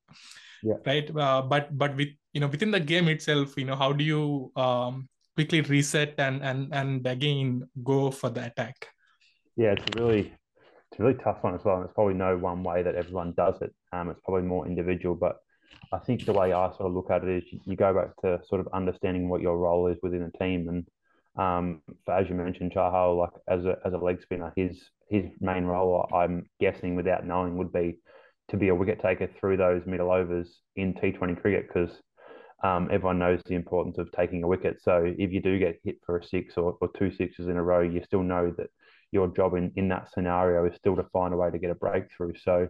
yeah. 0.64 0.76
right 0.86 1.16
uh, 1.16 1.42
but 1.42 1.76
but 1.78 1.96
with 1.96 2.10
you 2.34 2.42
know 2.42 2.48
within 2.48 2.72
the 2.72 2.80
game 2.80 3.08
itself 3.08 3.58
you 3.58 3.66
know 3.66 3.76
how 3.76 3.92
do 3.92 4.04
you 4.04 4.52
um, 4.56 5.08
quickly 5.36 5.62
reset 5.62 6.16
and 6.18 6.42
and 6.44 6.74
and 6.74 7.06
again 7.08 7.64
go 7.84 8.12
for 8.12 8.30
the 8.30 8.46
attack 8.46 8.88
yeah, 9.56 9.72
it's 9.72 9.84
a 9.96 10.04
really 10.04 10.34
it's 10.92 11.00
a 11.00 11.04
really 11.04 11.18
tough 11.24 11.44
one 11.44 11.56
as 11.56 11.64
well. 11.64 11.78
And 11.78 11.86
it's 11.86 11.94
probably 11.94 12.14
no 12.14 12.38
one 12.38 12.64
way 12.64 12.84
that 12.84 12.96
everyone 12.96 13.34
does 13.38 13.62
it. 13.62 13.74
Um, 13.92 14.10
it's 14.10 14.20
probably 14.24 14.44
more 14.44 14.68
individual, 14.68 15.16
but 15.16 15.38
I 15.92 16.00
think 16.00 16.26
the 16.26 16.34
way 16.34 16.54
I 16.54 16.70
sort 16.72 16.88
of 16.88 16.94
look 16.94 17.10
at 17.10 17.24
it 17.24 17.44
is 17.44 17.60
you, 17.66 17.76
go 17.76 17.94
back 17.94 18.16
to 18.22 18.46
sort 18.48 18.62
of 18.62 18.68
understanding 18.74 19.30
what 19.30 19.42
your 19.42 19.58
role 19.58 19.88
is 19.88 19.98
within 20.02 20.24
a 20.24 20.38
team. 20.38 20.68
And 20.70 20.88
um, 21.38 21.82
as 22.10 22.30
you 22.30 22.36
mentioned, 22.36 22.74
Chahal, 22.74 23.18
like 23.18 23.34
as 23.48 23.66
a 23.66 23.78
as 23.86 23.94
a 23.94 23.98
leg 23.98 24.22
spinner, 24.22 24.52
his 24.56 24.90
his 25.10 25.26
main 25.40 25.66
role, 25.66 26.08
I'm 26.14 26.50
guessing 26.60 26.96
without 26.96 27.26
knowing, 27.26 27.58
would 27.58 27.72
be 27.72 28.00
to 28.50 28.58
be 28.58 28.70
a 28.70 28.76
wicket 28.76 29.02
taker 29.02 29.30
through 29.40 29.58
those 29.58 29.82
middle 29.86 30.12
overs 30.12 30.60
in 30.76 30.94
T20 30.94 31.42
cricket 31.42 31.68
because 31.68 31.90
um, 32.64 32.90
everyone 32.92 33.20
knows 33.20 33.42
the 33.46 33.56
importance 33.56 33.98
of 33.98 34.12
taking 34.12 34.44
a 34.44 34.48
wicket. 34.48 34.82
So 34.82 35.04
if 35.06 35.32
you 35.32 35.42
do 35.42 35.60
get 35.60 35.80
hit 35.84 35.98
for 36.06 36.18
a 36.18 36.26
six 36.26 36.56
or, 36.58 36.78
or 36.82 36.90
two 36.98 37.12
sixes 37.12 37.48
in 37.48 37.58
a 37.58 37.64
row, 37.64 37.82
you 37.82 38.02
still 38.04 38.24
know 38.24 38.54
that 38.58 38.70
your 39.12 39.28
job 39.28 39.56
in, 39.56 39.72
in 39.76 39.88
that 39.90 40.12
scenario 40.14 40.66
is 40.66 40.76
still 40.76 40.96
to 40.96 41.06
find 41.14 41.34
a 41.34 41.38
way 41.38 41.52
to 41.52 41.58
get 41.58 41.70
a 41.70 41.76
breakthrough. 41.76 42.34
So, 42.44 42.68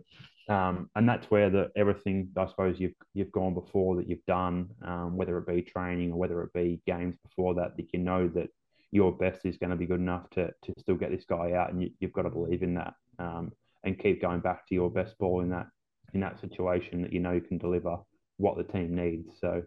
um, 0.50 0.90
and 0.96 1.08
that's 1.08 1.30
where 1.32 1.50
the 1.50 1.72
everything 1.76 2.30
I 2.38 2.48
suppose 2.48 2.80
you've 2.80 2.94
you've 3.14 3.32
gone 3.32 3.54
before 3.54 3.96
that 3.96 4.08
you've 4.08 4.26
done, 4.28 4.70
um, 4.86 5.18
whether 5.18 5.38
it 5.38 5.48
be 5.48 5.62
training 5.62 6.12
or 6.12 6.18
whether 6.18 6.44
it 6.44 6.54
be 6.54 6.82
games 6.86 7.16
before 7.24 7.56
that, 7.56 7.78
that 7.78 7.88
you 7.94 8.00
know 8.00 8.28
that 8.36 8.50
your 8.92 9.12
best 9.12 9.46
is 9.46 9.58
going 9.58 9.72
to 9.72 9.76
be 9.76 9.88
good 9.88 10.00
enough 10.00 10.30
to 10.32 10.48
to 10.48 10.74
still 10.80 10.96
get 10.96 11.12
this 11.12 11.26
guy 11.26 11.54
out, 11.54 11.72
and 11.72 11.82
you, 11.82 11.90
have 12.02 12.14
got 12.14 12.24
to 12.24 12.30
believe 12.30 12.64
in 12.64 12.76
that 12.76 12.94
um, 13.18 13.52
and 13.86 13.98
keep 13.98 14.22
going 14.22 14.42
back 14.42 14.68
to 14.68 14.76
your 14.76 14.90
best 14.90 15.18
ball 15.18 15.42
in 15.42 15.50
that 15.52 15.68
in 16.14 16.20
that 16.22 16.40
situation 16.42 17.02
that 17.04 17.14
you 17.14 17.20
know 17.20 17.32
you 17.32 17.42
can 17.42 17.58
deliver 17.58 17.98
what 18.38 18.58
the 18.58 18.64
team 18.64 18.96
needs. 18.96 19.30
So, 19.40 19.64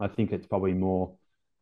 I 0.00 0.08
think 0.08 0.32
it's 0.32 0.46
probably 0.46 0.72
more 0.72 1.14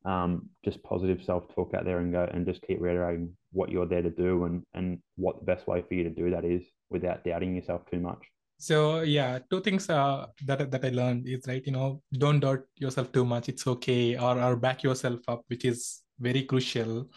um, 0.05 0.51
just 0.65 0.83
positive 0.83 1.23
self 1.25 1.45
talk 1.55 1.73
out 1.75 1.85
there 1.85 1.99
and 1.99 2.13
go 2.13 2.29
and 2.31 2.47
just 2.47 2.63
keep 2.63 2.81
reiterating 2.81 3.37
what 3.53 3.71
you're 3.71 3.87
there 3.87 4.03
to 4.03 4.11
do 4.11 4.45
and 4.45 4.63
and 4.75 4.99
what 5.17 5.39
the 5.39 5.45
best 5.45 5.67
way 5.67 5.83
for 5.87 5.95
you 5.95 6.05
to 6.05 6.11
do 6.11 6.31
that 6.31 6.45
is 6.45 6.63
without 6.91 7.25
doubting 7.25 7.57
yourself 7.57 7.83
too 7.91 7.99
much. 7.99 8.23
So 8.59 9.01
yeah, 9.01 9.39
two 9.51 9.61
things 9.61 9.89
uh, 9.91 10.27
that 10.47 10.71
that 10.71 10.85
I 10.85 10.91
learned 10.91 11.27
is 11.27 11.47
right. 11.47 11.65
You 11.65 11.73
know, 11.73 12.03
don't 12.13 12.41
doubt 12.41 12.65
yourself 12.77 13.13
too 13.13 13.25
much. 13.25 13.49
It's 13.49 13.67
okay, 13.67 14.17
or 14.17 14.41
or 14.41 14.57
back 14.57 14.83
yourself 14.83 15.21
up, 15.29 15.43
which 15.49 15.65
is 15.65 16.03
very 16.19 16.43
crucial. 16.45 17.11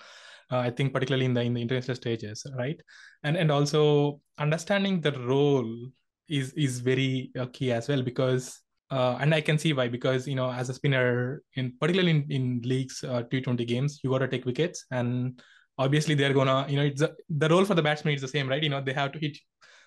Uh, 0.52 0.60
I 0.60 0.70
think 0.70 0.94
particularly 0.94 1.26
in 1.26 1.34
the 1.34 1.42
in 1.42 1.54
the 1.54 1.62
international 1.62 1.96
stages, 1.96 2.46
right? 2.58 2.80
And 3.24 3.36
and 3.36 3.52
also 3.52 4.22
understanding 4.38 5.02
the 5.02 5.12
role 5.12 5.90
is 6.30 6.54
is 6.54 6.80
very 6.80 7.32
uh, 7.38 7.48
key 7.48 7.72
as 7.72 7.88
well 7.88 8.02
because 8.02 8.62
uh, 8.92 9.18
and 9.20 9.34
I 9.34 9.42
can 9.42 9.58
see 9.58 9.74
why 9.74 9.88
because 9.88 10.28
you 10.28 10.36
know 10.36 10.52
as 10.52 10.70
a 10.70 10.74
spinner 10.74 11.42
in 11.56 11.74
particularly 11.80 12.12
in, 12.12 12.26
in 12.30 12.62
leagues 12.64 13.04
uh, 13.04 13.24
T20 13.24 13.68
games 13.68 14.00
you 14.04 14.10
got 14.10 14.20
to 14.20 14.28
take 14.28 14.46
wickets 14.46 14.86
and 14.92 15.42
obviously 15.78 16.16
they're 16.16 16.34
gonna 16.34 16.66
you 16.70 16.78
know 16.78 16.84
it's 16.84 17.02
a, 17.02 17.12
the 17.30 17.50
role 17.50 17.66
for 17.66 17.76
the 17.76 17.82
batsman 17.82 18.14
is 18.14 18.22
the 18.22 18.28
same 18.28 18.48
right 18.48 18.64
you 18.64 18.70
know 18.70 18.82
they 18.82 18.94
have 18.94 19.12
to 19.12 19.20
hit 19.20 19.38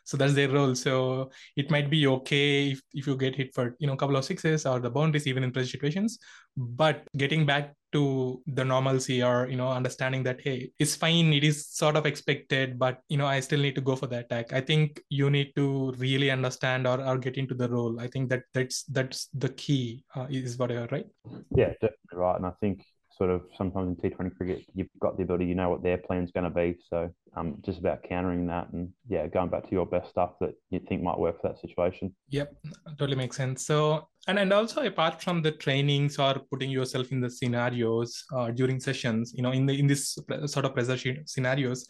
so 0.05 0.17
that's 0.17 0.35
their 0.35 0.49
role. 0.49 0.75
So 0.75 1.31
it 1.57 1.71
might 1.71 1.91
be 1.91 2.07
okay 2.07 2.71
if, 2.71 2.83
if 2.93 3.07
you 3.07 3.17
get 3.17 3.37
hit 3.37 3.55
for 3.55 3.77
you 3.79 3.87
know 3.87 3.95
a 3.95 3.97
couple 3.97 4.17
of 4.17 4.25
sixes 4.25 4.67
or 4.67 4.81
the 4.81 4.91
boundaries 4.91 5.27
even 5.27 5.45
in 5.45 5.53
pressure 5.53 5.71
situations. 5.71 6.19
But 6.57 7.07
getting 7.17 7.47
back 7.47 7.75
to 7.93 8.41
the 8.47 8.65
normalcy 8.65 9.23
or 9.23 9.49
you 9.49 9.57
know 9.57 9.69
understanding 9.69 10.23
that 10.23 10.41
hey 10.41 10.71
it's 10.79 10.95
fine 10.95 11.33
it 11.33 11.43
is 11.43 11.67
sort 11.67 11.97
of 11.97 12.07
expected 12.07 12.79
but 12.79 13.01
you 13.09 13.17
know 13.17 13.27
i 13.27 13.41
still 13.41 13.59
need 13.59 13.75
to 13.75 13.81
go 13.81 13.97
for 13.97 14.07
the 14.07 14.19
attack. 14.19 14.53
I 14.53 14.61
think 14.61 15.01
you 15.09 15.31
need 15.31 15.53
to 15.57 15.93
really 15.99 16.31
understand 16.31 16.87
or, 16.87 17.05
or 17.05 17.19
get 17.19 17.37
into 17.37 17.55
the 17.55 17.69
role. 17.69 17.99
I 18.01 18.07
think 18.07 18.31
that 18.31 18.43
that's 18.55 18.85
that's 18.85 19.29
the 19.35 19.49
key 19.49 20.05
uh, 20.15 20.27
is 20.31 20.57
what 20.59 20.71
heard 20.71 20.93
right? 20.93 21.07
Yeah 21.55 21.73
definitely 21.81 22.15
right. 22.15 22.37
And 22.37 22.47
i 22.47 22.53
think 22.61 22.85
sort 23.21 23.31
of 23.31 23.43
sometimes 23.59 23.99
in 24.03 24.11
T20 24.11 24.35
cricket, 24.35 24.65
you've 24.75 24.89
got 24.99 25.19
the 25.19 25.25
ability, 25.25 25.45
you 25.45 25.55
know 25.55 25.69
what 25.69 25.83
their 25.83 25.99
plan's 25.99 26.31
going 26.33 26.45
to 26.45 26.51
be. 26.51 26.79
So 26.89 27.13
um, 27.37 27.59
just 27.61 27.79
about 27.79 28.03
countering 28.03 28.47
that 28.47 28.73
and 28.73 28.89
yeah, 29.11 29.27
going 29.27 29.51
back 29.51 29.65
to 29.65 29.73
your 29.73 29.85
best 29.85 30.09
stuff 30.09 30.31
that 30.41 30.55
you 30.71 30.81
think 30.89 31.03
might 31.03 31.19
work 31.19 31.39
for 31.39 31.49
that 31.49 31.61
situation. 31.61 32.15
Yep, 32.31 32.55
totally 32.99 33.19
makes 33.19 33.37
sense. 33.37 33.67
So 33.67 34.09
and 34.27 34.39
and 34.39 34.55
also 34.55 34.87
apart 34.87 35.23
from 35.23 35.43
the 35.43 35.53
trainings 35.53 36.19
or 36.19 36.41
putting 36.51 36.71
yourself 36.71 37.13
in 37.13 37.21
the 37.21 37.29
scenarios 37.29 38.25
uh, 38.35 38.53
during 38.53 38.81
sessions, 38.81 39.35
you 39.37 39.43
know, 39.43 39.53
in 39.53 39.67
the 39.67 39.79
in 39.79 39.87
this 39.87 40.17
sort 40.47 40.65
of 40.65 40.73
pressure 40.73 41.17
scenarios, 41.27 41.87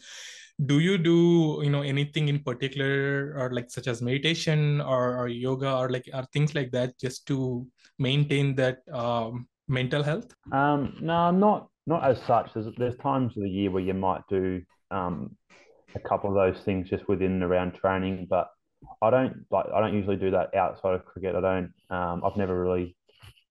do 0.65 0.79
you 0.79 0.97
do 0.97 1.61
you 1.63 1.69
know 1.69 1.81
anything 1.81 2.27
in 2.27 2.39
particular 2.39 3.33
or 3.37 3.51
like 3.53 3.71
such 3.71 3.87
as 3.87 4.01
meditation 4.01 4.81
or, 4.81 5.17
or 5.17 5.29
yoga 5.29 5.71
or 5.77 5.89
like 5.89 6.09
or 6.13 6.25
things 6.33 6.53
like 6.53 6.71
that 6.71 6.99
just 6.99 7.25
to 7.25 7.65
maintain 7.97 8.53
that 8.55 8.79
um, 8.91 9.47
mental 9.71 10.03
health? 10.03 10.33
Um, 10.51 10.97
no, 11.01 11.31
not 11.31 11.69
not 11.87 12.03
as 12.03 12.21
such. 12.23 12.53
There's 12.53 12.67
there's 12.77 12.97
times 12.97 13.35
of 13.35 13.43
the 13.43 13.49
year 13.49 13.71
where 13.71 13.83
you 13.83 13.93
might 13.93 14.21
do 14.29 14.61
um, 14.91 15.35
a 15.95 15.99
couple 15.99 16.29
of 16.29 16.35
those 16.35 16.63
things 16.63 16.89
just 16.89 17.07
within 17.07 17.31
and 17.31 17.43
around 17.43 17.73
training, 17.73 18.27
but 18.29 18.49
I 19.01 19.09
don't 19.09 19.45
like 19.49 19.65
I 19.73 19.79
don't 19.79 19.93
usually 19.93 20.17
do 20.17 20.31
that 20.31 20.53
outside 20.55 20.95
of 20.95 21.05
cricket. 21.05 21.35
I 21.35 21.41
don't. 21.41 21.73
Um, 21.89 22.21
I've 22.23 22.37
never 22.37 22.61
really 22.61 22.95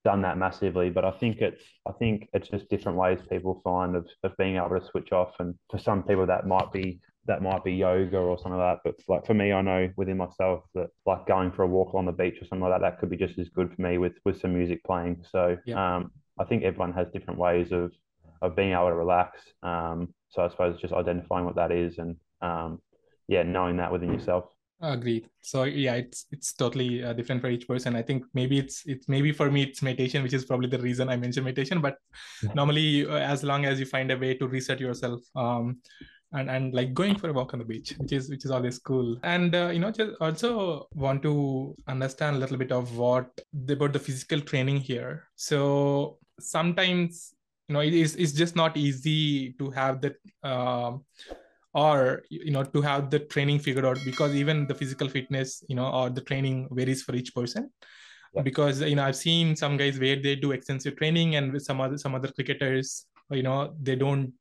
done 0.05 0.23
that 0.23 0.39
massively, 0.39 0.91
but 0.91 1.05
I 1.05 1.11
think 1.13 1.39
it's 1.41 1.63
I 1.87 1.93
think 1.93 2.29
it's 2.33 2.49
just 2.49 2.69
different 2.69 2.99
ways 2.99 3.19
people 3.29 3.61
find 3.65 3.97
of, 3.97 4.07
of 4.23 4.37
being 4.37 4.57
able 4.57 4.79
to 4.79 4.87
switch 4.91 5.13
off, 5.13 5.33
and 5.39 5.55
for 5.71 5.79
some 5.79 6.03
people 6.03 6.27
that 6.27 6.47
might 6.47 6.73
be 6.73 7.01
that 7.31 7.43
might 7.43 7.63
be 7.63 7.73
yoga 7.73 8.19
or 8.19 8.37
something 8.37 8.59
like 8.59 8.77
that. 8.77 8.81
But 8.85 9.15
like 9.15 9.25
for 9.25 9.35
me, 9.35 9.53
I 9.53 9.63
know 9.63 9.89
within 9.97 10.17
myself 10.17 10.65
that 10.75 10.89
like 11.07 11.29
going 11.29 11.53
for 11.53 11.63
a 11.63 11.67
walk 11.67 11.95
on 11.95 12.05
the 12.05 12.13
beach 12.13 12.43
or 12.43 12.45
something 12.47 12.69
like 12.69 12.73
that, 12.73 12.81
that 12.81 12.99
could 12.99 13.09
be 13.09 13.17
just 13.17 13.39
as 13.39 13.49
good 13.49 13.73
for 13.73 13.81
me 13.81 13.99
with 13.99 14.15
with 14.25 14.41
some 14.41 14.53
music 14.53 14.83
playing. 14.83 15.25
So 15.31 15.57
yeah. 15.65 15.97
um, 15.97 16.11
I 16.41 16.45
think 16.45 16.65
everyone 16.65 16.93
has 16.93 17.07
different 17.13 17.39
ways 17.39 17.71
of 17.71 17.93
of 18.43 18.57
being 18.57 18.73
able 18.73 18.89
to 18.89 18.97
relax. 18.97 19.41
Um, 19.63 20.13
so 20.29 20.43
I 20.43 20.49
suppose 20.49 20.81
just 20.81 20.93
identifying 20.93 21.45
what 21.45 21.55
that 21.55 21.71
is 21.71 21.99
and 21.99 22.17
um, 22.43 22.81
yeah, 23.29 23.45
knowing 23.45 23.77
that 23.77 23.93
within 23.93 24.13
yourself. 24.13 24.47
Agreed. 24.83 25.29
So 25.43 25.65
yeah, 25.65 25.95
it's 25.95 26.27
it's 26.33 26.53
totally 26.53 27.05
uh, 27.05 27.13
different 27.13 27.43
for 27.43 27.51
each 27.51 27.69
person. 27.69 27.95
I 27.95 28.03
think 28.03 28.25
maybe 28.35 28.59
it's 28.59 28.83
it's 28.87 29.09
maybe 29.09 29.31
for 29.31 29.51
me 29.53 29.63
it's 29.63 29.83
meditation, 29.83 30.25
which 30.25 30.33
is 30.33 30.45
probably 30.47 30.69
the 30.69 30.81
reason 30.81 31.09
I 31.09 31.17
mentioned 31.17 31.45
meditation. 31.45 31.81
But 31.81 31.97
normally, 32.55 33.07
uh, 33.07 33.19
as 33.35 33.45
long 33.45 33.67
as 33.67 33.79
you 33.79 33.87
find 33.87 34.11
a 34.11 34.19
way 34.19 34.35
to 34.35 34.49
reset 34.49 34.81
yourself, 34.81 35.21
um, 35.37 35.79
and 36.33 36.51
and 36.51 36.75
like 36.75 36.95
going 36.95 37.17
for 37.17 37.29
a 37.29 37.33
walk 37.33 37.53
on 37.53 37.59
the 37.59 37.65
beach 37.65 37.95
which 37.99 38.13
is 38.13 38.31
which 38.31 38.45
is 38.45 38.51
always 38.51 38.79
cool. 38.79 39.17
And 39.23 39.55
uh, 39.55 39.71
you 39.73 39.81
know 39.81 39.91
just 39.91 40.13
also 40.21 40.89
want 40.95 41.23
to 41.23 41.75
understand 41.89 42.37
a 42.37 42.39
little 42.39 42.57
bit 42.57 42.73
of 42.73 42.97
what 42.97 43.29
about 43.69 43.93
the 43.93 43.99
physical 43.99 44.41
training 44.41 44.79
here. 44.79 45.29
So 45.37 46.19
sometimes 46.39 47.35
you 47.69 47.75
know 47.75 47.81
it 47.81 47.95
is 47.95 48.17
it's 48.17 48.33
just 48.33 48.57
not 48.57 48.77
easy 48.77 49.55
to 49.59 49.71
have 49.71 50.01
that 50.03 50.17
uh, 50.43 50.93
or 51.75 52.23
you 52.31 52.51
know 52.53 52.65
to 52.65 52.81
have 52.81 53.11
the 53.11 53.21
training 53.21 53.59
figured 53.59 53.85
out 53.85 53.99
because 54.05 54.35
even 54.35 54.67
the 54.67 54.75
physical 54.75 55.09
fitness 55.09 55.63
you 55.69 55.77
know 55.77 55.89
or 55.91 56.11
the 56.11 56.21
training 56.21 56.69
varies 56.71 57.03
for 57.03 57.15
each 57.15 57.35
person. 57.35 57.71
Yeah. 58.33 58.43
because 58.43 58.81
you 58.81 58.95
know 58.95 59.03
i've 59.03 59.17
seen 59.17 59.57
some 59.57 59.77
guys 59.77 59.99
where 59.99 60.15
they 60.15 60.37
do 60.37 60.53
extensive 60.53 60.97
training 60.97 61.35
and 61.35 61.53
with 61.53 61.65
some 61.65 61.81
other 61.81 61.99
some 61.99 62.15
other 62.15 62.31
cricketers 62.31 63.07
you 63.31 63.43
know 63.43 63.75
they 63.83 63.97
don't 63.97 64.33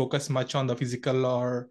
focus 0.00 0.30
much 0.38 0.54
on 0.54 0.66
the 0.70 0.76
physical 0.80 1.26
or 1.26 1.68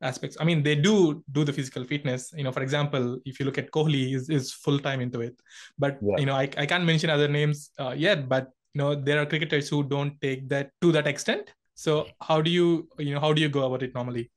aspects. 0.00 0.36
I 0.40 0.44
mean, 0.44 0.62
they 0.62 0.76
do 0.88 1.22
do 1.32 1.44
the 1.44 1.52
physical 1.58 1.84
fitness. 1.84 2.32
You 2.36 2.44
know, 2.44 2.52
for 2.52 2.62
example, 2.62 3.18
if 3.24 3.38
you 3.38 3.46
look 3.46 3.58
at 3.58 3.70
Kohli, 3.76 4.14
is 4.14 4.28
is 4.38 4.52
full 4.52 4.78
time 4.78 5.00
into 5.06 5.20
it. 5.28 5.34
But 5.78 5.98
yeah. 6.02 6.18
you 6.18 6.26
know, 6.26 6.36
I, 6.42 6.48
I 6.64 6.66
can't 6.66 6.84
mention 6.84 7.10
other 7.10 7.28
names 7.28 7.70
uh, 7.78 7.94
yet. 8.06 8.28
But 8.28 8.50
you 8.74 8.80
know, 8.80 8.90
there 8.94 9.20
are 9.20 9.26
cricketers 9.26 9.68
who 9.68 9.82
don't 9.94 10.20
take 10.20 10.48
that 10.54 10.70
to 10.82 10.92
that 10.92 11.06
extent. 11.06 11.54
So 11.74 12.06
how 12.28 12.40
do 12.40 12.50
you 12.50 12.88
you 12.98 13.14
know 13.14 13.20
how 13.20 13.32
do 13.32 13.40
you 13.40 13.48
go 13.48 13.66
about 13.66 13.82
it 13.82 13.94
normally? 13.94 14.30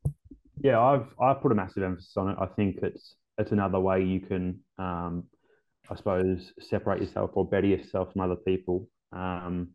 Yeah, 0.61 0.79
I've 0.79 1.07
I've 1.19 1.41
put 1.41 1.51
a 1.51 1.55
massive 1.55 1.83
emphasis 1.83 2.17
on 2.17 2.29
it. 2.29 2.37
I 2.39 2.47
think 2.55 2.79
it's 2.83 3.15
it's 3.37 3.51
another 3.51 3.79
way 3.79 4.03
you 4.03 4.19
can, 4.19 4.59
um, 4.77 5.23
I 5.89 5.95
suppose, 5.95 6.53
separate 6.59 7.01
yourself 7.01 7.31
or 7.33 7.45
better 7.45 7.67
yourself 7.67 8.13
from 8.13 8.21
other 8.21 8.35
people. 8.35 8.87
Um, 9.11 9.69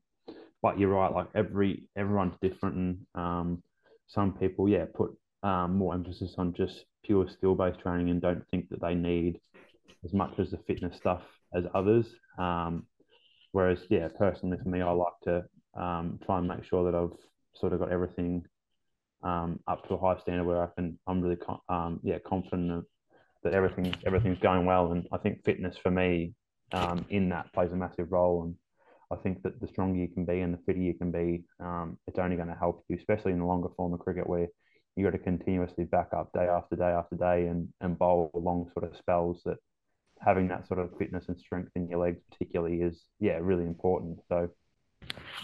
but 0.62 0.78
you're 0.78 0.90
right. 0.90 1.12
Like 1.12 1.28
every 1.34 1.88
everyone's 1.96 2.36
different, 2.40 2.76
and 2.76 2.98
um, 3.14 3.62
some 4.06 4.34
people, 4.34 4.68
yeah, 4.68 4.84
put 4.94 5.16
um, 5.42 5.76
more 5.76 5.94
emphasis 5.94 6.34
on 6.38 6.54
just 6.54 6.84
pure 7.04 7.28
skill 7.28 7.54
based 7.54 7.80
training 7.80 8.10
and 8.10 8.20
don't 8.20 8.44
think 8.50 8.68
that 8.70 8.80
they 8.80 8.94
need 8.94 9.40
as 10.04 10.12
much 10.12 10.38
as 10.38 10.50
the 10.50 10.58
fitness 10.66 10.96
stuff 10.96 11.22
as 11.54 11.64
others. 11.74 12.06
Um, 12.38 12.86
whereas, 13.52 13.78
yeah, 13.88 14.08
personally 14.18 14.58
for 14.62 14.68
me, 14.68 14.82
I 14.82 14.90
like 14.90 15.20
to 15.24 15.44
um, 15.80 16.18
try 16.24 16.38
and 16.38 16.48
make 16.48 16.64
sure 16.64 16.90
that 16.90 16.98
I've 16.98 17.16
sort 17.54 17.72
of 17.72 17.80
got 17.80 17.92
everything 17.92 18.44
um, 19.22 19.60
up 19.66 19.86
to 19.88 19.94
a 19.94 19.98
high 19.98 20.20
standard 20.20 20.44
where 20.44 20.62
I 20.62 20.68
can, 20.74 20.98
I'm 21.06 21.20
really, 21.20 21.38
um, 21.68 22.00
yeah, 22.02 22.18
confident 22.26 22.84
that 23.42 23.54
everything 23.54 23.94
everything's 24.04 24.38
going 24.38 24.66
well. 24.66 24.92
And 24.92 25.06
I 25.12 25.18
think 25.18 25.44
fitness 25.44 25.76
for 25.76 25.90
me 25.90 26.34
um, 26.72 27.04
in 27.08 27.28
that 27.30 27.52
plays 27.52 27.72
a 27.72 27.76
massive 27.76 28.10
role. 28.10 28.44
And 28.44 28.54
I 29.10 29.16
think 29.16 29.42
that 29.42 29.60
the 29.60 29.68
stronger 29.68 29.98
you 29.98 30.08
can 30.08 30.24
be 30.24 30.40
and 30.40 30.52
the 30.52 30.58
fitter 30.66 30.80
you 30.80 30.94
can 30.94 31.12
be, 31.12 31.44
um, 31.60 31.96
it's 32.06 32.18
only 32.18 32.36
going 32.36 32.48
to 32.48 32.54
help 32.54 32.84
you, 32.88 32.96
especially 32.96 33.32
in 33.32 33.38
the 33.38 33.44
longer 33.44 33.68
form 33.76 33.92
of 33.92 34.00
cricket 34.00 34.28
where 34.28 34.48
you've 34.96 35.10
got 35.10 35.16
to 35.16 35.22
continuously 35.22 35.84
back 35.84 36.08
up 36.16 36.32
day 36.32 36.46
after 36.46 36.74
day 36.74 36.90
after 36.90 37.16
day 37.16 37.46
and, 37.46 37.68
and 37.80 37.98
bowl 37.98 38.30
long 38.34 38.68
sort 38.72 38.90
of 38.90 38.96
spells 38.96 39.42
that 39.44 39.58
having 40.20 40.48
that 40.48 40.66
sort 40.66 40.80
of 40.80 40.90
fitness 40.98 41.26
and 41.28 41.38
strength 41.38 41.70
in 41.76 41.88
your 41.88 42.00
legs 42.00 42.20
particularly 42.30 42.80
is 42.80 43.04
yeah 43.20 43.38
really 43.40 43.64
important. 43.64 44.18
So 44.28 44.48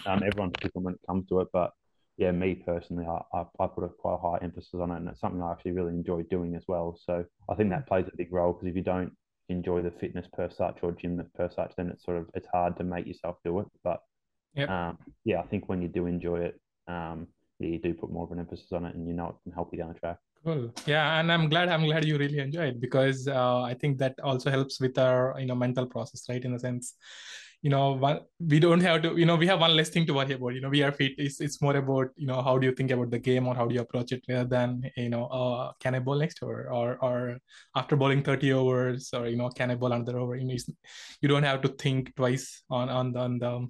um, 0.05 0.23
everyone's 0.25 0.53
different 0.59 0.85
when 0.85 0.93
it 0.95 0.99
comes 1.07 1.27
to 1.29 1.39
it 1.39 1.47
but 1.53 1.71
yeah 2.17 2.31
me 2.31 2.55
personally 2.55 3.05
I, 3.05 3.21
I, 3.37 3.45
I, 3.59 3.67
put 3.67 3.83
a 3.83 3.89
quite 3.89 4.19
high 4.21 4.39
emphasis 4.43 4.73
on 4.73 4.91
it 4.91 4.97
and 4.97 5.07
it's 5.07 5.21
something 5.21 5.41
I 5.41 5.51
actually 5.51 5.71
really 5.71 5.93
enjoy 5.93 6.23
doing 6.23 6.55
as 6.55 6.63
well. 6.67 6.99
So 7.05 7.23
I 7.49 7.55
think 7.55 7.69
that 7.69 7.87
plays 7.87 8.05
a 8.11 8.17
big 8.17 8.33
role 8.33 8.53
because 8.53 8.67
if 8.67 8.75
you 8.75 8.83
don't 8.83 9.13
enjoy 9.49 9.81
the 9.81 9.91
fitness 9.91 10.25
per 10.33 10.49
such 10.49 10.79
or 10.81 10.91
gym 10.93 11.23
per 11.35 11.49
such 11.49 11.73
then 11.75 11.89
it's 11.89 12.03
sort 12.03 12.17
of 12.17 12.29
it's 12.33 12.47
hard 12.51 12.77
to 12.77 12.83
make 12.83 13.05
yourself 13.05 13.37
do 13.43 13.59
it 13.59 13.67
but 13.83 14.01
yep. 14.55 14.69
um, 14.69 14.97
yeah 15.25 15.39
I 15.39 15.47
think 15.47 15.67
when 15.67 15.81
you 15.81 15.87
do 15.87 16.05
enjoy 16.05 16.39
it 16.41 16.59
um, 16.87 17.27
you 17.59 17.79
do 17.79 17.93
put 17.93 18.11
more 18.11 18.25
of 18.25 18.31
an 18.31 18.39
emphasis 18.39 18.71
on 18.71 18.85
it 18.85 18.95
and 18.95 19.07
you 19.07 19.13
know 19.13 19.29
it 19.29 19.35
can 19.43 19.51
help 19.51 19.69
you 19.71 19.79
down 19.79 19.89
the 19.89 19.99
track 19.99 20.17
cool. 20.43 20.73
Yeah 20.85 21.19
and 21.19 21.31
i'm 21.31 21.49
glad 21.49 21.69
i'm 21.69 21.85
glad 21.85 22.05
you 22.05 22.17
really 22.17 22.39
enjoy 22.39 22.65
it 22.67 22.81
because 22.81 23.27
uh, 23.27 23.61
i 23.61 23.73
think 23.73 23.97
that 23.97 24.15
also 24.23 24.49
helps 24.49 24.79
with 24.79 24.97
our 24.97 25.35
you 25.39 25.45
know 25.45 25.55
mental 25.55 25.85
process 25.85 26.25
right? 26.29 26.43
In 26.43 26.53
the 26.53 26.59
sense 26.59 26.95
you 27.61 27.69
know 27.69 27.93
one, 27.93 28.19
we 28.39 28.59
don't 28.59 28.81
have 28.81 29.01
to 29.01 29.17
you 29.17 29.25
know 29.25 29.37
we 29.37 29.47
have 29.47 29.61
one 29.61 29.75
less 29.75 29.89
thing 29.89 30.05
to 30.05 30.13
worry 30.13 30.33
about. 30.33 30.49
You 30.49 30.59
know 30.59 30.69
we 30.69 30.83
are 30.83 30.91
fit. 30.91 31.13
It's, 31.17 31.39
it's 31.39 31.61
more 31.61 31.77
about 31.77 32.09
you 32.17 32.27
know 32.27 32.41
how 32.41 32.57
do 32.57 32.67
you 32.67 32.73
think 32.73 32.91
about 32.91 33.09
the 33.09 33.19
game 33.19 33.47
or 33.47 33.55
how 33.55 33.65
do 33.65 33.73
you 33.73 33.79
approach 33.79 34.11
it 34.11 34.21
rather 34.27 34.43
than 34.43 34.83
you 34.97 35.07
know 35.07 35.27
uh, 35.27 35.71
can 35.79 35.95
i 35.95 35.99
bowl 35.99 36.19
next 36.19 36.43
over 36.43 36.69
or 36.69 36.97
or 37.01 37.37
after 37.73 37.95
bowling 37.95 38.21
30 38.21 38.51
overs 38.51 39.11
or 39.13 39.27
you 39.27 39.37
know 39.37 39.49
can 39.49 39.71
i 39.71 39.75
bowl 39.75 39.93
another 39.93 40.19
over? 40.19 40.35
You 40.35 40.45
know 40.45 40.55
you 41.21 41.29
don't 41.29 41.43
have 41.43 41.61
to 41.61 41.69
think 41.69 42.13
twice 42.17 42.63
on 42.69 42.89
on 42.89 43.13
the, 43.13 43.19
on 43.19 43.39
the 43.39 43.67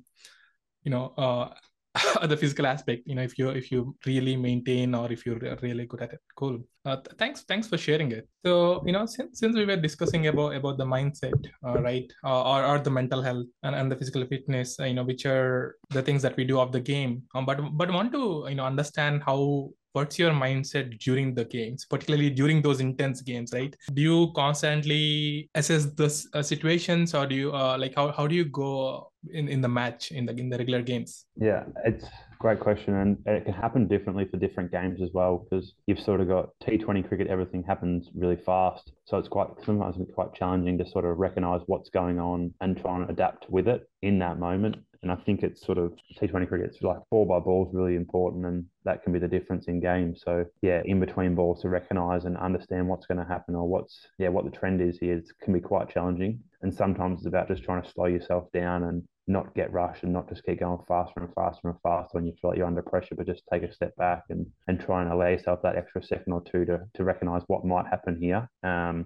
you 0.83 0.91
know 0.91 1.13
uh, 1.15 1.49
the 2.23 2.35
physical 2.35 2.65
aspect 2.65 3.03
you 3.05 3.13
know 3.13 3.21
if 3.21 3.37
you 3.37 3.49
if 3.49 3.71
you 3.71 3.95
really 4.05 4.35
maintain 4.35 4.95
or 4.95 5.11
if 5.11 5.25
you're 5.25 5.39
really 5.61 5.85
good 5.85 6.01
at 6.01 6.13
it. 6.13 6.19
Cool. 6.35 6.59
Uh, 6.85 6.95
th- 6.95 7.15
thanks 7.17 7.43
thanks 7.43 7.67
for 7.67 7.77
sharing 7.77 8.11
it. 8.11 8.27
So 8.45 8.83
you 8.85 8.93
know 8.93 9.05
since, 9.05 9.39
since 9.39 9.55
we 9.55 9.65
were 9.65 9.77
discussing 9.77 10.27
about 10.27 10.55
about 10.55 10.77
the 10.77 10.85
mindset 10.85 11.33
uh, 11.65 11.79
right 11.81 12.11
uh, 12.23 12.43
or, 12.43 12.65
or 12.65 12.79
the 12.79 12.89
mental 12.89 13.21
health 13.21 13.45
and, 13.61 13.75
and 13.75 13.91
the 13.91 13.95
physical 13.95 14.25
fitness 14.25 14.79
uh, 14.79 14.85
you 14.85 14.95
know 14.95 15.03
which 15.03 15.25
are 15.25 15.75
the 15.91 16.01
things 16.01 16.21
that 16.23 16.35
we 16.35 16.43
do 16.45 16.59
of 16.59 16.71
the 16.71 16.79
game 16.79 17.23
um, 17.35 17.45
but 17.45 17.59
but 17.73 17.91
want 17.91 18.11
to 18.11 18.45
you 18.49 18.55
know 18.55 18.65
understand 18.65 19.21
how 19.23 19.69
what's 19.93 20.17
your 20.17 20.31
mindset 20.31 20.97
during 20.99 21.35
the 21.35 21.45
games 21.45 21.85
particularly 21.85 22.29
during 22.31 22.61
those 22.61 22.79
intense 22.79 23.21
games 23.21 23.51
right? 23.53 23.75
Do 23.93 24.01
you 24.01 24.31
constantly 24.35 25.49
assess 25.53 25.85
the 25.85 26.09
uh, 26.33 26.41
situations 26.41 27.13
or 27.13 27.27
do 27.27 27.35
you 27.35 27.53
uh, 27.53 27.77
like 27.79 27.93
how, 27.95 28.11
how 28.11 28.25
do 28.25 28.35
you 28.35 28.45
go 28.45 29.12
in, 29.31 29.47
in 29.47 29.61
the 29.61 29.67
match 29.67 30.11
in 30.11 30.25
the 30.25 30.33
in 30.35 30.49
the 30.49 30.57
regular 30.57 30.81
games 30.81 31.25
yeah 31.37 31.63
it's 31.85 32.05
great 32.39 32.59
question 32.59 32.93
and 32.95 33.17
it 33.25 33.45
can 33.45 33.53
happen 33.53 33.87
differently 33.87 34.25
for 34.29 34.37
different 34.37 34.71
games 34.71 35.01
as 35.01 35.09
well 35.13 35.45
because 35.49 35.73
you've 35.87 35.99
sort 35.99 36.19
of 36.19 36.27
got 36.27 36.49
t20 36.61 37.07
cricket 37.07 37.27
everything 37.27 37.63
happens 37.63 38.09
really 38.15 38.35
fast 38.35 38.91
so 39.05 39.17
it's 39.17 39.29
quite 39.29 39.47
sometimes 39.65 39.95
it's 39.99 40.13
quite 40.13 40.33
challenging 40.33 40.77
to 40.77 40.85
sort 40.85 41.05
of 41.05 41.17
recognize 41.17 41.61
what's 41.67 41.89
going 41.89 42.19
on 42.19 42.53
and 42.61 42.77
try 42.77 42.95
and 42.95 43.09
adapt 43.09 43.49
with 43.49 43.67
it 43.67 43.89
in 44.01 44.19
that 44.19 44.39
moment 44.39 44.75
and 45.03 45.11
I 45.11 45.15
think 45.15 45.43
it's 45.43 45.63
sort 45.63 45.77
of 45.77 45.91
T20 46.17 46.31
cricket; 46.31 46.47
cricket's 46.47 46.81
like 46.81 46.97
ball 47.11 47.25
by 47.25 47.39
ball 47.39 47.67
is 47.67 47.75
really 47.75 47.95
important, 47.95 48.45
and 48.45 48.65
that 48.85 49.03
can 49.03 49.11
be 49.11 49.19
the 49.19 49.27
difference 49.27 49.67
in 49.67 49.81
games. 49.81 50.21
So 50.23 50.45
yeah, 50.61 50.81
in 50.85 51.01
between 51.01 51.35
balls 51.35 51.61
to 51.61 51.69
recognise 51.69 52.23
and 52.23 52.37
understand 52.37 52.87
what's 52.87 53.05
going 53.05 53.17
to 53.17 53.25
happen 53.25 53.53
or 53.53 53.67
what's 53.67 54.07
yeah 54.17 54.29
what 54.29 54.45
the 54.45 54.51
trend 54.51 54.81
is 54.81 54.97
here 54.97 55.21
can 55.41 55.53
be 55.53 55.59
quite 55.59 55.89
challenging. 55.89 56.39
And 56.61 56.73
sometimes 56.73 57.19
it's 57.19 57.27
about 57.27 57.49
just 57.49 57.63
trying 57.63 57.83
to 57.83 57.91
slow 57.91 58.05
yourself 58.05 58.49
down 58.53 58.83
and 58.83 59.03
not 59.27 59.55
get 59.55 59.71
rushed 59.71 60.03
and 60.03 60.11
not 60.11 60.27
just 60.27 60.43
keep 60.43 60.59
going 60.59 60.79
faster 60.87 61.21
and 61.21 61.33
faster 61.33 61.69
and 61.69 61.79
faster 61.81 62.09
when 62.11 62.25
you 62.25 62.33
feel 62.41 62.49
like 62.51 62.57
you're 62.57 62.67
under 62.67 62.81
pressure, 62.81 63.15
but 63.15 63.25
just 63.25 63.43
take 63.51 63.63
a 63.63 63.73
step 63.73 63.95
back 63.95 64.23
and, 64.29 64.45
and 64.67 64.79
try 64.79 65.01
and 65.01 65.11
allow 65.11 65.27
yourself 65.27 65.61
that 65.63 65.77
extra 65.77 66.03
second 66.03 66.33
or 66.33 66.41
two 66.41 66.65
to, 66.65 66.81
to 66.93 67.03
recognize 67.03 67.41
what 67.47 67.65
might 67.65 67.87
happen 67.87 68.17
here. 68.19 68.47
Um, 68.63 69.05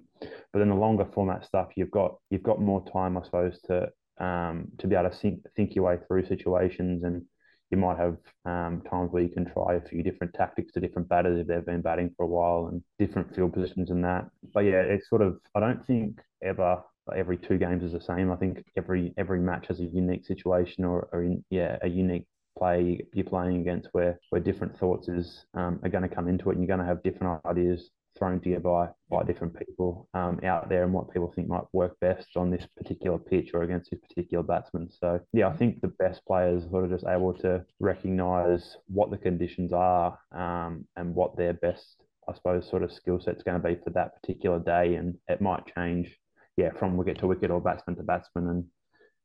but 0.51 0.61
in 0.61 0.69
the 0.69 0.75
longer 0.75 1.05
format 1.13 1.45
stuff, 1.45 1.69
you've 1.75 1.91
got 1.91 2.15
you've 2.29 2.43
got 2.43 2.61
more 2.61 2.83
time, 2.91 3.17
I 3.17 3.23
suppose, 3.23 3.59
to 3.67 3.89
um, 4.19 4.69
to 4.79 4.87
be 4.87 4.95
able 4.95 5.09
to 5.09 5.15
think, 5.15 5.41
think 5.55 5.75
your 5.75 5.85
way 5.85 5.97
through 6.07 6.25
situations. 6.25 7.03
And 7.03 7.23
you 7.69 7.77
might 7.77 7.97
have 7.97 8.17
um, 8.45 8.81
times 8.89 9.11
where 9.11 9.23
you 9.23 9.29
can 9.29 9.45
try 9.45 9.75
a 9.75 9.81
few 9.81 10.01
different 10.01 10.33
tactics 10.33 10.71
to 10.73 10.79
different 10.79 11.09
batters 11.09 11.39
if 11.39 11.47
they've 11.47 11.65
been 11.65 11.81
batting 11.81 12.13
for 12.15 12.23
a 12.23 12.27
while 12.27 12.69
and 12.71 12.81
different 12.97 13.35
field 13.35 13.53
positions 13.53 13.91
and 13.91 14.03
that. 14.03 14.29
But 14.53 14.61
yeah, 14.61 14.81
it's 14.81 15.09
sort 15.09 15.21
of, 15.21 15.37
I 15.53 15.59
don't 15.59 15.85
think 15.85 16.19
ever 16.41 16.81
every 17.15 17.37
two 17.37 17.57
games 17.57 17.83
is 17.83 17.93
the 17.93 18.01
same. 18.01 18.31
I 18.31 18.35
think 18.35 18.63
every 18.75 19.13
every 19.17 19.39
match 19.39 19.67
has 19.67 19.79
a 19.79 19.85
unique 19.85 20.25
situation 20.25 20.83
or, 20.83 21.07
or 21.11 21.23
in, 21.23 21.43
yeah, 21.49 21.77
a 21.81 21.87
unique 21.87 22.25
play 22.57 22.99
you're 23.13 23.25
playing 23.25 23.61
against 23.61 23.87
where 23.91 24.19
where 24.29 24.41
different 24.41 24.77
thoughts 24.79 25.07
is 25.07 25.45
um, 25.53 25.79
are 25.83 25.89
going 25.89 26.07
to 26.07 26.15
come 26.15 26.27
into 26.27 26.49
it 26.49 26.53
and 26.53 26.61
you're 26.61 26.75
going 26.75 26.79
to 26.79 26.85
have 26.85 27.03
different 27.03 27.39
ideas 27.45 27.91
thrown 28.17 28.39
to 28.41 28.49
you 28.49 28.59
by 28.59 28.89
by 29.09 29.23
different 29.23 29.55
people 29.57 30.09
um, 30.13 30.39
out 30.43 30.67
there 30.69 30.83
and 30.83 30.93
what 30.93 31.11
people 31.11 31.31
think 31.35 31.47
might 31.47 31.63
work 31.71 31.97
best 31.99 32.27
on 32.35 32.49
this 32.49 32.65
particular 32.75 33.17
pitch 33.17 33.51
or 33.53 33.63
against 33.63 33.91
this 33.91 33.99
particular 33.99 34.43
batsman. 34.43 34.89
So 34.99 35.19
yeah, 35.33 35.47
I 35.47 35.55
think 35.55 35.81
the 35.81 35.93
best 35.99 36.25
players 36.25 36.65
are 36.65 36.69
sort 36.69 36.85
of 36.85 36.91
just 36.91 37.05
able 37.07 37.33
to 37.35 37.63
recognise 37.79 38.77
what 38.87 39.11
the 39.11 39.17
conditions 39.17 39.71
are 39.71 40.17
um, 40.31 40.85
and 40.95 41.13
what 41.15 41.37
their 41.37 41.53
best, 41.53 42.03
I 42.27 42.33
suppose, 42.33 42.67
sort 42.67 42.83
of 42.83 42.91
skill 42.91 43.19
set's 43.19 43.43
going 43.43 43.61
to 43.61 43.67
be 43.67 43.75
for 43.83 43.91
that 43.91 44.19
particular 44.21 44.59
day, 44.59 44.95
and 44.95 45.15
it 45.27 45.41
might 45.41 45.71
change, 45.75 46.17
yeah, 46.57 46.71
from 46.77 46.97
wicket 46.97 47.19
to 47.19 47.27
wicket 47.27 47.51
or 47.51 47.61
batsman 47.61 47.95
to 47.97 48.03
batsman, 48.03 48.47
and 48.47 48.65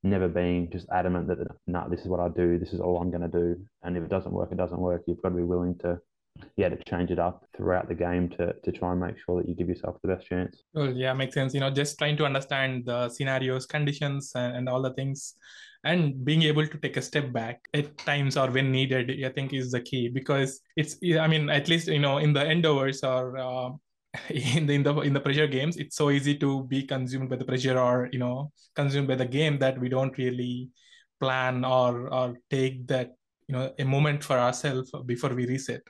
never 0.02 0.28
being 0.28 0.70
just 0.70 0.86
adamant 0.92 1.28
that 1.28 1.38
no, 1.66 1.86
this 1.88 2.00
is 2.00 2.06
what 2.06 2.20
I 2.20 2.28
do, 2.28 2.58
this 2.58 2.72
is 2.72 2.80
all 2.80 2.98
I'm 2.98 3.10
going 3.10 3.28
to 3.28 3.28
do, 3.28 3.56
and 3.82 3.96
if 3.96 4.04
it 4.04 4.10
doesn't 4.10 4.32
work, 4.32 4.50
it 4.52 4.58
doesn't 4.58 4.80
work. 4.80 5.02
You've 5.06 5.22
got 5.22 5.30
to 5.30 5.36
be 5.36 5.42
willing 5.42 5.78
to 5.78 5.98
yeah 6.56 6.68
to 6.68 6.76
change 6.84 7.10
it 7.10 7.18
up 7.18 7.44
throughout 7.54 7.88
the 7.88 7.94
game 7.94 8.28
to 8.28 8.54
to 8.64 8.72
try 8.72 8.92
and 8.92 9.00
make 9.00 9.16
sure 9.24 9.40
that 9.40 9.48
you 9.48 9.54
give 9.54 9.68
yourself 9.68 9.96
the 10.02 10.08
best 10.08 10.26
chance. 10.26 10.62
Well 10.72 10.92
yeah 10.92 11.12
makes 11.12 11.34
sense. 11.34 11.54
You 11.54 11.60
know 11.60 11.70
just 11.70 11.98
trying 11.98 12.16
to 12.18 12.24
understand 12.24 12.86
the 12.86 13.08
scenarios 13.10 13.66
conditions 13.66 14.32
and, 14.34 14.56
and 14.56 14.68
all 14.68 14.82
the 14.82 14.94
things 14.94 15.34
and 15.84 16.24
being 16.24 16.42
able 16.42 16.66
to 16.66 16.78
take 16.78 16.96
a 16.96 17.02
step 17.02 17.32
back 17.32 17.68
at 17.74 17.96
times 17.98 18.36
or 18.36 18.50
when 18.50 18.70
needed 18.70 19.10
i 19.24 19.28
think 19.28 19.52
is 19.52 19.72
the 19.72 19.80
key 19.80 20.08
because 20.08 20.60
it's 20.76 20.96
i 21.20 21.26
mean 21.26 21.50
at 21.50 21.68
least 21.68 21.88
you 21.88 21.98
know 21.98 22.18
in 22.18 22.32
the 22.32 22.40
end 22.40 22.64
overs 22.64 23.02
or 23.02 23.36
uh, 23.36 23.70
in 24.28 24.66
the 24.66 24.74
in 24.74 24.82
the 24.82 24.94
in 25.00 25.12
the 25.12 25.20
pressure 25.20 25.46
games 25.46 25.76
it's 25.76 25.96
so 25.96 26.10
easy 26.10 26.36
to 26.36 26.64
be 26.64 26.82
consumed 26.82 27.30
by 27.30 27.36
the 27.36 27.44
pressure 27.44 27.78
or 27.78 28.08
you 28.12 28.18
know 28.18 28.52
consumed 28.76 29.08
by 29.08 29.14
the 29.14 29.24
game 29.24 29.58
that 29.58 29.78
we 29.80 29.88
don't 29.88 30.16
really 30.18 30.68
plan 31.20 31.64
or 31.64 32.12
or 32.12 32.36
take 32.50 32.86
that 32.86 33.12
you 33.48 33.54
know 33.54 33.72
a 33.78 33.84
moment 33.84 34.22
for 34.22 34.38
ourselves 34.38 34.92
before 35.06 35.34
we 35.34 35.46
reset 35.46 35.82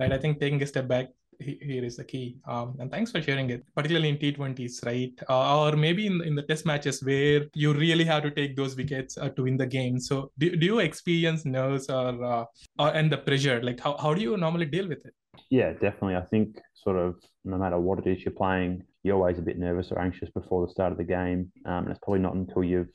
right? 0.00 0.12
I 0.12 0.18
think 0.18 0.40
taking 0.40 0.62
a 0.62 0.66
step 0.66 0.88
back 0.88 1.08
here 1.40 1.84
is 1.84 1.96
the 1.96 2.04
key. 2.04 2.38
Um, 2.46 2.76
and 2.78 2.90
thanks 2.90 3.10
for 3.10 3.20
sharing 3.20 3.50
it, 3.50 3.64
particularly 3.74 4.08
in 4.08 4.18
T20s, 4.18 4.84
right? 4.84 5.12
Uh, 5.28 5.64
or 5.64 5.76
maybe 5.76 6.06
in, 6.06 6.22
in 6.22 6.34
the 6.34 6.42
test 6.42 6.66
matches 6.66 7.02
where 7.02 7.46
you 7.54 7.72
really 7.72 8.04
have 8.04 8.22
to 8.24 8.30
take 8.30 8.56
those 8.56 8.76
wickets 8.76 9.18
uh, 9.18 9.28
to 9.30 9.42
win 9.42 9.56
the 9.56 9.66
game. 9.66 9.98
So 10.00 10.30
do, 10.38 10.54
do 10.56 10.66
you 10.66 10.78
experience 10.80 11.44
nerves 11.44 11.88
or, 11.88 12.24
uh, 12.24 12.44
or 12.78 12.88
and 12.94 13.10
the 13.10 13.18
pressure? 13.18 13.62
Like 13.62 13.80
how, 13.80 13.96
how 13.96 14.14
do 14.14 14.20
you 14.20 14.36
normally 14.36 14.66
deal 14.66 14.88
with 14.88 15.04
it? 15.04 15.14
Yeah, 15.50 15.72
definitely. 15.72 16.16
I 16.16 16.24
think 16.24 16.58
sort 16.74 16.96
of 16.96 17.16
no 17.44 17.58
matter 17.58 17.78
what 17.78 17.98
it 17.98 18.06
is 18.06 18.24
you're 18.24 18.32
playing, 18.32 18.82
you're 19.02 19.16
always 19.16 19.38
a 19.38 19.42
bit 19.42 19.58
nervous 19.58 19.92
or 19.92 20.00
anxious 20.00 20.30
before 20.30 20.66
the 20.66 20.72
start 20.72 20.92
of 20.92 20.98
the 20.98 21.04
game. 21.04 21.52
Um, 21.64 21.84
and 21.84 21.90
it's 21.90 22.00
probably 22.02 22.20
not 22.20 22.34
until 22.34 22.64
you've 22.64 22.90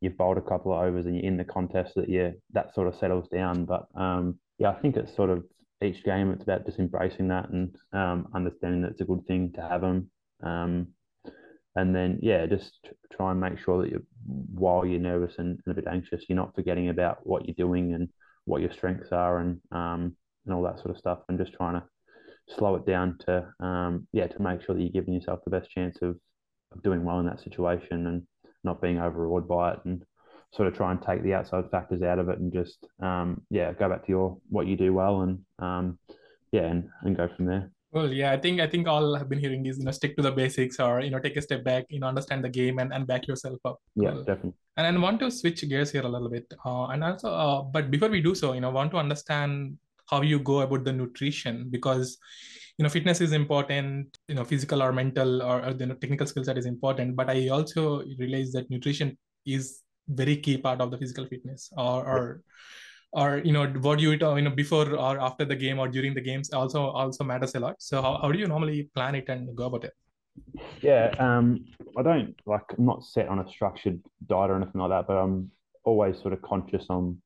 you've 0.00 0.16
bowled 0.16 0.36
a 0.36 0.42
couple 0.42 0.72
of 0.72 0.82
overs 0.82 1.06
and 1.06 1.16
you're 1.16 1.24
in 1.24 1.38
the 1.38 1.44
contest 1.44 1.94
that 1.96 2.08
yeah 2.08 2.30
that 2.52 2.74
sort 2.74 2.88
of 2.88 2.96
settles 2.96 3.28
down. 3.28 3.64
But 3.64 3.86
um, 3.94 4.38
yeah, 4.58 4.70
I 4.70 4.74
think 4.74 4.96
it's 4.96 5.14
sort 5.14 5.30
of 5.30 5.44
each 5.82 6.02
game 6.04 6.30
it's 6.30 6.42
about 6.42 6.64
just 6.64 6.78
embracing 6.78 7.28
that 7.28 7.50
and 7.50 7.74
um, 7.92 8.28
understanding 8.34 8.82
that 8.82 8.92
it's 8.92 9.00
a 9.00 9.04
good 9.04 9.26
thing 9.26 9.52
to 9.52 9.60
have 9.60 9.82
them. 9.82 10.10
Um, 10.42 10.88
and 11.74 11.94
then 11.94 12.18
yeah, 12.22 12.46
just 12.46 12.88
try 13.12 13.30
and 13.30 13.40
make 13.40 13.58
sure 13.58 13.82
that 13.82 13.90
you 13.90 14.04
while 14.54 14.86
you're 14.86 14.98
nervous 14.98 15.34
and, 15.38 15.60
and, 15.64 15.72
a 15.72 15.74
bit 15.74 15.86
anxious, 15.86 16.24
you're 16.28 16.36
not 16.36 16.54
forgetting 16.54 16.88
about 16.88 17.26
what 17.26 17.46
you're 17.46 17.54
doing 17.54 17.92
and 17.92 18.08
what 18.46 18.62
your 18.62 18.72
strengths 18.72 19.12
are 19.12 19.40
and 19.40 19.60
um, 19.72 20.16
and 20.46 20.54
all 20.54 20.62
that 20.62 20.78
sort 20.78 20.90
of 20.90 20.98
stuff, 20.98 21.18
and 21.28 21.38
just 21.38 21.52
trying 21.52 21.74
to 21.74 21.84
slow 22.56 22.76
it 22.76 22.86
down 22.86 23.18
to 23.26 23.46
um, 23.60 24.06
yeah 24.12 24.26
to 24.26 24.40
make 24.40 24.62
sure 24.62 24.74
that 24.74 24.80
you're 24.80 24.90
giving 24.90 25.14
yourself 25.14 25.40
the 25.44 25.50
best 25.50 25.70
chance 25.70 25.98
of, 26.00 26.16
of 26.72 26.82
doing 26.82 27.04
well 27.04 27.20
in 27.20 27.26
that 27.26 27.42
situation 27.42 28.06
and 28.06 28.22
not 28.64 28.80
being 28.80 28.98
overawed 28.98 29.46
by 29.48 29.72
it 29.72 29.78
and 29.84 30.02
sort 30.52 30.68
of 30.68 30.74
try 30.74 30.90
and 30.90 31.02
take 31.02 31.22
the 31.22 31.34
outside 31.34 31.64
factors 31.70 32.02
out 32.02 32.18
of 32.18 32.28
it 32.28 32.38
and 32.38 32.52
just 32.52 32.78
um, 33.02 33.42
yeah 33.50 33.72
go 33.72 33.88
back 33.88 34.04
to 34.06 34.10
your 34.10 34.38
what 34.48 34.66
you 34.66 34.76
do 34.76 34.92
well 34.92 35.22
and 35.22 35.38
um, 35.58 35.98
yeah 36.52 36.62
and, 36.62 36.88
and 37.02 37.16
go 37.16 37.28
from 37.36 37.46
there 37.46 37.70
Well, 37.92 38.12
yeah, 38.12 38.30
I 38.32 38.38
think 38.44 38.60
I 38.60 38.66
think 38.72 38.84
all 38.92 39.16
I've 39.16 39.28
been 39.28 39.38
hearing 39.38 39.64
is 39.66 39.78
you 39.78 39.84
know 39.86 39.90
stick 39.98 40.16
to 40.16 40.22
the 40.22 40.32
basics 40.32 40.78
or 40.80 41.00
you 41.00 41.10
know 41.10 41.18
take 41.26 41.36
a 41.36 41.42
step 41.42 41.62
back, 41.64 41.84
you 41.88 42.00
know 42.00 42.08
understand 42.12 42.44
the 42.44 42.52
game 42.60 42.78
and, 42.82 42.92
and 42.92 43.06
back 43.06 43.26
yourself 43.30 43.58
up. 43.70 43.78
Yeah, 43.94 44.10
Cool. 44.12 44.24
definitely. 44.24 44.54
And 44.76 44.84
I 44.86 45.00
want 45.00 45.18
to 45.20 45.30
switch 45.30 45.60
gears 45.70 45.90
here 45.94 46.02
a 46.02 46.08
little 46.14 46.28
bit. 46.28 46.46
Uh, 46.64 46.86
and 46.92 47.02
also, 47.02 47.28
uh, 47.44 47.62
but 47.76 47.90
before 47.90 48.10
we 48.10 48.20
do 48.20 48.34
so, 48.34 48.52
you 48.52 48.60
know, 48.60 48.70
want 48.78 48.90
to 48.90 48.98
understand 48.98 49.78
how 50.10 50.20
you 50.30 50.38
go 50.50 50.60
about 50.60 50.84
the 50.84 50.92
nutrition 50.92 51.68
because, 51.70 52.18
you 52.76 52.82
know, 52.82 52.90
fitness 52.96 53.22
is 53.26 53.32
important, 53.32 54.18
you 54.28 54.34
know, 54.34 54.44
physical 54.44 54.82
or 54.82 54.92
mental 54.92 55.42
or, 55.42 55.64
or 55.66 55.72
the 55.72 55.86
technical 56.02 56.26
skill 56.26 56.44
set 56.44 56.58
is 56.58 56.66
important. 56.66 57.16
But 57.16 57.30
I 57.30 57.48
also 57.48 58.02
realize 58.18 58.52
that 58.52 58.68
nutrition 58.70 59.16
is 59.46 59.82
very 60.08 60.36
key 60.36 60.56
part 60.58 60.80
of 60.80 60.90
the 60.90 60.98
physical 60.98 61.26
fitness 61.26 61.70
or, 61.76 62.06
or 62.06 62.42
or 63.12 63.38
you 63.44 63.52
know 63.52 63.66
what 63.66 63.98
you 63.98 64.12
eat 64.12 64.22
uh, 64.22 64.34
you 64.34 64.42
know 64.42 64.50
before 64.50 64.94
or 64.94 65.20
after 65.20 65.44
the 65.44 65.56
game 65.56 65.78
or 65.78 65.88
during 65.88 66.14
the 66.14 66.20
games 66.20 66.52
also 66.52 66.86
also 66.90 67.24
matters 67.24 67.54
a 67.54 67.60
lot 67.60 67.76
so 67.78 68.02
how, 68.02 68.18
how 68.22 68.30
do 68.30 68.38
you 68.38 68.46
normally 68.46 68.90
plan 68.94 69.14
it 69.14 69.28
and 69.28 69.54
go 69.56 69.66
about 69.66 69.84
it 69.84 69.92
Yeah, 70.82 71.14
um, 71.18 71.64
I 71.96 72.02
don't 72.02 72.34
like. 72.46 72.64
I'm 72.76 72.84
not 72.84 73.04
set 73.04 73.28
on 73.28 73.38
a 73.38 73.48
structured 73.48 74.00
diet 74.26 74.50
or 74.50 74.56
anything 74.56 74.80
like 74.80 74.90
that, 74.90 75.06
but 75.06 75.14
I'm 75.14 75.50
always 75.84 76.20
sort 76.20 76.32
of 76.32 76.42
conscious 76.42 76.86
on 76.90 77.20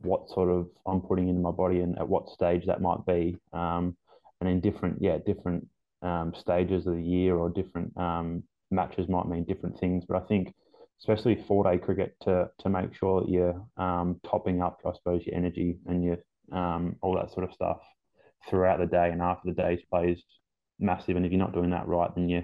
what 0.00 0.28
sort 0.28 0.50
of 0.50 0.68
I'm 0.86 1.00
putting 1.00 1.28
into 1.28 1.40
my 1.40 1.50
body 1.50 1.80
and 1.80 1.98
at 1.98 2.08
what 2.08 2.28
stage 2.28 2.66
that 2.66 2.80
might 2.80 3.04
be. 3.06 3.36
Um, 3.52 3.96
and 4.40 4.48
in 4.48 4.60
different, 4.60 4.98
yeah, 5.00 5.18
different 5.24 5.66
um, 6.02 6.32
stages 6.36 6.86
of 6.86 6.94
the 6.94 7.02
year 7.02 7.36
or 7.36 7.50
different 7.50 7.96
um, 7.96 8.42
matches 8.70 9.08
might 9.08 9.26
mean 9.26 9.44
different 9.44 9.78
things. 9.80 10.04
But 10.06 10.22
I 10.22 10.26
think, 10.26 10.54
especially 11.00 11.44
four 11.46 11.64
day 11.64 11.78
cricket, 11.78 12.16
to 12.22 12.50
to 12.58 12.68
make 12.68 12.94
sure 12.94 13.20
that 13.20 13.30
you're 13.30 13.64
um, 13.76 14.20
topping 14.28 14.62
up, 14.62 14.80
I 14.84 14.92
suppose, 14.94 15.24
your 15.26 15.36
energy 15.36 15.78
and 15.86 16.04
your 16.04 16.18
um, 16.52 16.96
all 17.02 17.14
that 17.16 17.32
sort 17.32 17.44
of 17.44 17.54
stuff 17.54 17.78
throughout 18.48 18.78
the 18.78 18.86
day 18.86 19.10
and 19.10 19.20
after 19.20 19.48
the 19.48 19.62
day's 19.62 19.80
play 19.90 20.12
is 20.12 20.22
massive. 20.78 21.16
And 21.16 21.26
if 21.26 21.32
you're 21.32 21.38
not 21.38 21.54
doing 21.54 21.70
that 21.70 21.88
right, 21.88 22.10
then 22.14 22.28
you 22.28 22.42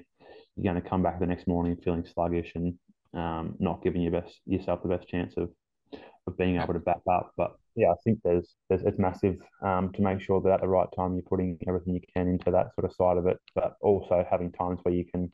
you're 0.56 0.72
going 0.72 0.82
to 0.82 0.88
come 0.88 1.02
back 1.02 1.18
the 1.18 1.26
next 1.26 1.48
morning 1.48 1.76
feeling 1.82 2.06
sluggish 2.14 2.52
and 2.54 2.74
um, 3.14 3.56
not 3.58 3.82
giving 3.82 4.02
your 4.02 4.12
best 4.12 4.40
yourself 4.46 4.82
the 4.82 4.88
best 4.88 5.08
chance 5.08 5.34
of 5.36 5.50
of 6.26 6.38
being 6.38 6.58
able 6.58 6.72
to 6.72 6.80
back 6.80 7.00
up. 7.10 7.32
But 7.36 7.56
yeah, 7.76 7.90
I 7.90 7.94
think 8.04 8.20
there's 8.24 8.54
there's 8.68 8.82
it's 8.82 8.98
massive 8.98 9.36
um, 9.62 9.92
to 9.94 10.02
make 10.02 10.20
sure 10.20 10.40
that 10.42 10.52
at 10.52 10.60
the 10.60 10.68
right 10.68 10.88
time 10.96 11.14
you're 11.14 11.22
putting 11.22 11.58
everything 11.66 11.94
you 11.94 12.00
can 12.14 12.28
into 12.28 12.50
that 12.50 12.74
sort 12.74 12.84
of 12.84 12.94
side 12.94 13.18
of 13.18 13.26
it, 13.26 13.38
but 13.54 13.76
also 13.80 14.24
having 14.30 14.52
times 14.52 14.80
where 14.82 14.94
you 14.94 15.04
can 15.04 15.30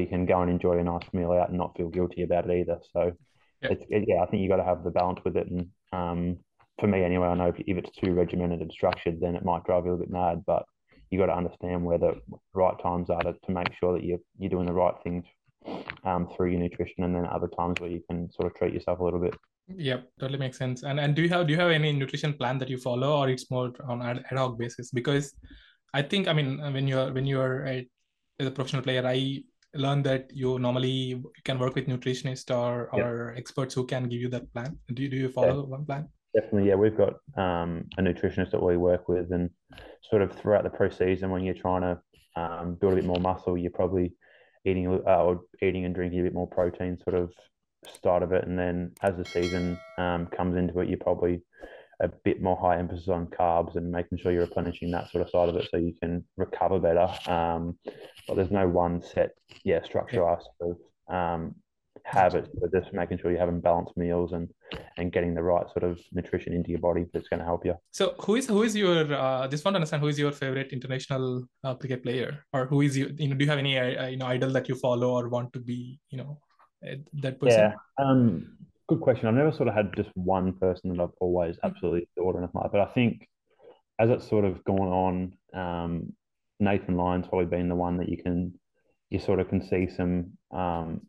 you 0.00 0.06
can 0.06 0.26
go 0.26 0.40
and 0.42 0.50
enjoy 0.50 0.78
a 0.78 0.84
nice 0.84 1.06
meal 1.12 1.32
out 1.32 1.48
and 1.48 1.58
not 1.58 1.76
feel 1.76 1.88
guilty 1.88 2.22
about 2.22 2.48
it 2.48 2.60
either. 2.60 2.78
So 2.92 3.12
Yeah. 3.62 3.70
it's 3.72 3.84
it, 3.88 4.04
yeah, 4.08 4.22
I 4.22 4.26
think 4.26 4.42
you 4.42 4.48
got 4.48 4.56
to 4.56 4.64
have 4.64 4.84
the 4.84 4.90
balance 4.90 5.20
with 5.24 5.36
it. 5.36 5.48
And 5.50 5.68
um, 5.92 6.38
for 6.80 6.86
me 6.86 7.02
anyway, 7.04 7.28
I 7.28 7.34
know 7.34 7.48
if, 7.48 7.58
if 7.66 7.76
it's 7.76 7.96
too 7.96 8.12
regimented 8.12 8.60
and 8.60 8.72
structured, 8.72 9.20
then 9.20 9.36
it 9.36 9.44
might 9.44 9.64
drive 9.64 9.84
you 9.84 9.90
a 9.90 9.92
little 9.92 10.06
bit 10.06 10.12
mad. 10.12 10.42
But 10.46 10.64
you 11.10 11.18
got 11.18 11.26
to 11.26 11.36
understand 11.36 11.84
where 11.84 11.98
the 11.98 12.20
right 12.54 12.76
times 12.82 13.10
are 13.10 13.22
to, 13.22 13.32
to 13.32 13.52
make 13.52 13.72
sure 13.78 13.92
that 13.94 14.04
you're 14.04 14.18
you're 14.38 14.50
doing 14.50 14.66
the 14.66 14.72
right 14.72 14.94
things 15.04 15.24
um, 16.04 16.28
through 16.34 16.50
your 16.50 16.60
nutrition, 16.60 17.04
and 17.04 17.14
then 17.14 17.26
other 17.26 17.48
times 17.48 17.80
where 17.80 17.90
you 17.90 18.02
can 18.08 18.30
sort 18.32 18.46
of 18.50 18.54
treat 18.58 18.74
yourself 18.74 18.98
a 19.00 19.04
little 19.04 19.20
bit. 19.20 19.34
Yep, 19.68 20.08
totally 20.20 20.38
makes 20.38 20.58
sense. 20.58 20.82
And 20.82 21.00
and 21.00 21.14
do 21.14 21.22
you 21.22 21.28
have 21.30 21.46
do 21.46 21.52
you 21.54 21.60
have 21.60 21.70
any 21.70 21.92
nutrition 21.92 22.34
plan 22.34 22.58
that 22.58 22.68
you 22.68 22.78
follow, 22.78 23.18
or 23.18 23.28
it's 23.30 23.50
more 23.50 23.72
on 23.88 24.02
ad 24.02 24.24
ad 24.30 24.36
hoc 24.38 24.58
basis? 24.58 24.90
Because 24.90 25.32
I 25.94 26.02
think 26.02 26.28
I 26.28 26.32
mean 26.32 26.60
when 26.72 26.86
you're 26.88 27.12
when 27.12 27.24
you're 27.24 27.64
a, 27.66 27.88
as 28.40 28.46
a 28.48 28.50
professional 28.50 28.82
player, 28.82 29.06
I 29.06 29.42
learned 29.74 30.04
that 30.04 30.30
you 30.32 30.58
normally 30.58 31.22
can 31.44 31.58
work 31.58 31.74
with 31.74 31.86
nutritionist 31.86 32.54
or 32.54 32.88
Yeah. 32.96 33.04
or 33.06 33.34
experts 33.36 33.74
who 33.74 33.86
can 33.86 34.08
give 34.08 34.20
you 34.20 34.28
that 34.30 34.52
plan. 34.52 34.78
Do 34.92 35.02
you 35.02 35.08
do 35.08 35.16
you 35.16 35.28
follow 35.28 35.64
one 35.64 35.84
plan? 35.84 36.08
Definitely, 36.34 36.68
yeah. 36.68 36.74
We've 36.74 36.96
got 36.96 37.14
um, 37.36 37.86
a 37.98 38.02
nutritionist 38.02 38.50
that 38.50 38.62
we 38.62 38.76
work 38.76 39.08
with, 39.08 39.30
and 39.32 39.50
sort 40.10 40.22
of 40.22 40.32
throughout 40.32 40.64
the 40.64 40.70
pre-season, 40.70 41.30
when 41.30 41.44
you're 41.44 41.54
trying 41.54 41.82
to 41.82 42.40
um, 42.40 42.74
build 42.74 42.94
a 42.94 42.96
bit 42.96 43.04
more 43.04 43.20
muscle, 43.20 43.56
you're 43.56 43.70
probably 43.70 44.14
eating 44.64 44.86
uh, 44.88 45.24
or 45.24 45.42
eating 45.62 45.84
and 45.84 45.94
drinking 45.94 46.20
a 46.20 46.24
bit 46.24 46.34
more 46.34 46.48
protein, 46.48 46.98
sort 47.04 47.14
of 47.16 47.32
start 47.86 48.22
of 48.22 48.32
it, 48.32 48.46
and 48.46 48.58
then 48.58 48.92
as 49.02 49.16
the 49.16 49.24
season 49.24 49.78
um, 49.98 50.26
comes 50.26 50.56
into 50.56 50.80
it, 50.80 50.88
you're 50.88 50.98
probably 50.98 51.42
a 52.00 52.08
bit 52.08 52.42
more 52.42 52.56
high 52.56 52.78
emphasis 52.78 53.08
on 53.08 53.26
carbs 53.26 53.76
and 53.76 53.90
making 53.90 54.18
sure 54.18 54.32
you're 54.32 54.42
replenishing 54.42 54.90
that 54.90 55.10
sort 55.10 55.22
of 55.22 55.30
side 55.30 55.48
of 55.48 55.56
it 55.56 55.68
so 55.70 55.76
you 55.76 55.94
can 56.00 56.24
recover 56.36 56.78
better. 56.78 57.08
Um, 57.30 57.78
but 58.26 58.36
there's 58.36 58.50
no 58.50 58.68
one 58.68 59.02
set, 59.02 59.30
yeah, 59.64 59.82
structure 59.82 60.28
I 60.28 60.38
sort 60.58 60.76
of 61.08 61.14
um, 61.14 61.54
have 62.04 62.34
it, 62.34 62.48
but 62.60 62.72
just 62.72 62.92
making 62.92 63.18
sure 63.18 63.30
you're 63.30 63.40
having 63.40 63.60
balanced 63.60 63.96
meals 63.96 64.32
and 64.32 64.48
and 64.96 65.12
getting 65.12 65.34
the 65.34 65.42
right 65.42 65.66
sort 65.72 65.84
of 65.84 66.00
nutrition 66.12 66.52
into 66.52 66.70
your 66.70 66.80
body 66.80 67.06
that's 67.12 67.28
going 67.28 67.38
to 67.38 67.44
help 67.44 67.64
you. 67.64 67.74
So 67.92 68.14
who 68.20 68.36
is 68.36 68.46
who 68.46 68.62
is 68.62 68.76
your 68.76 69.12
uh, 69.12 69.48
just 69.48 69.64
want 69.64 69.74
to 69.74 69.76
understand 69.76 70.02
who 70.02 70.08
is 70.08 70.18
your 70.18 70.32
favorite 70.32 70.72
international 70.72 71.44
uh, 71.62 71.74
cricket 71.74 72.02
player, 72.02 72.44
or 72.52 72.66
who 72.66 72.82
is 72.82 72.96
you 72.96 73.14
you 73.16 73.28
know 73.28 73.36
do 73.36 73.44
you 73.44 73.50
have 73.50 73.58
any 73.58 73.78
uh, 73.78 74.08
you 74.08 74.16
know 74.16 74.26
idol 74.26 74.50
that 74.50 74.68
you 74.68 74.74
follow 74.74 75.12
or 75.12 75.28
want 75.28 75.52
to 75.52 75.60
be 75.60 75.98
you 76.10 76.18
know 76.18 76.38
uh, 76.86 76.96
that 77.22 77.40
person? 77.40 77.72
Yeah, 77.72 78.04
um, 78.04 78.56
good 78.88 79.00
question. 79.00 79.28
I've 79.28 79.34
never 79.34 79.52
sort 79.52 79.68
of 79.68 79.74
had 79.74 79.94
just 79.96 80.10
one 80.14 80.52
person 80.54 80.90
that 80.90 81.02
I've 81.02 81.10
always 81.20 81.56
absolutely 81.62 82.08
adored 82.16 82.36
and 82.36 82.44
admired, 82.44 82.72
but 82.72 82.80
I 82.80 82.92
think 82.92 83.28
as 83.98 84.10
it's 84.10 84.28
sort 84.28 84.44
of 84.44 84.64
gone 84.64 84.78
on, 84.80 85.32
um, 85.54 86.12
Nathan 86.60 86.96
Lyon's 86.96 87.26
probably 87.28 87.46
been 87.46 87.68
the 87.68 87.74
one 87.74 87.98
that 87.98 88.08
you 88.08 88.22
can 88.22 88.58
you 89.10 89.18
sort 89.20 89.38
of 89.38 89.48
can 89.48 89.62
see 89.62 89.88
some 89.88 90.32
um, 90.50 91.02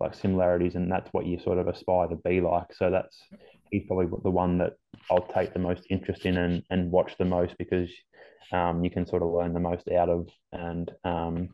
like 0.00 0.14
similarities, 0.14 0.74
and 0.76 0.90
that's 0.90 1.12
what 1.12 1.26
you 1.26 1.38
sort 1.38 1.58
of 1.58 1.68
aspire 1.68 2.08
to 2.08 2.16
be 2.16 2.40
like. 2.40 2.72
So 2.74 2.90
that's 2.90 3.18
he's 3.70 3.84
probably 3.86 4.06
the 4.22 4.30
one 4.30 4.58
that 4.58 4.74
I'll 5.10 5.26
take 5.26 5.52
the 5.52 5.58
most 5.58 5.84
interest 5.90 6.24
in 6.24 6.36
and, 6.36 6.62
and 6.70 6.90
watch 6.90 7.16
the 7.18 7.24
most 7.24 7.56
because 7.58 7.90
um, 8.52 8.82
you 8.82 8.90
can 8.90 9.06
sort 9.06 9.22
of 9.22 9.30
learn 9.30 9.52
the 9.52 9.60
most 9.60 9.88
out 9.88 10.08
of, 10.08 10.28
and 10.52 10.90
um, 11.04 11.48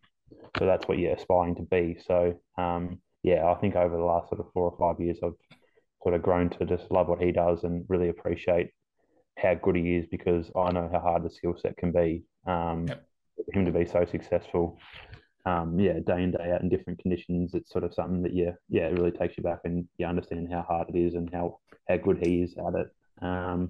so 0.59 0.67
that's 0.67 0.87
what 0.87 0.99
you're 0.99 1.15
aspiring 1.15 1.57
to 1.57 1.63
be. 1.63 1.99
So 2.07 2.39
um, 2.57 3.01
yeah, 3.25 3.51
I 3.51 3.55
think 3.55 3.75
over 3.75 3.97
the 3.97 4.05
last 4.05 4.29
sort 4.29 4.41
of 4.41 4.53
four 4.53 4.71
or 4.71 4.77
five 4.79 5.03
years, 5.03 5.19
I've 5.25 5.33
sort 6.03 6.15
of 6.15 6.23
grown 6.23 6.51
to 6.51 6.67
just 6.67 6.91
love 6.91 7.09
what 7.09 7.23
he 7.23 7.33
does 7.33 7.65
and 7.65 7.85
really 7.89 8.11
appreciate 8.11 8.71
how 9.39 9.55
good 9.55 9.77
he 9.77 9.97
is 9.97 10.07
because 10.11 10.51
I 10.55 10.71
know 10.71 10.89
how 10.93 11.01
hard 11.01 11.25
the 11.25 11.31
skill 11.31 11.57
set 11.61 11.77
can 11.79 11.91
be. 11.91 12.23
Um, 12.47 12.87
Yep. 12.87 13.07
for 13.47 13.59
him 13.59 13.65
to 13.65 13.73
be 13.73 13.87
so 13.87 14.05
successful, 14.05 14.79
um, 15.47 15.81
yeah, 15.81 15.99
day 16.07 16.23
in 16.23 16.33
day 16.33 16.53
out 16.53 16.61
in 16.63 16.69
different 16.69 16.99
conditions, 16.99 17.55
it's 17.55 17.71
sort 17.71 17.85
of 17.85 17.95
something 17.95 18.23
that 18.23 18.35
yeah, 18.35 18.53
yeah, 18.69 18.89
it 18.89 18.93
really 18.99 19.11
takes 19.11 19.37
you 19.39 19.43
back 19.43 19.61
and 19.65 19.89
you 19.99 20.07
understand 20.07 20.49
how 20.53 20.63
hard 20.63 20.89
it 20.91 20.97
is 20.99 21.15
and 21.15 21.33
how 21.33 21.59
how 21.89 21.97
good 21.97 22.19
he 22.25 22.43
is 22.43 22.55
at 22.59 22.75
it. 22.75 22.89
Um, 23.23 23.69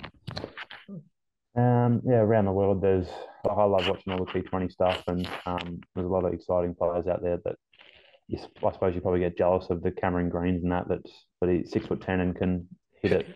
um, 1.57 2.02
yeah, 2.05 2.16
around 2.16 2.46
the 2.46 2.52
world, 2.52 2.82
there's 2.82 3.09
I 3.48 3.64
love 3.64 3.86
watching 3.88 4.12
all 4.12 4.24
the 4.24 4.32
T20 4.32 4.70
stuff, 4.72 5.02
and 5.07 5.26
um, 5.46 5.80
there's 5.94 6.07
a 6.07 6.11
lot 6.11 6.24
of 6.24 6.32
exciting 6.34 6.74
players 6.74 7.07
out 7.07 7.22
there 7.22 7.38
that 7.44 7.57
you, 8.28 8.38
I 8.64 8.72
suppose 8.72 8.94
you 8.94 9.00
probably 9.00 9.20
get 9.20 9.38
jealous 9.38 9.66
of 9.70 9.82
the 9.82 9.90
Cameron 9.90 10.28
Greens 10.30 10.62
and 10.62 10.72
that 10.72 10.88
that's 10.88 11.12
but 11.40 11.50
he's 11.50 11.70
six 11.70 11.86
foot 11.86 12.00
ten 12.02 12.20
and 12.20 12.34
can 12.36 12.68
hit 13.02 13.12
it 13.12 13.26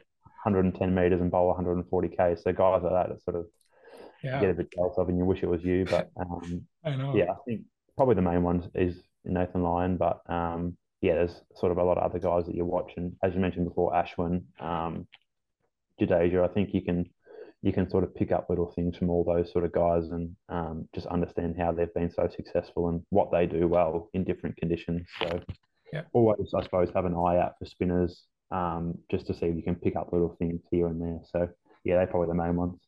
110 0.45 0.95
meters 0.95 1.21
and 1.21 1.31
bowl 1.31 1.49
140 1.49 2.09
k. 2.09 2.37
So 2.43 2.53
guys 2.53 2.83
like 2.83 2.93
that, 2.93 3.09
that 3.11 3.23
sort 3.25 3.37
of 3.37 3.47
Yeah, 4.23 4.41
get 4.41 4.51
a 4.51 4.55
bit 4.55 4.73
jealous 4.73 4.95
of, 4.99 5.09
and 5.09 5.19
you 5.19 5.25
wish 5.25 5.43
it 5.43 5.49
was 5.49 5.63
you. 5.63 5.87
But 5.89 6.11
um, 6.21 6.63
I 6.85 6.97
know. 6.97 7.13
yeah, 7.15 7.25
I 7.31 7.37
think 7.47 7.63
probably 7.97 8.15
the 8.15 8.23
main 8.23 8.43
one 8.43 8.71
is 8.75 8.97
Nathan 9.25 9.63
Lyon, 9.63 9.97
but 9.97 10.21
um, 10.31 10.77
yeah, 11.01 11.15
there's 11.15 11.41
sort 11.57 11.73
of 11.73 11.79
a 11.79 11.85
lot 11.85 11.99
of 11.99 12.05
other 12.05 12.19
guys 12.19 12.47
that 12.47 12.55
you 12.55 12.65
watch, 12.65 12.93
and 12.97 13.15
as 13.23 13.35
you 13.35 13.41
mentioned 13.41 13.69
before, 13.69 13.93
Ashwin, 13.93 14.43
um, 14.61 15.07
Jadeja. 16.01 16.49
I 16.49 16.53
think 16.53 16.71
you 16.73 16.83
can 16.83 17.11
you 17.63 17.73
can 17.73 17.91
sort 17.91 18.05
of 18.05 18.15
pick 18.15 18.31
up 18.31 18.49
little 18.49 18.73
things 18.73 18.97
from 18.97 19.11
all 19.11 19.25
those 19.25 19.51
sort 19.53 19.65
of 19.65 19.73
guys, 19.73 20.05
and 20.11 20.37
um, 20.49 20.89
just 20.95 21.07
understand 21.09 21.57
how 21.59 21.73
they've 21.73 21.93
been 21.95 22.11
so 22.11 22.29
successful 22.35 22.89
and 22.89 23.03
what 23.11 23.31
they 23.33 23.47
do 23.47 23.67
well 23.67 24.09
in 24.15 24.25
different 24.25 24.57
conditions. 24.57 25.07
So 25.21 25.41
Yeah. 25.93 26.03
always, 26.13 26.53
I 26.55 26.63
suppose, 26.63 26.91
have 26.95 27.05
an 27.07 27.15
eye 27.15 27.39
out 27.39 27.55
for 27.59 27.65
spinners, 27.65 28.25
um, 28.51 28.99
just 29.11 29.27
to 29.27 29.35
see 29.35 29.47
if 29.47 29.57
you 29.57 29.63
can 29.63 29.75
pick 29.77 29.97
up 29.97 30.13
little 30.13 30.37
things 30.39 30.61
here 30.71 30.87
and 30.87 31.01
there. 31.01 31.21
So 31.33 31.49
yeah, 31.85 31.97
they're 31.97 32.07
probably 32.07 32.29
the 32.29 32.35
main 32.35 32.57
ones. 32.57 32.79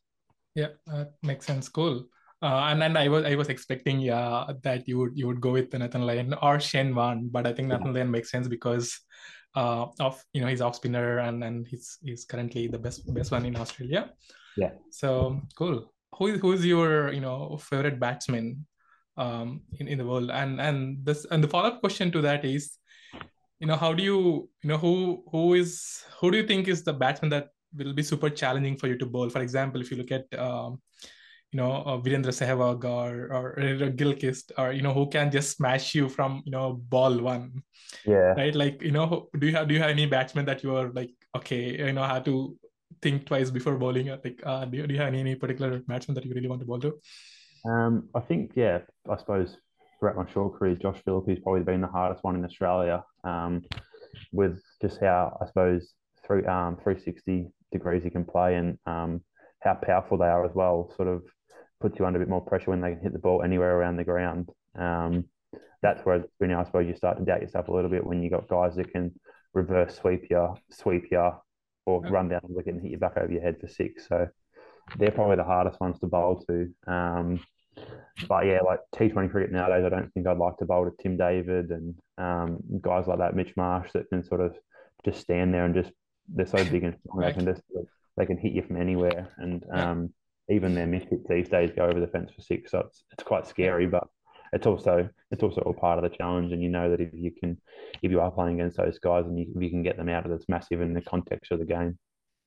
Yeah, 0.55 0.67
that 0.87 1.13
makes 1.23 1.45
sense. 1.45 1.67
Cool. 1.69 2.05
Uh, 2.43 2.69
and 2.69 2.81
then 2.81 2.97
I 2.97 3.07
was 3.07 3.23
I 3.23 3.35
was 3.35 3.49
expecting 3.49 3.99
yeah 3.99 4.47
that 4.63 4.87
you 4.87 4.97
would 4.99 5.11
you 5.15 5.27
would 5.27 5.41
go 5.41 5.51
with 5.51 5.71
Nathan 5.73 6.01
Lyon 6.07 6.33
or 6.41 6.59
Shane 6.59 6.95
Warne, 6.95 7.29
but 7.29 7.45
I 7.45 7.53
think 7.53 7.69
Yeah. 7.69 7.77
Nathan 7.77 7.93
Lyon 7.93 8.09
makes 8.11 8.31
sense 8.31 8.47
because 8.47 8.99
uh 9.55 9.85
of 9.99 10.23
you 10.33 10.41
know 10.41 10.47
he's 10.47 10.61
off 10.61 10.75
spinner 10.75 11.19
and 11.19 11.43
and 11.43 11.67
he's 11.67 11.97
he's 12.03 12.25
currently 12.25 12.67
the 12.67 12.79
best 12.79 13.05
best 13.13 13.31
one 13.31 13.45
in 13.45 13.55
Australia. 13.55 14.09
Yeah. 14.57 14.71
So 14.89 15.41
cool. 15.55 15.91
Who 16.17 16.27
is 16.27 16.41
who 16.41 16.51
is 16.53 16.65
your 16.65 17.11
you 17.13 17.21
know 17.21 17.57
favorite 17.57 17.99
batsman 17.99 18.65
um 19.17 19.61
in, 19.79 19.87
in 19.87 19.97
the 19.97 20.05
world? 20.05 20.29
And 20.29 20.59
and 20.59 21.05
this 21.05 21.25
and 21.31 21.43
the 21.43 21.47
follow-up 21.47 21.79
question 21.79 22.11
to 22.11 22.21
that 22.21 22.43
is, 22.45 22.77
you 23.59 23.67
know, 23.67 23.75
how 23.75 23.93
do 23.93 24.03
you 24.03 24.49
you 24.63 24.69
know 24.69 24.77
who 24.77 25.23
who 25.31 25.53
is 25.53 26.03
who 26.19 26.31
do 26.31 26.37
you 26.37 26.47
think 26.47 26.67
is 26.67 26.83
the 26.83 26.93
batsman 26.93 27.29
that 27.31 27.49
will 27.75 27.93
be 27.93 28.03
super 28.03 28.29
challenging 28.29 28.77
for 28.77 28.87
you 28.87 28.97
to 28.97 29.05
bowl? 29.05 29.29
For 29.29 29.41
example, 29.41 29.81
if 29.81 29.91
you 29.91 29.97
look 29.97 30.11
at 30.11 30.27
um 30.37 30.81
you 31.51 31.57
know, 31.57 31.83
uh, 31.85 31.97
Virendra 31.97 32.31
Sehwag 32.31 32.85
or, 32.85 33.27
or 33.33 33.59
or 33.59 33.89
Gilchrist, 33.89 34.53
or 34.57 34.71
you 34.71 34.81
know, 34.81 34.93
who 34.93 35.09
can 35.09 35.29
just 35.29 35.57
smash 35.57 35.93
you 35.93 36.07
from 36.07 36.41
you 36.45 36.51
know 36.51 36.73
ball 36.73 37.19
one, 37.19 37.61
Yeah. 38.05 38.33
right? 38.35 38.55
Like 38.55 38.81
you 38.81 38.91
know, 38.91 39.27
do 39.37 39.47
you 39.47 39.55
have 39.55 39.67
do 39.67 39.73
you 39.73 39.81
have 39.81 39.89
any 39.89 40.05
batsman 40.05 40.45
that 40.45 40.63
you 40.63 40.75
are 40.75 40.91
like 40.93 41.11
okay, 41.35 41.77
you 41.77 41.91
know, 41.91 42.03
how 42.03 42.19
to 42.19 42.55
think 43.01 43.25
twice 43.25 43.49
before 43.49 43.75
bowling? 43.75 44.07
Like, 44.07 44.41
uh, 44.43 44.65
do 44.65 44.77
you, 44.77 44.87
do 44.87 44.93
you 44.93 44.99
have 44.99 45.09
any, 45.09 45.19
any 45.19 45.35
particular 45.35 45.79
batsman 45.79 46.15
that 46.15 46.25
you 46.25 46.33
really 46.33 46.47
want 46.47 46.61
to 46.61 46.67
bowl 46.67 46.79
to? 46.79 46.99
Um, 47.69 48.09
I 48.15 48.19
think, 48.19 48.51
yeah, 48.55 48.79
I 49.09 49.17
suppose 49.17 49.57
throughout 49.99 50.17
my 50.17 50.31
short 50.31 50.57
career, 50.57 50.75
Josh 50.75 50.99
Philippe's 51.03 51.41
probably 51.43 51.61
been 51.63 51.81
the 51.81 51.87
hardest 51.87 52.23
one 52.23 52.35
in 52.35 52.45
Australia. 52.45 53.03
Um, 53.23 53.63
with 54.31 54.61
just 54.81 54.99
how 54.99 55.37
I 55.41 55.47
suppose 55.47 55.93
through 56.25 56.45
um 56.47 56.77
360 56.83 57.47
degrees 57.71 58.03
he 58.03 58.09
can 58.09 58.25
play 58.25 58.55
and 58.55 58.77
um 58.85 59.21
how 59.61 59.75
powerful 59.75 60.17
they 60.17 60.25
are 60.25 60.45
as 60.45 60.55
well. 60.55 60.91
Sort 60.95 61.07
of 61.07 61.23
puts 61.79 61.99
you 61.99 62.05
under 62.05 62.19
a 62.19 62.21
bit 62.21 62.29
more 62.29 62.41
pressure 62.41 62.71
when 62.71 62.81
they 62.81 62.91
can 62.91 63.01
hit 63.01 63.13
the 63.13 63.19
ball 63.19 63.43
anywhere 63.43 63.77
around 63.77 63.97
the 63.97 64.03
ground. 64.03 64.49
Um, 64.77 65.25
that's 65.81 66.03
where 66.05 66.25
you 66.39 66.47
know, 66.47 66.59
I 66.59 66.63
suppose 66.63 66.87
you 66.87 66.95
start 66.95 67.17
to 67.17 67.25
doubt 67.25 67.41
yourself 67.41 67.67
a 67.67 67.73
little 67.73 67.89
bit 67.89 68.05
when 68.05 68.23
you 68.23 68.29
got 68.29 68.47
guys 68.47 68.75
that 68.75 68.91
can 68.91 69.11
reverse 69.53 69.99
sweep 69.99 70.27
you, 70.29 70.55
sweep 70.71 71.05
you, 71.11 71.31
or 71.85 72.01
run 72.01 72.29
down 72.29 72.41
the 72.47 72.53
wicket 72.53 72.73
and 72.73 72.81
hit 72.81 72.91
you 72.91 72.97
back 72.97 73.17
over 73.17 73.31
your 73.31 73.41
head 73.41 73.57
for 73.59 73.67
six. 73.67 74.07
So 74.07 74.27
they're 74.97 75.11
probably 75.11 75.37
the 75.37 75.43
hardest 75.43 75.79
ones 75.79 75.99
to 75.99 76.07
bowl 76.07 76.43
to. 76.47 76.69
Um, 76.87 77.39
but 78.27 78.45
yeah, 78.45 78.59
like 78.65 78.79
T20 78.95 79.31
cricket 79.31 79.51
nowadays, 79.51 79.85
I 79.85 79.89
don't 79.89 80.13
think 80.13 80.27
I'd 80.27 80.37
like 80.37 80.57
to 80.57 80.65
bowl 80.65 80.85
to 80.85 80.91
Tim 81.01 81.17
David 81.17 81.71
and 81.71 81.95
um, 82.17 82.59
guys 82.81 83.07
like 83.07 83.19
that, 83.19 83.35
Mitch 83.35 83.55
Marsh, 83.55 83.91
that 83.93 84.09
can 84.09 84.23
sort 84.23 84.41
of 84.41 84.55
just 85.05 85.21
stand 85.21 85.53
there 85.53 85.65
and 85.65 85.73
just 85.73 85.91
they're 86.33 86.45
so 86.45 86.63
big 86.65 86.83
and 86.83 86.95
strong, 86.99 87.21
they 87.21 87.33
can 87.33 87.45
just 87.45 87.61
they 88.17 88.25
can 88.25 88.37
hit 88.37 88.53
you 88.53 88.61
from 88.61 88.77
anywhere. 88.77 89.29
And 89.37 89.63
um, 89.73 90.13
even 90.49 90.75
their 90.75 90.87
mishits 90.87 91.27
these 91.27 91.49
days 91.49 91.71
go 91.75 91.85
over 91.85 91.99
the 91.99 92.07
fence 92.07 92.31
for 92.35 92.41
six, 92.41 92.71
so 92.71 92.79
it's 92.79 93.03
it's 93.11 93.23
quite 93.23 93.47
scary, 93.47 93.87
but 93.87 94.07
it's 94.53 94.67
also 94.67 95.07
it's 95.31 95.43
also 95.43 95.61
all 95.61 95.73
part 95.73 95.97
of 95.97 96.09
the 96.09 96.15
challenge. 96.15 96.51
And 96.51 96.61
you 96.61 96.69
know 96.69 96.89
that 96.89 96.99
if 96.99 97.09
you 97.13 97.31
can 97.31 97.59
if 98.01 98.11
you 98.11 98.19
are 98.19 98.31
playing 98.31 98.59
against 98.59 98.77
those 98.77 98.99
guys 98.99 99.25
and 99.25 99.39
you, 99.39 99.47
you 99.57 99.69
can 99.69 99.83
get 99.83 99.97
them 99.97 100.09
out 100.09 100.25
of 100.25 100.31
it's 100.31 100.49
massive 100.49 100.81
in 100.81 100.93
the 100.93 101.01
context 101.01 101.51
of 101.51 101.59
the 101.59 101.65
game. 101.65 101.97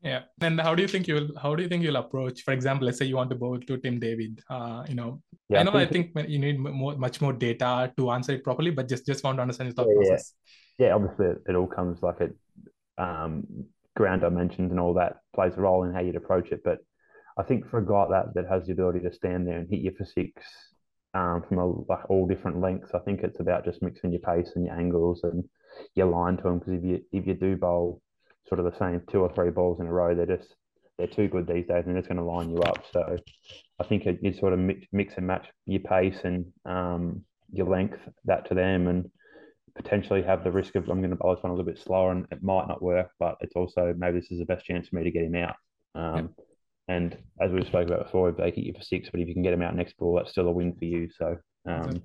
Yeah. 0.02 0.22
And 0.42 0.60
how 0.60 0.74
do 0.74 0.82
you 0.82 0.88
think 0.88 1.08
you'll 1.08 1.30
how 1.40 1.54
do 1.54 1.62
you 1.62 1.68
think 1.68 1.82
you'll 1.82 1.96
approach? 1.96 2.42
For 2.42 2.52
example, 2.52 2.84
let's 2.84 2.98
say 2.98 3.06
you 3.06 3.16
want 3.16 3.30
to 3.30 3.36
bowl 3.36 3.58
to 3.58 3.76
Tim 3.78 3.98
David. 3.98 4.40
Uh, 4.50 4.84
you 4.86 4.94
know, 4.94 5.22
yeah, 5.48 5.60
I 5.60 5.62
know 5.62 5.72
I 5.72 5.86
think, 5.86 6.10
I 6.14 6.20
think 6.20 6.28
you 6.28 6.38
need 6.38 6.58
more 6.58 6.94
much 6.96 7.22
more 7.22 7.32
data 7.32 7.90
to 7.96 8.10
answer 8.10 8.32
it 8.32 8.44
properly, 8.44 8.70
but 8.70 8.86
just 8.88 9.06
just 9.06 9.24
want 9.24 9.38
to 9.38 9.42
understand 9.42 9.68
your 9.68 9.74
thought 9.74 9.88
yeah, 9.88 10.08
process. 10.08 10.34
Yeah. 10.78 10.86
yeah, 10.88 10.94
obviously 10.94 11.26
it, 11.26 11.38
it 11.48 11.54
all 11.54 11.66
comes 11.66 12.02
like 12.02 12.20
it 12.20 12.36
um 12.98 13.46
ground 13.96 14.20
dimensions 14.20 14.70
and 14.70 14.78
all 14.78 14.94
that 14.94 15.16
plays 15.34 15.54
a 15.56 15.60
role 15.60 15.84
in 15.84 15.94
how 15.94 16.00
you'd 16.00 16.16
approach 16.16 16.52
it. 16.52 16.60
But 16.62 16.78
I 17.38 17.42
think 17.42 17.70
for 17.70 17.78
a 17.78 17.86
guy 17.86 18.04
like 18.04 18.10
that 18.10 18.34
that 18.34 18.50
has 18.50 18.66
the 18.66 18.72
ability 18.72 19.00
to 19.00 19.12
stand 19.12 19.46
there 19.46 19.58
and 19.58 19.70
hit 19.70 19.80
you 19.80 19.92
for 19.96 20.04
six 20.04 20.42
um, 21.14 21.42
from 21.48 21.58
a, 21.58 21.66
like 21.66 22.10
all 22.10 22.26
different 22.26 22.60
lengths, 22.60 22.90
I 22.94 22.98
think 23.00 23.20
it's 23.22 23.40
about 23.40 23.64
just 23.64 23.82
mixing 23.82 24.12
your 24.12 24.20
pace 24.20 24.52
and 24.54 24.66
your 24.66 24.74
angles 24.74 25.20
and 25.22 25.44
your 25.94 26.06
line 26.06 26.36
to 26.38 26.48
him. 26.48 26.58
Because 26.58 26.74
if 26.74 26.84
you 26.84 27.00
if 27.12 27.26
you 27.26 27.34
do 27.34 27.56
bowl 27.56 28.00
sort 28.48 28.60
of 28.60 28.72
the 28.72 28.78
same 28.78 29.02
two 29.10 29.20
or 29.20 29.32
three 29.34 29.50
balls 29.50 29.80
in 29.80 29.86
a 29.86 29.92
row. 29.92 30.14
They're 30.14 30.36
just 30.36 30.54
they're 30.98 31.06
too 31.06 31.28
good 31.28 31.46
these 31.46 31.66
days, 31.66 31.84
and 31.86 31.94
they're 31.94 32.02
going 32.02 32.16
to 32.16 32.22
line 32.22 32.50
you 32.50 32.58
up. 32.58 32.84
So 32.92 33.16
I 33.80 33.84
think 33.84 34.06
you 34.20 34.32
sort 34.32 34.52
of 34.52 34.58
mix, 34.58 34.86
mix 34.92 35.14
and 35.16 35.26
match 35.26 35.46
your 35.66 35.80
pace 35.80 36.18
and 36.24 36.46
um, 36.64 37.24
your 37.52 37.66
length 37.66 37.98
that 38.26 38.48
to 38.48 38.54
them, 38.54 38.86
and 38.88 39.10
potentially 39.74 40.22
have 40.22 40.44
the 40.44 40.52
risk 40.52 40.74
of 40.76 40.88
I'm 40.88 41.00
going 41.00 41.10
to 41.10 41.16
bowl 41.16 41.34
this 41.34 41.42
one 41.42 41.50
a 41.50 41.54
little 41.54 41.70
bit 41.70 41.82
slower, 41.82 42.12
and 42.12 42.26
it 42.30 42.42
might 42.42 42.68
not 42.68 42.82
work, 42.82 43.10
but 43.18 43.36
it's 43.40 43.56
also 43.56 43.94
maybe 43.96 44.20
this 44.20 44.30
is 44.30 44.38
the 44.38 44.44
best 44.44 44.64
chance 44.64 44.88
for 44.88 44.96
me 44.96 45.04
to 45.04 45.10
get 45.10 45.24
him 45.24 45.36
out. 45.36 45.56
Um, 45.94 46.34
And 46.88 47.16
as 47.40 47.50
we 47.50 47.64
spoke 47.64 47.86
about 47.86 48.04
before, 48.04 48.30
if 48.30 48.36
they 48.36 48.50
hit 48.50 48.64
you 48.64 48.74
for 48.74 48.82
six, 48.82 49.08
but 49.10 49.20
if 49.20 49.28
you 49.28 49.34
can 49.34 49.42
get 49.42 49.52
them 49.52 49.62
out 49.62 49.74
next 49.74 49.96
ball, 49.96 50.16
that's 50.16 50.30
still 50.30 50.48
a 50.48 50.52
win 50.52 50.74
for 50.74 50.84
you. 50.84 51.08
So 51.16 51.38
um, 51.66 52.02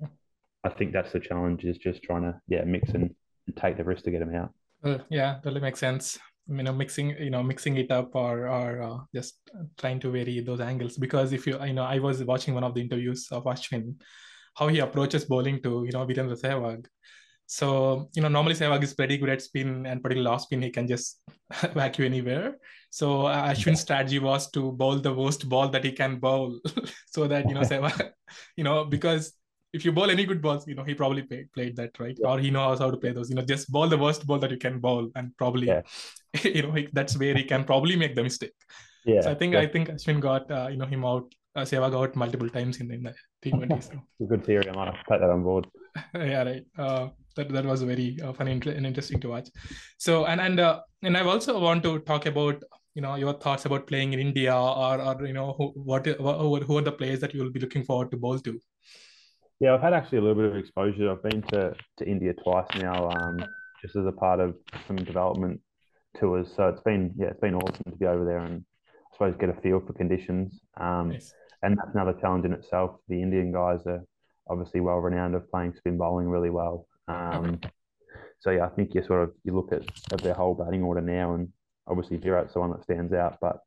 I 0.64 0.70
think 0.70 0.92
that's 0.92 1.12
the 1.12 1.20
challenge 1.20 1.64
is 1.64 1.78
just 1.78 2.02
trying 2.02 2.22
to 2.22 2.40
yeah 2.48 2.64
mix 2.64 2.90
and, 2.90 3.14
and 3.46 3.56
take 3.56 3.76
the 3.76 3.84
risk 3.84 4.04
to 4.04 4.10
get 4.10 4.20
them 4.20 4.34
out. 4.34 4.52
Uh, 4.82 4.98
yeah, 5.10 5.34
totally 5.42 5.60
makes 5.60 5.80
sense 5.80 6.18
you 6.48 6.62
know 6.64 6.72
mixing 6.72 7.10
you 7.10 7.30
know 7.30 7.42
mixing 7.44 7.76
it 7.76 7.92
up 7.92 8.16
or 8.16 8.48
or 8.48 8.82
uh, 8.82 8.98
just 9.14 9.38
trying 9.78 10.00
to 10.00 10.10
vary 10.10 10.40
those 10.40 10.58
angles 10.58 10.96
because 10.96 11.32
if 11.32 11.46
you 11.46 11.62
you 11.64 11.74
know 11.74 11.84
i 11.84 11.98
was 11.98 12.24
watching 12.24 12.54
one 12.54 12.64
of 12.64 12.74
the 12.74 12.80
interviews 12.80 13.28
of 13.30 13.44
ashwin 13.44 13.94
how 14.54 14.68
he 14.68 14.78
approaches 14.80 15.24
bowling 15.24 15.62
to 15.62 15.84
you 15.84 15.92
know 15.92 16.06
Virendra 16.06 16.38
Sehwag. 16.38 16.86
So, 17.50 18.08
you 18.14 18.22
know, 18.22 18.28
normally 18.28 18.54
Sehwag 18.54 18.84
is 18.84 18.94
pretty 18.94 19.18
good 19.18 19.28
at 19.28 19.42
spin 19.42 19.84
and 19.84 20.00
particularly 20.00 20.32
off 20.32 20.42
spin, 20.42 20.62
he 20.62 20.70
can 20.70 20.86
just 20.86 21.20
whack 21.74 21.98
you 21.98 22.04
anywhere. 22.04 22.58
So 22.90 23.26
uh, 23.26 23.50
Ashwin's 23.50 23.80
strategy 23.80 24.20
was 24.20 24.48
to 24.52 24.70
bowl 24.70 25.00
the 25.00 25.12
worst 25.12 25.48
ball 25.48 25.68
that 25.70 25.82
he 25.82 25.90
can 25.90 26.20
bowl 26.20 26.60
so 27.06 27.26
that, 27.26 27.48
you 27.48 27.54
know, 27.54 27.62
Sehwag, 27.62 28.12
you 28.56 28.62
know, 28.62 28.84
because 28.84 29.32
if 29.72 29.84
you 29.84 29.90
bowl 29.90 30.10
any 30.10 30.26
good 30.26 30.40
balls, 30.40 30.64
you 30.68 30.76
know, 30.76 30.84
he 30.84 30.94
probably 30.94 31.22
played, 31.22 31.52
played 31.52 31.74
that, 31.74 31.98
right? 31.98 32.16
Yeah. 32.20 32.28
Or 32.28 32.38
he 32.38 32.52
knows 32.52 32.78
how 32.78 32.88
to 32.88 32.96
play 32.96 33.10
those, 33.10 33.30
you 33.30 33.34
know, 33.34 33.42
just 33.42 33.68
bowl 33.72 33.88
the 33.88 33.98
worst 33.98 34.24
ball 34.28 34.38
that 34.38 34.52
you 34.52 34.56
can 34.56 34.78
bowl 34.78 35.10
and 35.16 35.36
probably, 35.36 35.66
yeah. 35.66 35.82
you 36.44 36.62
know, 36.62 36.76
that's 36.92 37.18
where 37.18 37.36
he 37.36 37.42
can 37.42 37.64
probably 37.64 37.96
make 37.96 38.14
the 38.14 38.22
mistake. 38.22 38.54
Yeah. 39.04 39.22
So 39.22 39.32
I 39.32 39.34
think, 39.34 39.54
yeah. 39.54 39.60
I 39.60 39.66
think 39.66 39.88
Ashwin 39.88 40.20
got, 40.20 40.48
uh, 40.52 40.68
you 40.70 40.76
know, 40.76 40.86
him 40.86 41.04
out, 41.04 41.34
uh, 41.56 41.62
Sehwag 41.62 42.00
out 42.00 42.14
multiple 42.14 42.48
times 42.48 42.78
in 42.78 42.86
the, 42.86 42.94
in 42.94 43.02
the 43.02 43.14
T20. 43.42 43.82
So. 43.82 44.26
good 44.28 44.44
theory. 44.44 44.68
I 44.68 44.72
might 44.72 44.94
take 45.08 45.18
that 45.18 45.30
on 45.30 45.42
board. 45.42 45.66
yeah, 46.14 46.44
right. 46.44 46.64
Uh, 46.78 47.08
that, 47.40 47.52
that 47.52 47.64
was 47.64 47.82
very 47.82 48.18
uh, 48.22 48.32
fun 48.32 48.48
and 48.48 48.86
interesting 48.86 49.20
to 49.20 49.28
watch. 49.28 49.48
So, 49.98 50.26
and, 50.26 50.40
and, 50.40 50.60
uh, 50.60 50.80
and 51.02 51.16
I 51.16 51.22
also 51.22 51.58
want 51.58 51.82
to 51.84 51.98
talk 52.00 52.26
about 52.26 52.62
you 52.94 53.02
know 53.02 53.14
your 53.14 53.34
thoughts 53.34 53.64
about 53.66 53.86
playing 53.86 54.12
in 54.12 54.20
India 54.20 54.54
or 54.54 55.00
or 55.00 55.26
you 55.26 55.32
know 55.32 55.54
who, 55.56 55.72
what 55.74 56.06
who, 56.06 56.78
are 56.78 56.82
the 56.82 56.92
players 56.92 57.20
that 57.20 57.34
you 57.34 57.42
will 57.42 57.50
be 57.50 57.60
looking 57.60 57.84
forward 57.84 58.10
to 58.10 58.16
bowl 58.16 58.38
to? 58.38 58.58
Yeah, 59.60 59.74
I've 59.74 59.82
had 59.82 59.92
actually 59.92 60.18
a 60.18 60.22
little 60.22 60.42
bit 60.42 60.50
of 60.50 60.56
exposure. 60.56 61.10
I've 61.10 61.22
been 61.22 61.42
to, 61.52 61.74
to 61.98 62.08
India 62.08 62.32
twice 62.32 62.66
now, 62.76 63.10
um, 63.10 63.44
just 63.82 63.94
as 63.94 64.06
a 64.06 64.12
part 64.12 64.40
of 64.40 64.56
some 64.86 64.96
development 64.96 65.60
tours. 66.18 66.48
So 66.56 66.68
it's 66.68 66.80
been 66.80 67.12
yeah, 67.16 67.28
it's 67.28 67.40
been 67.40 67.54
awesome 67.54 67.90
to 67.90 67.96
be 67.96 68.06
over 68.06 68.24
there 68.24 68.38
and 68.38 68.64
I 68.88 69.16
suppose 69.16 69.34
get 69.38 69.50
a 69.50 69.60
feel 69.60 69.80
for 69.86 69.92
conditions. 69.92 70.60
Um, 70.78 71.10
nice. 71.10 71.32
And 71.62 71.76
that's 71.76 71.94
another 71.94 72.14
challenge 72.20 72.46
in 72.46 72.54
itself. 72.54 72.96
The 73.08 73.20
Indian 73.20 73.52
guys 73.52 73.80
are 73.86 74.02
obviously 74.48 74.80
well 74.80 74.96
renowned 74.96 75.34
of 75.34 75.50
playing 75.50 75.74
spin 75.76 75.98
bowling 75.98 76.28
really 76.28 76.50
well. 76.50 76.86
Um, 77.08 77.54
okay. 77.54 77.70
So 78.40 78.50
yeah, 78.50 78.64
I 78.64 78.68
think 78.70 78.94
you 78.94 79.02
sort 79.04 79.22
of 79.22 79.32
you 79.44 79.54
look 79.54 79.72
at, 79.72 79.82
at 80.12 80.22
their 80.22 80.34
whole 80.34 80.54
batting 80.54 80.82
order 80.82 81.00
now, 81.00 81.34
and 81.34 81.48
obviously 81.86 82.16
Virat's 82.16 82.54
the 82.54 82.60
one 82.60 82.70
that 82.70 82.82
stands 82.82 83.12
out, 83.12 83.38
but 83.40 83.60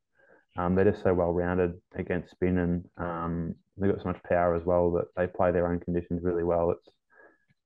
um, 0.57 0.75
they're 0.75 0.91
just 0.91 1.03
so 1.03 1.13
well 1.13 1.31
rounded 1.31 1.73
against 1.95 2.31
spin 2.31 2.59
and 2.59 2.85
um, 2.97 3.55
they've 3.77 3.91
got 3.91 4.01
so 4.01 4.09
much 4.09 4.21
power 4.23 4.55
as 4.55 4.63
well 4.65 4.91
that 4.91 5.05
they 5.15 5.27
play 5.27 5.51
their 5.51 5.67
own 5.67 5.79
conditions 5.79 6.21
really 6.23 6.43
well. 6.43 6.71
It's 6.71 6.89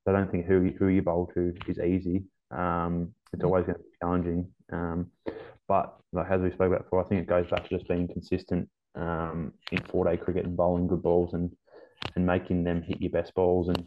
I 0.07 0.13
don't 0.13 0.31
think 0.31 0.45
who 0.45 0.71
who 0.79 0.87
you 0.87 1.01
bowl 1.01 1.29
to 1.33 1.53
is 1.67 1.79
easy. 1.79 2.23
Um, 2.51 3.13
it's 3.33 3.43
always 3.43 3.65
going 3.65 3.77
to 3.77 3.83
be 3.83 3.89
challenging. 4.01 4.47
Um, 4.71 5.07
but 5.67 5.97
like 6.13 6.31
as 6.31 6.39
we 6.39 6.51
spoke 6.51 6.71
about 6.71 6.83
before, 6.85 7.03
I 7.03 7.07
think 7.09 7.21
it 7.21 7.27
goes 7.27 7.49
back 7.49 7.63
to 7.63 7.69
just 7.77 7.89
being 7.89 8.07
consistent 8.07 8.69
um, 8.95 9.53
in 9.71 9.81
four 9.83 10.05
day 10.05 10.15
cricket 10.15 10.45
and 10.45 10.55
bowling 10.55 10.87
good 10.87 11.03
balls 11.03 11.33
and 11.33 11.51
and 12.15 12.25
making 12.25 12.63
them 12.63 12.81
hit 12.83 13.01
your 13.01 13.11
best 13.11 13.33
balls. 13.35 13.67
And 13.67 13.85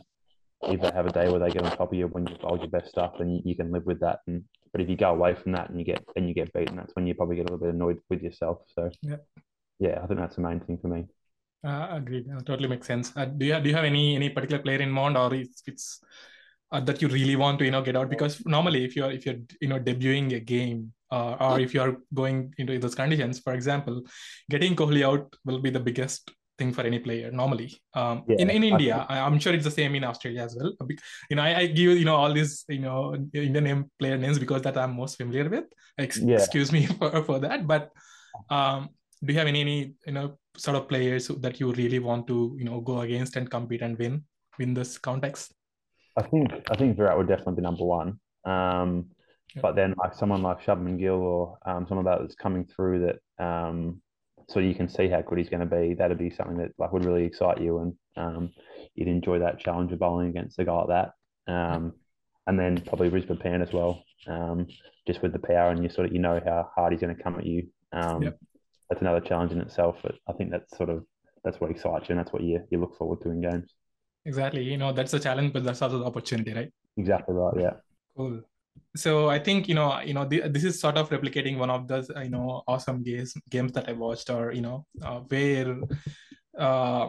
if 0.63 0.81
they 0.81 0.91
have 0.91 1.07
a 1.07 1.13
day 1.13 1.29
where 1.31 1.41
they 1.41 1.51
get 1.51 1.63
on 1.63 1.71
top 1.71 1.93
of 1.93 1.95
you 1.95 2.07
when 2.09 2.27
you 2.27 2.37
bowl 2.37 2.59
your 2.59 2.69
best 2.69 2.91
stuff, 2.91 3.15
then 3.19 3.31
you, 3.31 3.43
you 3.45 3.57
can 3.57 3.73
live 3.73 3.87
with 3.87 4.01
that. 4.01 4.21
And 4.27 4.45
but 4.73 4.81
if 4.81 4.89
you 4.89 4.97
go 4.97 5.11
away 5.11 5.35
from 5.35 5.53
that 5.53 5.71
and 5.71 5.79
you 5.79 5.85
get 5.85 6.05
and 6.17 6.29
you 6.29 6.35
get 6.35 6.53
beaten, 6.53 6.77
that's 6.77 6.95
when 6.95 7.07
you 7.07 7.15
probably 7.15 7.37
get 7.37 7.49
a 7.49 7.53
little 7.53 7.67
bit 7.67 7.75
annoyed 7.75 7.99
with 8.09 8.23
yourself. 8.23 8.59
So 8.75 8.91
yeah, 9.03 9.17
yeah, 9.79 10.01
I 10.03 10.07
think 10.07 10.21
that's 10.21 10.37
the 10.37 10.43
main 10.43 10.61
thing 10.61 10.79
for 10.79 10.89
me. 10.89 11.07
Uh, 11.65 11.89
agreed. 11.91 12.27
Uh, 12.31 12.41
totally 12.41 12.69
makes 12.69 12.87
sense. 12.87 13.13
Uh, 13.17 13.27
do 13.27 13.47
you 13.47 13.53
have, 13.53 13.63
do 13.63 13.69
you 13.69 13.75
have 13.75 13.85
any 13.85 14.17
any 14.17 14.31
particular 14.31 14.63
player 14.63 14.81
in 14.81 14.91
mind, 14.91 15.17
or 15.17 15.35
it's, 15.35 15.63
it's 15.67 16.01
uh, 16.73 16.81
that 16.81 17.03
you 17.03 17.09
really 17.09 17.37
want 17.37 17.59
to 17.59 17.65
you 17.65 17.71
know 17.71 17.83
get 17.83 17.97
out? 17.97 18.09
Because 18.09 18.45
normally, 18.47 18.85
if 18.85 18.97
you're 18.97 19.11
if 19.11 19.27
you're 19.27 19.41
you 19.61 19.69
know 19.69 19.81
debuting 19.81 20.35
a 20.35 20.41
game, 20.41 20.93
uh, 21.11 21.37
or 21.41 21.61
if 21.61 21.75
you 21.75 21.81
are 21.81 21.97
going 22.15 22.55
into 22.59 22.79
those 22.79 22.95
conditions, 22.95 23.41
for 23.41 23.55
example, 23.55 24.03
getting 24.49 24.77
Kohli 24.77 25.05
out 25.05 25.35
will 25.45 25.61
be 25.61 25.71
the 25.71 25.81
biggest 25.81 26.31
thing 26.61 26.73
for 26.77 26.83
any 26.91 27.01
player 27.07 27.31
normally. 27.41 27.71
Um, 28.01 28.23
yeah, 28.29 28.39
in 28.43 28.51
in 28.57 28.63
India, 28.73 28.97
I, 29.09 29.19
am 29.27 29.39
sure 29.43 29.55
it's 29.57 29.69
the 29.71 29.77
same 29.81 29.95
in 29.99 30.05
Australia 30.05 30.43
as 30.49 30.57
well. 30.59 30.73
You 31.31 31.37
know, 31.37 31.45
I, 31.49 31.53
I, 31.61 31.67
give 31.79 31.99
you 32.01 32.07
know 32.09 32.17
all 32.21 32.33
these 32.39 32.55
you 32.77 32.83
know 32.87 33.01
Indian 33.49 33.65
name 33.69 33.83
player 33.99 34.19
names 34.25 34.39
because 34.45 34.63
that 34.67 34.79
I'm 34.83 34.97
most 35.03 35.17
familiar 35.23 35.49
with. 35.55 35.67
Ex- 36.05 36.25
yeah. 36.31 36.41
Excuse 36.43 36.73
me 36.77 36.87
for, 36.99 37.25
for 37.29 37.39
that, 37.47 37.67
but 37.67 37.91
um, 38.59 38.91
do 39.25 39.33
you 39.33 39.39
have 39.39 39.49
any, 39.49 39.63
any 39.67 39.79
you 40.07 40.13
know 40.17 40.27
sort 40.57 40.77
of 40.77 40.89
players 40.89 41.29
that 41.45 41.61
you 41.61 41.73
really 41.73 41.99
want 41.99 42.27
to 42.33 42.39
you 42.59 42.67
know 42.69 42.81
go 42.81 43.01
against 43.07 43.37
and 43.37 43.51
compete 43.51 43.83
and 43.83 43.99
win 43.99 44.25
win 44.59 44.75
this 44.75 44.99
context? 44.99 45.55
I 46.17 46.23
think 46.23 46.53
I 46.71 46.77
think 46.77 46.97
Virat 46.97 47.17
would 47.17 47.29
definitely 47.29 47.57
be 47.57 47.69
number 47.71 47.85
one. 47.85 48.21
Um, 48.45 48.93
yeah. 49.55 49.63
But 49.63 49.75
then 49.75 49.95
like 49.99 50.15
someone 50.15 50.43
like 50.43 50.63
Shubman 50.63 50.99
Gill 50.99 51.23
or 51.35 51.59
um, 51.67 51.87
someone 51.89 52.07
that 52.07 52.21
that's 52.21 52.37
coming 52.37 52.65
through 52.65 52.97
that 53.07 53.45
um, 53.45 54.01
so 54.51 54.61
you 54.61 54.75
can 54.75 54.89
see 54.89 55.09
how 55.09 55.23
good 55.23 55.39
he's 55.39 55.49
going 55.49 55.67
to 55.69 55.77
be. 55.77 55.95
That'd 55.95 56.19
be 56.19 56.31
something 56.31 56.59
that 56.59 56.73
like 56.79 56.93
would 56.93 57.05
really 57.05 57.25
excite 57.25 57.61
you 57.61 57.79
and 57.79 57.95
um, 58.17 58.51
you'd 58.95 59.09
enjoy 59.09 59.39
that 59.39 59.61
challenge 59.61 59.93
of 59.93 59.99
bowling 59.99 60.29
against 60.29 60.59
a 60.59 60.65
guy 60.65 60.73
like 60.73 60.89
that. 60.89 61.53
Um, 61.53 61.95
and 62.47 62.59
then 62.59 62.83
probably 62.87 63.11
Rishabh 63.11 63.41
Pant 63.41 63.63
as 63.63 63.73
well, 63.73 64.03
um, 64.27 64.67
just 65.07 65.23
with 65.23 65.33
the 65.33 65.39
power 65.39 65.71
and 65.71 65.83
you 65.83 65.89
sort 65.89 66.07
of 66.07 66.13
you 66.13 66.19
know 66.19 66.41
how 66.45 66.69
hard 66.75 66.93
he's 66.93 67.01
going 67.01 67.17
to 67.17 67.23
come 67.23 67.37
at 67.37 67.47
you. 67.47 67.69
Um, 67.93 68.23
yep 68.23 68.39
that's 68.91 69.01
another 69.01 69.21
challenge 69.21 69.53
in 69.53 69.61
itself. 69.61 69.97
But 70.03 70.17
I 70.29 70.33
think 70.33 70.51
that's 70.51 70.77
sort 70.77 70.91
of 70.91 71.05
that's 71.45 71.61
what 71.61 71.71
excites 71.71 72.09
you, 72.09 72.13
and 72.13 72.19
that's 72.19 72.33
what 72.33 72.43
you 72.43 72.63
you 72.71 72.79
look 72.79 72.97
forward 72.99 73.23
to 73.23 73.31
in 73.31 73.41
games. 73.41 73.73
Exactly. 74.27 74.63
You 74.63 74.77
know, 74.77 74.93
that's 74.93 75.15
a 75.15 75.21
challenge, 75.21 75.55
but 75.55 75.65
that's 75.65 75.81
also 75.81 76.01
the 76.01 76.05
opportunity, 76.05 76.53
right? 76.53 76.71
Exactly 76.99 77.35
right. 77.35 77.55
Yeah. 77.59 77.73
Cool. 78.15 78.43
So 78.97 79.29
I 79.29 79.39
think 79.39 79.69
you 79.69 79.75
know, 79.75 80.01
you 80.01 80.15
know, 80.15 80.25
the, 80.25 80.49
this 80.49 80.65
is 80.65 80.81
sort 80.81 80.97
of 80.97 81.11
replicating 81.11 81.59
one 81.59 81.71
of 81.71 81.87
those 81.87 82.11
you 82.23 82.31
know 82.31 82.63
awesome 82.67 83.03
games 83.03 83.35
games 83.49 83.73
that 83.73 83.89
I 83.89 83.93
watched, 83.93 84.31
or 84.31 84.53
you 84.53 84.63
know, 84.63 84.87
uh, 85.03 85.21
where 85.21 85.77
uh, 86.59 87.09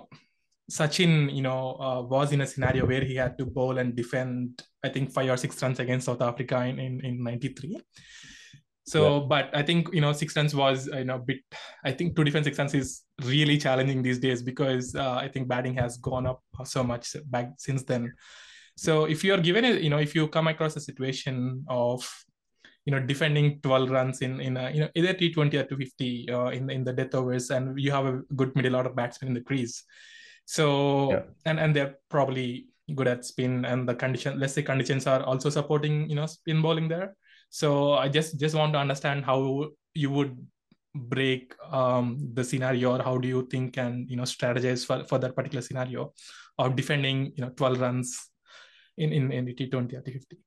Sachin, 0.72 1.34
you 1.34 1.42
know, 1.42 1.76
uh, 1.80 2.02
was 2.02 2.32
in 2.32 2.42
a 2.42 2.48
scenario 2.48 2.86
where 2.86 3.04
he 3.04 3.16
had 3.16 3.38
to 3.38 3.46
bowl 3.46 3.78
and 3.78 3.96
defend, 3.96 4.64
I 4.84 4.90
think, 4.90 5.12
five 5.12 5.30
or 5.30 5.38
six 5.38 5.62
runs 5.62 5.80
against 5.80 6.06
South 6.06 6.22
Africa 6.22 6.64
in 6.66 6.80
in, 6.80 7.06
in 7.06 7.24
'93. 7.24 7.82
So, 8.84 9.20
yeah. 9.20 9.26
but 9.28 9.50
I 9.54 9.62
think 9.64 9.90
you 9.94 10.02
know 10.02 10.14
six 10.14 10.36
runs 10.36 10.56
was 10.56 10.88
you 10.88 11.04
know 11.04 11.16
a 11.16 11.20
bit. 11.20 11.40
I 11.84 11.92
think 11.92 12.16
to 12.16 12.24
defend 12.24 12.46
six 12.46 12.58
runs 12.58 12.74
is 12.74 13.04
really 13.24 13.58
challenging 13.58 14.02
these 14.02 14.20
days 14.20 14.42
because 14.42 14.96
uh, 14.96 15.14
I 15.14 15.28
think 15.28 15.48
batting 15.48 15.76
has 15.76 15.98
gone 15.98 16.26
up 16.26 16.42
so 16.64 16.84
much 16.84 17.16
back 17.26 17.52
since 17.58 17.84
then. 17.84 18.14
So, 18.82 19.06
if 19.06 19.24
you 19.24 19.32
are 19.36 19.38
given 19.38 19.64
a 19.64 19.74
you 19.78 19.92
know 19.92 20.00
if 20.00 20.16
you 20.16 20.28
come 20.28 20.48
across 20.48 20.76
a 20.76 20.82
situation 20.82 21.64
of 21.70 22.02
you 22.84 22.92
know 22.92 23.00
defending 23.00 23.62
12 23.62 23.92
runs 23.92 24.22
in 24.24 24.42
in 24.42 24.58
a, 24.58 24.72
you 24.72 24.80
know 24.80 24.90
either 24.96 25.14
T20 25.14 25.54
or 25.54 25.66
250 25.70 26.30
uh, 26.32 26.48
in 26.48 26.68
in 26.72 26.84
the 26.84 26.92
death 26.92 27.14
overs, 27.14 27.52
and 27.52 27.80
you 27.80 27.92
have 27.92 28.08
a 28.08 28.22
good 28.36 28.56
middle 28.56 28.76
order 28.76 28.90
batsman 28.90 29.28
in 29.28 29.34
the 29.36 29.42
crease. 29.42 29.84
So 30.46 31.12
yeah. 31.12 31.22
and 31.46 31.60
and 31.60 31.76
they're 31.76 31.94
probably 32.10 32.70
good 32.96 33.08
at 33.08 33.24
spin, 33.24 33.66
and 33.66 33.88
the 33.88 33.94
condition 33.94 34.40
let's 34.40 34.54
say 34.54 34.64
conditions 34.64 35.06
are 35.06 35.22
also 35.22 35.52
supporting 35.52 36.10
you 36.10 36.16
know 36.16 36.26
spin 36.26 36.64
bowling 36.64 36.88
there. 36.88 37.14
So 37.52 37.94
I 37.94 38.10
just 38.10 38.40
just 38.40 38.56
want 38.56 38.74
to 38.74 38.80
understand 38.80 39.26
how 39.26 39.70
you 39.94 40.10
would 40.10 40.36
break 40.96 41.54
um, 41.70 42.18
the 42.34 42.44
scenario 42.44 42.98
or 42.98 43.04
how 43.04 43.20
do 43.20 43.28
you 43.28 43.46
think 43.46 43.78
and 43.78 44.10
you 44.10 44.18
know 44.18 44.26
strategize 44.26 44.84
for, 44.88 45.04
for 45.06 45.20
that 45.20 45.36
particular 45.36 45.62
scenario 45.62 46.14
of 46.58 46.76
defending 46.76 47.32
you 47.36 47.46
know 47.46 47.50
12 47.50 47.80
runs 47.80 48.31
in 48.98 49.12
in, 49.12 49.32
in 49.32 49.46
the 49.46 49.54
T20 49.54 49.94
or 49.94 50.02
T50 50.02 50.38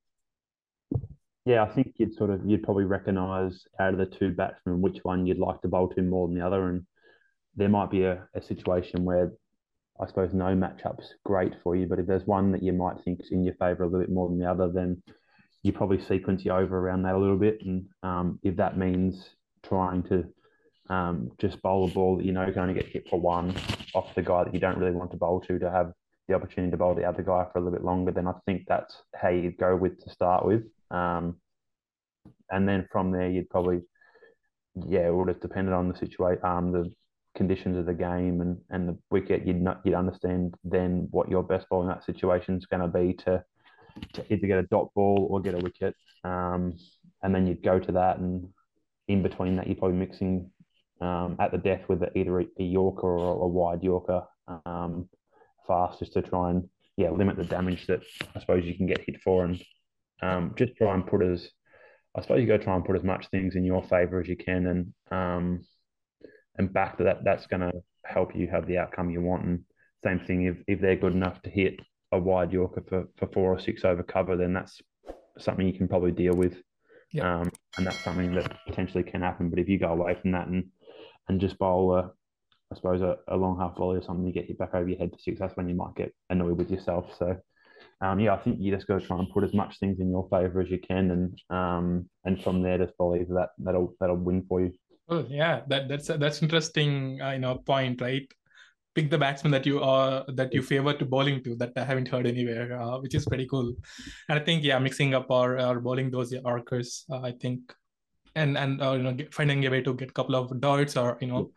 yeah, 1.46 1.62
I 1.62 1.68
think 1.74 1.94
you'd 1.98 2.14
sort 2.14 2.30
of 2.30 2.40
you'd 2.46 2.62
probably 2.62 2.84
recognise 2.84 3.66
out 3.78 3.92
of 3.92 3.98
the 3.98 4.06
two 4.06 4.30
batsmen 4.30 4.80
which 4.80 4.98
one 5.02 5.26
you'd 5.26 5.38
like 5.38 5.60
to 5.60 5.68
bowl 5.68 5.88
to 5.90 6.02
more 6.02 6.26
than 6.26 6.38
the 6.38 6.46
other, 6.46 6.68
and 6.68 6.86
there 7.54 7.68
might 7.68 7.90
be 7.90 8.04
a, 8.04 8.26
a 8.34 8.40
situation 8.40 9.04
where 9.04 9.30
I 10.00 10.06
suppose 10.06 10.32
no 10.32 10.56
matchup's 10.56 11.14
great 11.24 11.52
for 11.62 11.76
you, 11.76 11.86
but 11.86 11.98
if 11.98 12.06
there's 12.06 12.26
one 12.26 12.50
that 12.52 12.62
you 12.62 12.72
might 12.72 12.96
think 13.04 13.20
is 13.20 13.30
in 13.30 13.44
your 13.44 13.54
favour 13.54 13.84
a 13.84 13.86
little 13.86 14.00
bit 14.00 14.12
more 14.12 14.28
than 14.28 14.38
the 14.38 14.50
other, 14.50 14.70
then 14.72 15.02
you 15.62 15.72
probably 15.72 16.00
sequence 16.00 16.44
you 16.44 16.50
over 16.50 16.78
around 16.78 17.02
that 17.02 17.14
a 17.14 17.18
little 17.18 17.36
bit, 17.36 17.58
and 17.62 17.86
um, 18.02 18.38
if 18.42 18.56
that 18.56 18.78
means 18.78 19.28
trying 19.62 20.02
to 20.04 20.24
um, 20.88 21.30
just 21.38 21.60
bowl 21.60 21.88
a 21.88 21.92
ball 21.92 22.16
that 22.16 22.24
you 22.24 22.32
know 22.32 22.50
going 22.52 22.74
to 22.74 22.80
get 22.80 22.90
hit 22.90 23.06
for 23.10 23.20
one 23.20 23.54
off 23.94 24.14
the 24.14 24.22
guy 24.22 24.44
that 24.44 24.54
you 24.54 24.60
don't 24.60 24.78
really 24.78 24.96
want 24.96 25.10
to 25.10 25.16
bowl 25.18 25.40
to 25.42 25.58
to 25.58 25.70
have 25.70 25.92
the 26.28 26.34
opportunity 26.34 26.70
to 26.70 26.76
bowl 26.76 26.94
the 26.94 27.04
other 27.04 27.22
guy 27.22 27.46
for 27.52 27.58
a 27.58 27.62
little 27.62 27.76
bit 27.78 27.84
longer, 27.84 28.12
then 28.12 28.26
I 28.26 28.32
think 28.46 28.64
that's 28.66 29.02
how 29.14 29.28
you'd 29.28 29.58
go 29.58 29.76
with 29.76 30.02
to 30.04 30.10
start 30.10 30.44
with. 30.44 30.62
Um, 30.90 31.36
and 32.50 32.68
then 32.68 32.88
from 32.90 33.10
there, 33.10 33.28
you'd 33.28 33.50
probably, 33.50 33.82
yeah, 34.86 35.06
it 35.06 35.14
would 35.14 35.28
have 35.28 35.40
depended 35.40 35.74
on 35.74 35.88
the 35.88 35.98
situation, 35.98 36.44
um, 36.44 36.72
the 36.72 36.92
conditions 37.36 37.76
of 37.76 37.86
the 37.86 37.94
game 37.94 38.40
and, 38.40 38.58
and 38.70 38.88
the 38.88 38.98
wicket. 39.10 39.46
You'd 39.46 39.60
not, 39.60 39.80
you'd 39.84 39.94
understand 39.94 40.54
then 40.64 41.08
what 41.10 41.28
your 41.28 41.42
best 41.42 41.68
ball 41.68 41.82
in 41.82 41.88
that 41.88 42.04
situation 42.04 42.56
is 42.56 42.66
going 42.66 42.82
to 42.82 42.88
be 42.88 43.14
to, 43.24 43.44
to 44.14 44.32
either 44.32 44.46
get 44.46 44.58
a 44.58 44.62
dot 44.64 44.88
ball 44.94 45.26
or 45.30 45.40
get 45.40 45.54
a 45.54 45.58
wicket. 45.58 45.94
Um, 46.22 46.74
and 47.22 47.34
then 47.34 47.46
you'd 47.46 47.62
go 47.62 47.78
to 47.78 47.92
that, 47.92 48.18
and 48.18 48.48
in 49.08 49.22
between 49.22 49.56
that, 49.56 49.66
you're 49.66 49.76
probably 49.76 49.96
mixing 49.96 50.50
um, 51.00 51.36
at 51.38 51.52
the 51.52 51.58
death 51.58 51.82
with 51.88 52.02
either 52.14 52.40
a, 52.40 52.46
Yorker 52.62 53.06
or 53.06 53.44
a 53.44 53.48
wide 53.48 53.82
Yorker 53.82 54.22
um, 54.64 55.08
fast, 55.66 55.98
just 55.98 56.12
to 56.14 56.22
try 56.22 56.50
and 56.50 56.68
yeah 56.96 57.10
limit 57.10 57.36
the 57.36 57.44
damage 57.44 57.86
that 57.86 58.00
I 58.34 58.40
suppose 58.40 58.64
you 58.64 58.76
can 58.76 58.86
get 58.86 59.04
hit 59.04 59.20
for 59.22 59.44
and 59.44 59.62
um, 60.22 60.54
just 60.56 60.76
try 60.76 60.94
and 60.94 61.06
put 61.06 61.22
as, 61.22 61.48
I 62.14 62.22
suppose 62.22 62.40
you 62.40 62.46
got 62.46 62.58
to 62.58 62.64
try 62.64 62.76
and 62.76 62.84
put 62.84 62.96
as 62.96 63.02
much 63.02 63.28
things 63.28 63.56
in 63.56 63.64
your 63.64 63.82
favour 63.82 64.20
as 64.20 64.28
you 64.28 64.36
can, 64.36 64.66
and 64.66 64.94
um, 65.10 65.66
and 66.56 66.72
back 66.72 66.98
to 66.98 67.04
that, 67.04 67.24
that's 67.24 67.46
going 67.46 67.60
to 67.60 67.72
help 68.04 68.34
you 68.34 68.46
have 68.48 68.66
the 68.66 68.78
outcome 68.78 69.10
you 69.10 69.20
want. 69.20 69.44
And 69.44 69.64
same 70.04 70.20
thing, 70.20 70.46
if 70.46 70.56
if 70.66 70.80
they're 70.80 70.96
good 70.96 71.12
enough 71.12 71.42
to 71.42 71.50
hit 71.50 71.80
a 72.12 72.18
wide 72.18 72.52
Yorker 72.52 72.84
for, 72.88 73.08
for 73.16 73.26
four 73.28 73.52
or 73.52 73.58
six 73.58 73.84
over 73.84 74.02
cover, 74.02 74.36
then 74.36 74.52
that's 74.52 74.80
something 75.38 75.66
you 75.66 75.76
can 75.76 75.88
probably 75.88 76.12
deal 76.12 76.34
with. 76.34 76.56
Yeah. 77.10 77.40
Um, 77.40 77.50
and 77.76 77.86
that's 77.86 78.02
something 78.02 78.34
that 78.34 78.56
potentially 78.66 79.04
can 79.04 79.20
happen. 79.20 79.50
But 79.50 79.58
if 79.58 79.68
you 79.68 79.78
go 79.78 79.88
away 79.88 80.16
from 80.20 80.32
that 80.32 80.46
and 80.46 80.66
and 81.28 81.40
just 81.40 81.58
bowl 81.58 81.94
a, 81.96 82.12
I 82.74 82.76
suppose 82.76 83.00
a, 83.00 83.16
a 83.28 83.36
long 83.36 83.58
half 83.58 83.76
volley 83.76 83.98
or 83.98 84.02
something, 84.02 84.26
you 84.26 84.32
get 84.32 84.46
hit 84.46 84.58
back 84.58 84.74
over 84.74 84.88
your 84.88 84.98
head 84.98 85.12
for 85.12 85.18
six. 85.18 85.38
That's 85.38 85.56
when 85.56 85.68
you 85.68 85.76
might 85.76 85.94
get 85.94 86.12
annoyed 86.28 86.58
with 86.58 86.70
yourself. 86.70 87.06
So 87.18 87.36
um, 88.00 88.18
yeah, 88.20 88.34
I 88.34 88.38
think 88.38 88.58
you 88.60 88.74
just 88.74 88.86
got 88.86 89.00
to 89.00 89.06
try 89.06 89.18
and 89.18 89.30
put 89.30 89.44
as 89.44 89.54
much 89.54 89.78
things 89.78 90.00
in 90.00 90.10
your 90.10 90.28
favour 90.28 90.60
as 90.60 90.70
you 90.70 90.78
can, 90.78 91.10
and 91.10 91.40
um, 91.50 92.08
and 92.24 92.42
from 92.42 92.62
there 92.62 92.78
just 92.78 92.96
believe 92.98 93.28
that 93.28 93.50
that'll 93.58 93.94
that'll 94.00 94.16
win 94.16 94.44
for 94.48 94.60
you. 94.60 94.72
Oh 95.08 95.24
yeah, 95.28 95.60
that 95.68 95.88
that's 95.88 96.08
that's 96.08 96.42
interesting. 96.42 97.20
Uh, 97.22 97.32
you 97.32 97.38
know, 97.38 97.58
point 97.58 98.00
right. 98.00 98.26
Pick 98.94 99.10
the 99.10 99.18
batsman 99.18 99.50
that 99.50 99.66
you 99.66 99.82
are 99.82 100.24
that 100.28 100.54
you 100.54 100.62
favor 100.62 100.94
to 100.94 101.04
bowling 101.04 101.42
to 101.42 101.56
that 101.56 101.72
I 101.76 101.84
haven't 101.84 102.06
heard 102.06 102.28
anywhere, 102.28 102.80
uh, 102.80 103.00
which 103.00 103.14
is 103.14 103.24
pretty 103.24 103.46
cool. 103.48 103.74
And 104.28 104.38
I 104.38 104.42
think 104.42 104.62
yeah, 104.62 104.78
mixing 104.78 105.14
up 105.14 105.26
or, 105.30 105.60
or 105.60 105.80
bowling 105.80 106.12
those 106.12 106.32
Yorkers, 106.32 107.04
uh, 107.10 107.20
I 107.20 107.32
think, 107.32 107.72
and 108.36 108.56
and 108.56 108.80
uh, 108.80 108.92
you 108.92 109.02
know 109.02 109.16
finding 109.32 109.66
a 109.66 109.70
way 109.70 109.82
to 109.82 109.94
get 109.94 110.10
a 110.10 110.12
couple 110.12 110.36
of 110.36 110.60
darts 110.60 110.96
or 110.96 111.18
you 111.20 111.26
know 111.26 111.50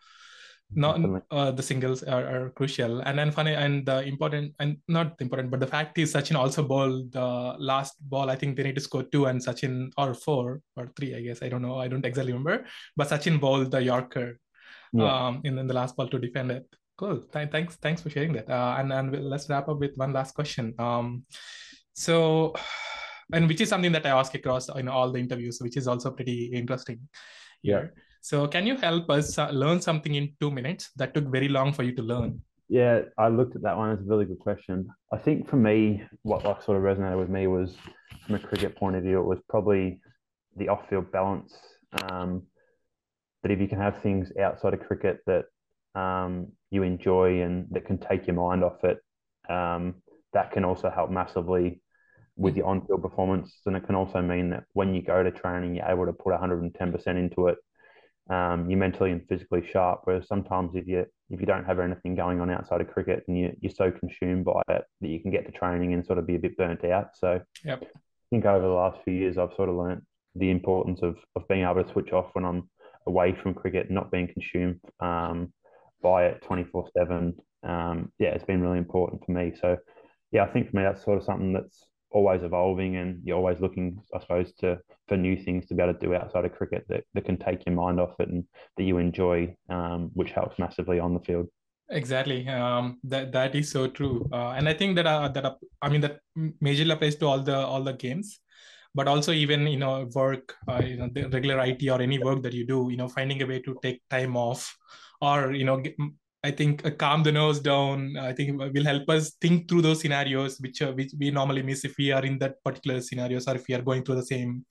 not 0.72 1.00
uh, 1.32 1.52
the 1.52 1.64
singles 1.64 2.04
are, 2.04 2.26
are 2.28 2.50
crucial. 2.52 3.00
And 3.02 3.18
then 3.18 3.32
funny 3.32 3.54
and 3.54 3.86
the 3.86 4.04
important 4.04 4.54
and 4.60 4.78
not 4.88 5.16
important 5.22 5.50
but 5.50 5.60
the 5.60 5.68
fact 5.68 5.98
is 5.98 6.14
sachin 6.14 6.36
also 6.36 6.64
bowled 6.64 7.14
the 7.14 7.56
last 7.58 7.96
ball. 8.10 8.30
I 8.30 8.36
think 8.36 8.58
they 8.58 8.64
need 8.64 8.76
to 8.76 8.82
score 8.82 9.04
two 9.04 9.26
and 9.26 9.40
sachin 9.40 9.92
or 9.98 10.14
four 10.14 10.62
or 10.76 10.92
three 10.98 11.16
i 11.16 11.22
guess. 11.22 11.42
I 11.42 11.50
don't 11.50 11.62
know. 11.62 11.80
I 11.80 11.88
don't 11.88 12.06
exactly 12.06 12.34
remember. 12.34 12.66
But 12.96 13.10
sachin 13.10 13.40
bowled 13.40 13.72
the 13.72 13.82
yorker 13.82 14.40
yeah. 14.94 15.28
um 15.28 15.42
in, 15.46 15.58
in 15.58 15.68
the 15.68 15.74
last 15.74 15.96
ball 15.96 16.10
to 16.10 16.20
defend 16.20 16.52
it. 16.52 16.66
Cool. 16.98 17.20
Th- 17.32 17.50
thanks 17.50 17.76
thanks 17.76 18.02
for 18.02 18.10
sharing 18.10 18.34
that. 18.34 18.50
Uh, 18.50 18.76
and 18.78 18.92
and 18.92 19.24
let's 19.24 19.50
wrap 19.50 19.70
up 19.70 19.80
with 19.80 19.96
one 19.96 20.12
last 20.12 20.36
question. 20.36 20.74
Um 20.80 21.24
so 21.94 22.54
and 23.34 23.48
which 23.48 23.60
is 23.60 23.68
something 23.68 23.92
that 23.92 24.06
i 24.06 24.10
ask 24.10 24.34
across 24.36 24.70
in 24.70 24.88
all 24.88 25.12
the 25.12 25.20
interviews 25.20 25.60
which 25.60 25.76
is 25.76 25.88
also 25.88 26.12
pretty 26.12 26.46
interesting 26.46 27.00
here. 27.62 27.94
Yeah 27.96 28.04
so, 28.22 28.48
can 28.48 28.68
you 28.68 28.78
help 28.78 29.10
us 29.10 29.38
uh, 29.38 29.50
learn 29.50 29.82
something 29.82 30.16
in 30.16 30.34
two 30.40 30.52
minutes 30.52 30.92
that 30.96 31.14
took 31.14 31.26
very 31.26 31.48
long 31.48 31.74
for 31.74 31.84
you 31.84 31.94
to 31.96 32.02
learn? 32.02 32.42
Yeah, 32.70 33.02
I 33.18 33.30
looked 33.30 33.56
at 33.56 33.62
that 33.62 33.78
one. 33.78 33.92
It's 33.92 34.02
a 34.02 34.06
really 34.06 34.26
good 34.26 34.40
question. 34.40 34.90
I 35.14 35.18
think 35.18 35.50
for 35.50 35.56
me, 35.56 36.04
what 36.24 36.44
like 36.44 36.62
sort 36.62 36.78
of 36.78 36.84
resonated 36.84 37.20
with 37.20 37.30
me 37.30 37.48
was 37.48 37.76
from 38.26 38.36
a 38.36 38.40
cricket 38.40 38.76
point 38.76 38.96
of 38.96 39.04
view, 39.04 39.20
it 39.20 39.26
was 39.26 39.40
probably 39.48 40.02
the 40.58 40.68
off-field 40.68 41.12
balance. 41.12 41.56
Um, 42.04 42.44
that 43.44 43.52
if 43.52 43.62
you 43.62 43.68
can 43.68 43.80
have 43.80 44.02
things 44.02 44.32
outside 44.42 44.74
of 44.74 44.82
cricket 44.82 45.20
that 45.26 45.46
um, 45.96 46.52
you 46.70 46.84
enjoy 46.84 47.42
and 47.42 47.68
that 47.72 47.86
can 47.86 47.98
take 47.98 48.28
your 48.28 48.36
mind 48.36 48.64
off 48.64 48.84
it, 48.84 48.98
um, 49.50 49.96
that 50.34 50.52
can 50.52 50.66
also 50.66 50.90
help 50.90 51.10
massively 51.10 51.82
with 52.36 52.58
your 52.58 52.68
on-field 52.68 53.02
performance. 53.02 53.62
And 53.66 53.76
it 53.78 53.86
can 53.86 53.96
also 53.96 54.22
mean 54.22 54.50
that 54.50 54.66
when 54.74 54.94
you 54.94 55.02
go 55.02 55.24
to 55.24 55.32
training, 55.32 55.76
you're 55.76 55.86
able 55.86 56.06
to 56.06 56.14
put 56.14 56.34
110% 56.34 57.08
into 57.08 57.48
it 57.48 57.58
um, 58.30 58.70
you're 58.70 58.80
mentally 58.80 59.12
and 59.12 59.28
physically 59.28 59.66
sharp. 59.72 60.02
Whereas 60.04 60.28
sometimes 60.28 60.76
if 60.76 60.88
you 60.88 61.06
if 61.30 61.40
you 61.40 61.46
don't 61.46 61.66
have 61.66 61.80
anything 61.80 62.16
going 62.16 62.40
on 62.40 62.50
outside 62.50 62.82
of 62.82 62.90
cricket 62.90 63.24
and 63.28 63.38
you, 63.38 63.56
you're 63.62 63.72
so 63.72 63.92
consumed 63.92 64.46
by 64.46 64.62
it 64.70 64.84
that 65.02 65.08
you 65.08 65.20
can 65.20 65.32
get 65.32 65.46
to 65.46 65.52
training 65.52 65.94
and 65.94 66.06
sort 66.06 66.20
of 66.20 66.28
be 66.28 66.36
a 66.36 66.40
bit 66.40 66.58
burnt 66.58 66.84
out. 66.86 67.18
So 67.18 67.42
yep. 67.64 67.84
I 67.84 68.00
think 68.30 68.46
over 68.46 68.66
the 68.66 68.74
last 68.74 69.00
few 69.04 69.14
years 69.14 69.38
I've 69.38 69.54
sort 69.56 69.70
of 69.70 69.76
learnt 69.76 70.04
the 70.36 70.50
importance 70.50 71.02
of 71.02 71.18
of 71.36 71.48
being 71.48 71.64
able 71.64 71.84
to 71.84 71.92
switch 71.92 72.12
off 72.12 72.30
when 72.34 72.46
I'm 72.46 72.70
away 73.06 73.38
from 73.42 73.54
cricket, 73.54 73.90
not 73.90 74.12
being 74.12 74.28
consumed 74.28 74.82
um, 75.00 75.54
by 76.02 76.26
it 76.26 76.42
24 76.44 76.90
seven. 76.98 77.36
Um, 77.64 78.12
yeah, 78.20 78.30
it's 78.30 78.46
been 78.46 78.62
really 78.62 78.78
important 78.78 79.26
for 79.26 79.32
me. 79.32 79.54
So 79.60 79.78
yeah, 80.32 80.44
I 80.44 80.48
think 80.48 80.70
for 80.70 80.78
me 80.78 80.84
that's 80.84 81.04
sort 81.04 81.18
of 81.18 81.24
something 81.24 81.54
that's 81.54 81.87
always 82.12 82.44
evolving 82.44 82.98
and 82.98 83.22
you're 83.24 83.38
always 83.38 83.60
looking, 83.60 84.00
I 84.14 84.20
suppose, 84.20 84.54
to 84.60 84.80
for 85.08 85.18
new 85.18 85.38
things 85.38 85.66
to 85.68 85.74
be 85.76 85.84
able 85.84 85.94
to 85.94 86.00
do 86.00 86.16
outside 86.16 86.46
of 86.46 86.54
cricket 86.54 86.86
that, 86.90 87.04
that 87.14 87.26
can 87.26 87.38
take 87.38 87.66
your 87.66 87.76
mind 87.76 88.00
off 88.00 88.20
it 88.20 88.30
and 88.30 88.44
that 88.78 88.84
you 88.84 88.98
enjoy, 88.98 89.56
um, 89.70 90.12
which 90.14 90.32
helps 90.32 90.60
massively 90.60 91.00
on 91.00 91.14
the 91.14 91.20
field. 91.20 91.48
Exactly. 91.90 92.48
Um, 92.50 93.00
that 93.06 93.32
that 93.32 93.56
is 93.56 93.72
so 93.72 93.88
true. 93.88 94.28
Uh, 94.32 94.52
and 94.52 94.68
I 94.68 94.74
think 94.74 94.96
that 94.98 95.06
uh, 95.06 95.30
that 95.30 95.46
uh, 95.46 95.56
I 95.82 95.90
mean 95.90 96.02
that 96.02 96.20
majorly 96.38 96.92
applies 96.92 97.16
to 97.16 97.28
all 97.28 97.40
the 97.40 97.56
all 97.56 97.82
the 97.82 97.94
games, 97.94 98.40
but 98.94 99.08
also 99.08 99.32
even 99.32 99.68
you 99.68 99.80
know 99.80 100.10
work, 100.14 100.56
uh, 100.68 100.82
you 100.84 100.98
know 100.98 101.10
the 101.14 101.30
regular 101.30 101.60
IT 101.62 101.90
or 101.90 102.02
any 102.02 102.20
work 102.20 102.44
that 102.44 102.54
you 102.54 102.68
do, 102.68 102.90
you 102.92 102.98
know 102.98 103.08
finding 103.08 103.42
a 103.42 103.46
way 103.46 103.62
to 103.62 103.78
take 103.82 104.02
time 104.10 104.36
off, 104.36 104.76
or 105.22 105.54
you 105.54 105.64
know 105.64 105.82
I 106.48 106.52
think 106.52 106.86
uh, 106.86 106.92
calm 106.92 107.24
the 107.24 107.32
nose 107.32 107.60
down. 107.60 108.16
I 108.30 108.32
think 108.34 108.60
will 108.76 108.90
help 108.92 109.10
us 109.10 109.24
think 109.42 109.68
through 109.68 109.84
those 109.84 110.00
scenarios, 110.02 110.58
which 110.64 110.82
uh, 110.82 110.94
which 111.00 111.12
we 111.20 111.32
normally 111.32 111.64
miss 111.70 111.84
if 111.90 111.98
we 111.98 112.12
are 112.12 112.26
in 112.30 112.40
that 112.40 112.64
particular 112.64 113.02
scenarios 113.02 113.48
or 113.48 113.56
if 113.56 113.68
we 113.68 113.76
are 113.76 113.82
going 113.90 114.04
through 114.04 114.20
the 114.22 114.30
same, 114.34 114.66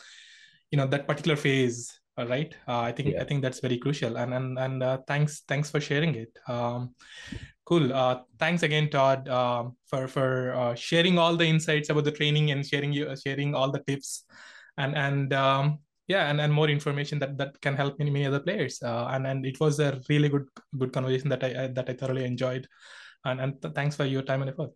you 0.71 0.79
know, 0.79 0.87
that 0.87 1.07
particular 1.07 1.37
phase. 1.37 1.79
Uh, 2.19 2.27
right. 2.27 2.55
Uh, 2.67 2.81
I 2.81 2.93
think 2.93 3.11
yeah. 3.11 3.21
I 3.23 3.25
think 3.25 3.43
that's 3.43 3.61
very 3.61 3.79
crucial. 3.79 4.17
And 4.17 4.33
and 4.33 4.59
and 4.59 4.83
uh, 4.83 4.99
thanks 5.07 5.43
thanks 5.47 5.71
for 5.71 5.81
sharing 5.81 6.15
it. 6.15 6.33
Um, 6.49 6.95
cool. 7.67 7.93
Uh, 7.93 8.21
thanks 8.39 8.63
again, 8.63 8.89
Todd, 8.89 9.29
um, 9.29 9.77
for 9.91 10.09
for 10.09 10.75
sharing 10.77 11.19
all 11.19 11.37
the 11.37 11.49
insights 11.55 11.91
about 11.91 12.05
the 12.05 12.17
training 12.21 12.53
and 12.53 12.65
sharing 12.65 12.93
you 12.93 13.15
sharing 13.25 13.55
all 13.55 13.71
the 13.71 13.85
tips. 13.91 14.25
And 14.79 14.97
and 14.97 15.33
um, 15.33 15.79
yeah 16.09 16.31
and, 16.31 16.41
and 16.41 16.53
more 16.53 16.69
information 16.69 17.19
that 17.19 17.37
that 17.37 17.61
can 17.61 17.75
help 17.75 17.99
many 17.99 18.11
many 18.11 18.27
other 18.27 18.41
players 18.41 18.83
uh, 18.83 19.07
and 19.13 19.27
and 19.27 19.45
it 19.45 19.59
was 19.61 19.81
a 19.81 20.01
really 20.09 20.29
good 20.29 20.47
good 20.79 20.93
conversation 20.93 21.29
that 21.29 21.43
i, 21.43 21.65
I 21.65 21.67
that 21.69 21.91
i 21.91 21.93
thoroughly 21.93 22.25
enjoyed 22.25 22.67
and, 23.27 23.41
and 23.41 23.61
th- 23.61 23.75
thanks 23.75 23.97
for 23.97 24.05
your 24.05 24.23
time 24.23 24.43
and 24.43 24.51
effort. 24.51 24.71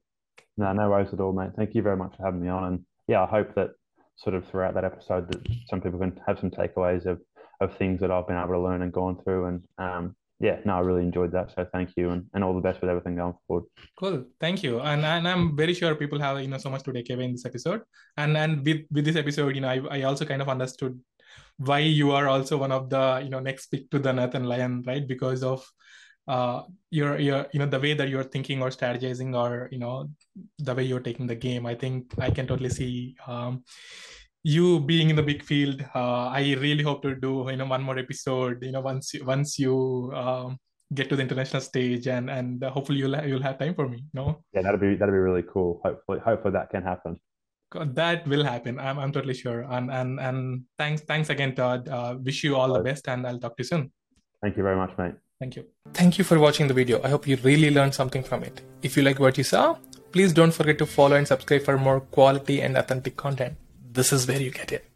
No, 0.57 0.73
no 0.73 0.91
worries 0.91 1.13
at 1.13 1.21
all, 1.21 1.33
mate. 1.33 1.53
Thank 1.57 1.75
you 1.75 1.83
very 1.83 1.97
much 1.97 2.17
for 2.17 2.25
having 2.25 2.43
me 2.43 2.49
on. 2.49 2.65
And 2.65 2.81
yeah, 3.07 3.23
I 3.23 3.27
hope 3.27 3.55
that 3.55 3.71
sort 4.17 4.35
of 4.35 4.47
throughout 4.49 4.75
that 4.75 4.85
episode 4.85 5.31
that 5.33 5.41
some 5.69 5.81
people 5.81 5.99
can 5.99 6.21
have 6.27 6.39
some 6.39 6.51
takeaways 6.51 7.07
of, 7.07 7.21
of 7.61 7.77
things 7.79 8.01
that 8.01 8.11
I've 8.11 8.27
been 8.27 8.37
able 8.37 8.55
to 8.55 8.61
learn 8.61 8.83
and 8.83 8.93
gone 8.93 9.19
through. 9.23 9.47
And 9.47 9.63
um, 9.79 10.17
yeah, 10.41 10.59
no, 10.65 10.75
I 10.75 10.81
really 10.81 11.03
enjoyed 11.03 11.33
that. 11.33 11.53
So 11.55 11.67
thank 11.73 11.91
you 11.97 12.11
and, 12.11 12.27
and 12.35 12.43
all 12.43 12.55
the 12.55 12.61
best 12.61 12.81
with 12.81 12.91
everything 12.91 13.17
going 13.17 13.35
forward. 13.47 13.65
Cool. 13.99 14.25
Thank 14.41 14.63
you. 14.63 14.81
And, 14.81 15.05
and 15.05 15.27
I'm 15.29 15.57
very 15.57 15.73
sure 15.75 15.95
people 15.95 16.19
have, 16.21 16.41
you 16.41 16.49
know, 16.49 16.59
so 16.59 16.71
much 16.71 16.83
to 16.83 16.93
take 16.93 17.11
away 17.11 17.25
in 17.25 17.33
this 17.33 17.47
episode. 17.47 17.83
And 18.17 18.37
and 18.37 18.65
with, 18.65 18.81
with 18.91 19.05
this 19.05 19.17
episode, 19.17 19.55
you 19.55 19.61
know, 19.61 19.69
I, 19.69 19.99
I 19.99 20.03
also 20.03 20.25
kind 20.25 20.43
of 20.43 20.49
understood 20.49 20.99
why 21.59 21.79
you 21.81 22.13
are 22.13 22.29
also 22.29 22.57
one 22.57 22.73
of 22.73 22.89
the, 22.89 23.21
you 23.23 23.31
know, 23.31 23.41
next 23.41 23.67
pick 23.67 23.91
to 23.91 23.99
the 23.99 24.13
Nathan 24.13 24.45
Lyon, 24.45 24.83
right? 24.87 25.07
Because 25.07 25.43
of 25.43 25.65
uh, 26.29 26.63
your 26.91 27.19
your 27.19 27.47
you 27.53 27.59
know 27.59 27.67
the 27.67 27.81
way 27.81 27.95
that 27.95 28.09
you're 28.09 28.25
thinking 28.25 28.63
or 28.63 28.71
strategizing 28.71 29.35
or 29.35 29.69
you 29.73 29.79
know 29.79 30.09
the 30.59 30.75
way 30.75 30.85
you're 30.85 31.07
taking 31.09 31.27
the 31.27 31.35
game. 31.35 31.67
I 31.67 31.75
think 31.75 32.13
i 32.19 32.31
can 32.31 32.47
totally 32.47 32.71
see 32.71 33.17
um, 33.27 33.65
you 34.43 34.81
being 34.81 35.11
in 35.11 35.17
the 35.17 35.23
big 35.23 35.43
field. 35.43 35.85
Uh, 35.95 36.27
i 36.41 36.55
really 36.61 36.85
hope 36.85 37.03
to 37.03 37.15
do 37.15 37.47
you 37.51 37.57
know 37.57 37.67
one 37.67 37.83
more 37.83 37.99
episode 37.99 38.63
you 38.63 38.73
know 38.73 38.81
once 38.81 39.15
once 39.25 39.59
you 39.59 40.13
um, 40.15 40.59
get 40.95 41.09
to 41.09 41.17
the 41.17 41.23
international 41.23 41.63
stage 41.63 42.07
and 42.07 42.31
and 42.31 42.63
hopefully 42.65 42.99
you'll 42.99 43.19
you'll 43.27 43.43
have 43.43 43.59
time 43.59 43.75
for 43.75 43.89
me 43.89 44.05
no? 44.15 44.43
Yeah 44.53 44.63
that'd 44.63 44.81
be 44.81 44.95
that'd 44.95 45.13
be 45.13 45.19
really 45.19 45.45
cool. 45.53 45.81
Hopefully 45.85 46.21
hopefully 46.25 46.53
that 46.53 46.71
can 46.71 46.83
happen 46.83 47.19
that 47.75 48.27
will 48.27 48.45
happen. 48.45 48.79
I'm, 48.79 48.99
I'm 48.99 49.13
totally 49.13 49.35
sure. 49.35 49.63
And 49.71 49.91
and 49.91 50.21
and 50.21 50.65
thanks 50.79 51.03
thanks 51.03 51.31
again 51.31 51.55
todd. 51.55 51.89
Uh, 51.89 52.17
wish 52.21 52.45
you 52.45 52.57
all 52.57 52.73
the 52.73 52.81
best 52.81 53.09
and 53.09 53.27
i'll 53.27 53.39
talk 53.39 53.57
to 53.57 53.63
you 53.63 53.69
soon. 53.73 53.93
Thank 54.43 54.57
you 54.57 54.63
very 54.63 54.77
much 54.77 54.97
mate. 54.99 55.15
Thank 55.39 55.57
you. 55.57 55.65
Thank 55.95 56.19
you 56.19 56.25
for 56.25 56.39
watching 56.39 56.67
the 56.69 56.75
video. 56.75 57.01
I 57.03 57.09
hope 57.09 57.27
you 57.27 57.37
really 57.37 57.71
learned 57.71 57.95
something 57.95 58.23
from 58.23 58.43
it. 58.43 58.61
If 58.83 58.97
you 58.97 59.03
like 59.03 59.19
what 59.19 59.39
you 59.39 59.45
saw 59.45 59.77
please 60.13 60.33
don't 60.33 60.53
forget 60.53 60.77
to 60.77 60.87
follow 60.87 61.15
and 61.15 61.27
subscribe 61.27 61.63
for 61.63 61.79
more 61.79 62.01
quality 62.01 62.63
and 62.63 62.77
authentic 62.77 63.17
content. 63.17 63.57
This 63.93 64.13
is 64.13 64.27
where 64.27 64.41
you 64.41 64.51
get 64.51 64.73
it 64.73 64.90